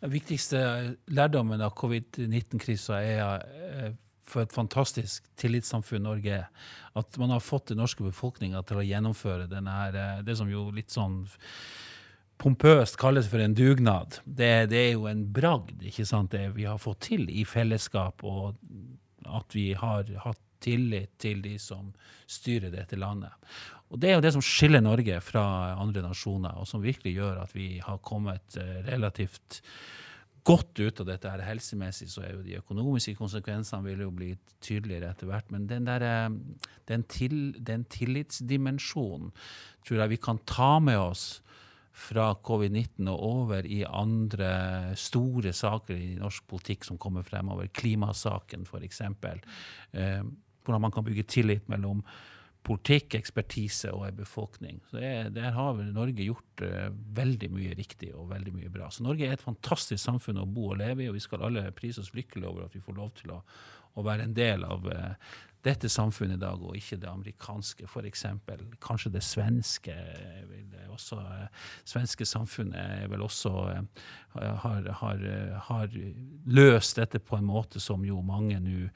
Den 0.00 0.12
viktigste 0.14 0.62
lærdommen 1.10 1.60
av 1.66 1.74
covid-19-krisa 1.76 3.02
er 3.02 3.96
for 4.30 4.44
et 4.44 4.54
fantastisk 4.54 5.26
tillitssamfunn 5.40 6.06
Norge 6.06 6.38
er. 6.42 6.46
At 6.98 7.18
man 7.20 7.32
har 7.34 7.44
fått 7.44 7.70
den 7.72 7.80
norske 7.82 8.04
befolkninga 8.06 8.62
til 8.66 8.80
å 8.80 8.86
gjennomføre 8.86 9.48
denne, 9.50 9.76
eh, 9.90 10.22
det 10.26 10.38
som 10.38 10.50
jo 10.50 10.68
litt 10.74 10.94
sånn 10.94 11.24
pompøst 12.42 12.98
kalles 13.00 13.28
for 13.30 13.40
en 13.40 13.54
dugnad. 13.56 14.20
Det, 14.24 14.68
det 14.72 14.82
er 14.82 14.92
jo 14.94 15.06
en 15.10 15.24
bragd, 15.32 15.80
ikke 15.88 16.06
sant, 16.08 16.34
det 16.34 16.50
vi 16.56 16.66
har 16.68 16.80
fått 16.82 17.06
til 17.08 17.30
i 17.32 17.46
fellesskap, 17.48 18.24
og 18.24 18.58
at 19.26 19.56
vi 19.56 19.70
har 19.78 20.10
hatt 20.24 20.42
tillit 20.62 21.16
til 21.20 21.42
de 21.44 21.56
som 21.60 21.92
styrer 22.30 22.72
dette 22.72 22.98
landet. 22.98 23.32
Og 23.92 24.00
Det 24.02 24.10
er 24.10 24.16
jo 24.16 24.24
det 24.24 24.32
som 24.34 24.44
skiller 24.44 24.82
Norge 24.82 25.20
fra 25.22 25.44
andre 25.78 26.02
nasjoner, 26.02 26.56
og 26.58 26.66
som 26.68 26.82
virkelig 26.82 27.14
gjør 27.16 27.42
at 27.44 27.54
vi 27.54 27.76
har 27.84 28.02
kommet 28.02 28.58
eh, 28.58 28.80
relativt 28.88 29.60
godt 30.46 30.78
ut 30.78 31.00
av 31.02 31.08
dette 31.08 31.30
her 31.30 31.42
helsemessig, 31.42 32.08
så 32.12 32.22
er 32.22 32.36
jo 32.36 32.44
de 32.44 32.58
økonomiske 32.60 33.16
konsekvensene 33.18 33.82
vil 33.88 34.04
jo 34.04 34.12
bli 34.14 34.30
tydeligere 34.62 35.10
etter 35.10 35.30
hvert. 35.30 35.50
Men 35.54 35.66
den, 35.70 35.88
der, 35.88 36.04
eh, 36.06 36.28
den, 36.90 37.06
til, 37.10 37.56
den 37.58 37.86
tillitsdimensjonen 37.90 39.32
tror 39.86 40.02
jeg 40.02 40.14
vi 40.14 40.22
kan 40.22 40.40
ta 40.46 40.76
med 40.82 41.00
oss 41.00 41.26
fra 41.96 42.28
covid-19 42.44 43.08
og 43.08 43.22
over 43.24 43.66
i 43.66 43.80
andre 43.88 44.50
store 45.00 45.54
saker 45.56 45.96
i 45.96 46.14
norsk 46.20 46.44
politikk 46.50 46.84
som 46.84 46.98
kommer 47.00 47.24
fremover. 47.24 47.70
Klimasaken, 47.72 48.66
f.eks. 48.68 49.00
Eh, 49.00 50.22
hvordan 50.66 50.84
man 50.84 50.92
kan 50.94 51.06
bygge 51.06 51.26
tillit 51.32 51.68
mellom 51.72 52.04
politikk, 52.66 53.14
ekspertise 53.18 53.92
og 53.94 54.06
en 54.08 54.18
befolkning. 54.18 54.80
Så 54.90 54.98
det, 54.98 55.34
Der 55.36 55.54
har 55.54 55.82
Norge 55.94 56.26
gjort 56.26 56.62
uh, 56.62 56.90
veldig 57.16 57.50
mye 57.54 57.74
riktig 57.78 58.12
og 58.14 58.30
veldig 58.30 58.54
mye 58.56 58.70
bra. 58.72 58.90
Så 58.90 59.06
Norge 59.06 59.26
er 59.26 59.36
et 59.36 59.44
fantastisk 59.44 60.02
samfunn 60.02 60.42
å 60.42 60.46
bo 60.46 60.70
og 60.72 60.80
leve 60.82 61.04
i, 61.04 61.10
og 61.10 61.16
vi 61.18 61.24
skal 61.24 61.44
alle 61.46 61.68
prise 61.76 62.02
oss 62.02 62.14
lykkelige 62.16 62.50
over 62.50 62.66
at 62.66 62.74
vi 62.74 62.82
får 62.82 62.98
lov 62.98 63.12
til 63.20 63.36
å, 63.36 63.42
å 63.96 64.06
være 64.06 64.26
en 64.26 64.34
del 64.36 64.66
av 64.66 64.88
uh, 64.90 65.36
dette 65.66 65.90
samfunnet 65.90 66.38
i 66.38 66.42
dag, 66.42 66.62
og 66.62 66.76
ikke 66.78 66.98
det 67.02 67.10
amerikanske, 67.10 67.86
f.eks. 67.90 68.26
Kanskje 68.82 69.14
det 69.14 69.22
svenske. 69.26 69.94
Også, 70.94 71.20
uh, 71.22 71.70
svenske 71.86 72.26
samfunnet 72.26 73.06
vel 73.12 73.22
også 73.26 73.54
har, 74.34 74.90
har, 75.02 75.24
har 75.70 75.96
løst 76.46 76.98
dette 76.98 77.22
på 77.22 77.38
en 77.38 77.48
måte 77.48 77.82
som 77.82 78.04
jo 78.06 78.20
mange 78.24 78.60
nå 78.62 78.86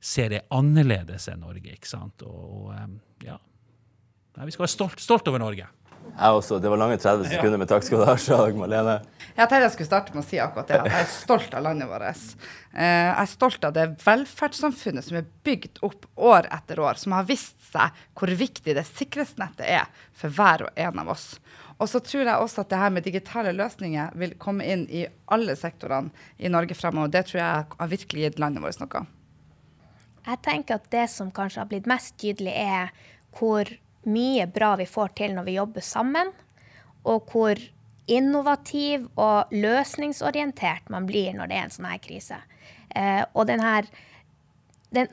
ser 0.00 0.30
det 0.34 0.44
annerledes 0.54 1.28
enn 1.30 1.42
Norge. 1.42 1.74
ikke 1.74 1.90
sant? 1.90 2.22
Og, 2.26 2.68
og 2.68 3.26
ja. 3.26 3.38
Nei, 4.38 4.46
vi 4.46 4.54
skal 4.54 4.68
være 4.68 4.76
stolt, 4.76 5.02
stolt 5.02 5.28
over 5.30 5.42
Norge. 5.42 5.66
Jeg 6.08 6.34
også. 6.34 6.58
Det 6.62 6.70
var 6.70 6.80
lange 6.80 6.96
30 6.98 7.28
sekunder, 7.30 7.60
men 7.60 7.68
takk 7.70 7.84
skal 7.86 8.00
du 8.00 8.06
ha, 8.08 8.14
Sjag 8.18 8.56
Malene. 8.58 8.98
Jeg 9.34 9.44
tenkte 9.44 9.60
jeg 9.66 9.74
skulle 9.74 9.90
starte 9.90 10.14
med 10.14 10.22
å 10.24 10.26
si 10.26 10.40
akkurat 10.42 10.70
det. 10.70 10.78
At 10.80 10.90
jeg 10.90 11.04
er 11.04 11.10
stolt 11.12 11.54
av 11.54 11.64
landet 11.66 11.90
vårt. 11.90 12.22
Eh, 12.72 12.86
jeg 12.86 13.14
er 13.22 13.30
stolt 13.30 13.66
av 13.68 13.74
det 13.76 13.86
velferdssamfunnet 14.02 15.06
som 15.06 15.20
er 15.20 15.28
bygd 15.46 15.82
opp 15.86 16.08
år 16.30 16.48
etter 16.54 16.82
år, 16.82 16.98
som 16.98 17.14
har 17.14 17.28
vist 17.28 17.58
seg 17.70 18.02
hvor 18.18 18.32
viktig 18.40 18.74
det 18.78 18.86
sikkerhetsnettet 18.88 19.66
er 19.68 19.86
for 20.16 20.34
hver 20.34 20.66
og 20.66 20.82
en 20.86 21.04
av 21.04 21.12
oss. 21.14 21.28
Og 21.78 21.86
så 21.90 22.00
tror 22.02 22.24
jeg 22.24 22.42
også 22.42 22.64
at 22.64 22.72
det 22.72 22.80
her 22.80 22.90
med 22.90 23.06
digitale 23.06 23.52
løsninger 23.54 24.16
vil 24.18 24.34
komme 24.42 24.66
inn 24.66 24.88
i 24.90 25.04
alle 25.30 25.54
sektorene 25.58 26.10
i 26.38 26.50
Norge 26.50 26.74
fremover. 26.74 27.12
Det 27.14 27.28
tror 27.28 27.42
jeg 27.42 27.68
har 27.78 27.94
virkelig 27.94 28.26
gitt 28.26 28.42
landet 28.42 28.64
vårt 28.64 28.82
noe. 28.82 29.04
Jeg 30.28 30.42
tenker 30.44 30.76
at 30.76 30.90
det 30.92 31.06
som 31.12 31.32
kanskje 31.32 31.62
har 31.62 31.70
blitt 31.70 31.88
mest 31.88 32.18
tydelig, 32.20 32.52
er 32.52 32.92
hvor 33.38 33.70
mye 34.08 34.44
bra 34.52 34.74
vi 34.80 34.86
får 34.88 35.14
til 35.16 35.34
når 35.36 35.48
vi 35.48 35.56
jobber 35.56 35.84
sammen, 35.84 36.32
og 37.08 37.32
hvor 37.32 37.60
innovativ 38.08 39.08
og 39.20 39.52
løsningsorientert 39.52 40.88
man 40.92 41.06
blir 41.08 41.34
når 41.36 41.50
det 41.50 41.56
er 41.56 41.66
en 41.66 41.74
sånn 41.74 41.88
her 41.90 42.00
krise. 42.04 42.38
Eh, 42.96 43.24
og 43.34 43.48
den 43.48 43.60
her 43.64 43.88
den, 44.94 45.10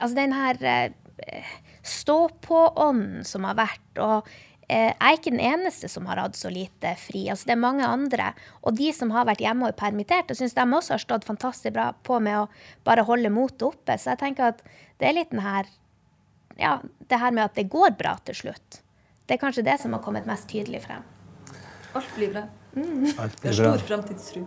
Altså 0.00 0.16
den 0.16 0.32
her 0.32 0.62
eh, 0.64 1.50
stå-på-ånden 1.84 3.26
som 3.28 3.44
har 3.44 3.58
vært. 3.58 3.98
og 3.98 4.28
jeg 4.70 4.94
er 4.94 5.16
ikke 5.16 5.32
den 5.32 5.42
eneste 5.42 5.88
som 5.90 6.06
har 6.06 6.20
hatt 6.22 6.38
så 6.38 6.50
lite 6.52 6.92
fri. 7.00 7.24
Altså, 7.32 7.48
det 7.48 7.56
er 7.56 7.62
mange 7.62 7.86
andre. 7.86 8.30
Og 8.62 8.76
de 8.78 8.92
som 8.94 9.10
har 9.14 9.26
vært 9.28 9.42
hjemme 9.42 9.66
og 9.66 9.72
er 9.72 9.78
permittert, 9.80 10.30
jeg 10.30 10.38
syns 10.40 10.56
de 10.56 10.66
også 10.66 10.94
har 10.94 11.02
stått 11.02 11.26
fantastisk 11.28 11.74
bra 11.74 11.90
på 12.06 12.20
med 12.22 12.44
å 12.44 12.48
bare 12.86 13.06
holde 13.08 13.32
motet 13.34 13.66
oppe. 13.70 13.98
Så 13.98 14.14
jeg 14.14 14.22
tenker 14.22 14.52
at 14.52 14.62
det 15.00 15.10
er 15.10 15.18
litt 15.18 15.34
den 15.34 15.44
her 15.44 15.70
Ja, 16.60 16.74
det 17.08 17.16
her 17.16 17.32
med 17.32 17.46
at 17.46 17.56
det 17.56 17.70
går 17.72 17.94
bra 17.96 18.18
til 18.26 18.36
slutt. 18.36 18.82
Det 19.24 19.38
er 19.38 19.40
kanskje 19.40 19.64
det 19.64 19.78
som 19.80 19.94
har 19.96 20.02
kommet 20.04 20.28
mest 20.28 20.48
tydelig 20.50 20.82
frem. 20.84 21.06
Alt 21.96 22.10
blir 22.16 22.34
bra. 22.34 22.44
Alt 22.76 22.84
blir 22.84 23.16
bra. 23.16 23.30
Det 23.40 23.48
er 23.48 23.58
stor 23.62 23.88
framtidstro. 23.88 24.44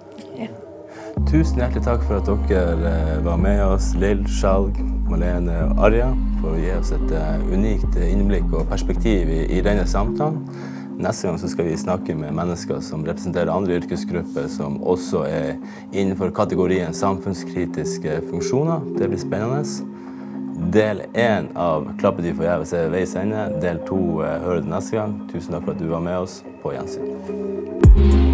Tusen 1.29 1.61
hjertelig 1.61 1.85
takk 1.85 2.03
for 2.07 2.19
at 2.19 2.49
dere 2.49 2.89
eh, 2.89 3.17
var 3.25 3.39
med 3.41 3.61
oss, 3.65 3.93
Lill, 3.99 4.23
Skjalg, 4.29 4.77
Malene 5.09 5.59
og 5.69 5.83
Arja, 5.87 6.11
for 6.41 6.53
å 6.53 6.61
gi 6.61 6.71
oss 6.75 6.93
et 6.95 7.13
eh, 7.15 7.45
unikt 7.53 7.97
innblikk 8.01 8.49
og 8.53 8.69
perspektiv 8.71 9.31
i, 9.31 9.43
i 9.57 9.61
denne 9.65 9.85
samtalen. 9.89 10.41
Neste 11.03 11.27
gang 11.27 11.39
skal 11.41 11.65
vi 11.65 11.77
snakke 11.77 12.13
med 12.15 12.35
mennesker 12.37 12.81
som 12.85 13.05
representerer 13.05 13.49
andre 13.53 13.79
yrkesgrupper 13.79 14.45
som 14.51 14.77
også 14.85 15.23
er 15.25 15.55
innenfor 15.91 16.29
kategorien 16.35 16.93
samfunnskritiske 16.93 18.19
funksjoner. 18.29 18.85
Det 18.99 19.09
blir 19.09 19.21
spennende. 19.21 19.65
Del 20.73 21.01
én 21.17 21.49
av 21.57 21.89
Klappetid 21.99 22.37
forgjeves 22.37 22.75
er 22.77 22.93
veis 22.93 23.15
ende. 23.19 23.49
Del 23.63 23.81
to 23.89 24.21
eh, 24.21 24.37
hører 24.45 24.61
du 24.61 24.69
neste 24.73 24.99
gang. 24.99 25.17
Tusen 25.33 25.57
takk 25.57 25.65
for 25.65 25.75
at 25.75 25.81
du 25.81 25.89
var 25.89 26.05
med 26.05 26.21
oss. 26.27 26.41
På 26.61 26.75
gjensyn. 26.75 28.32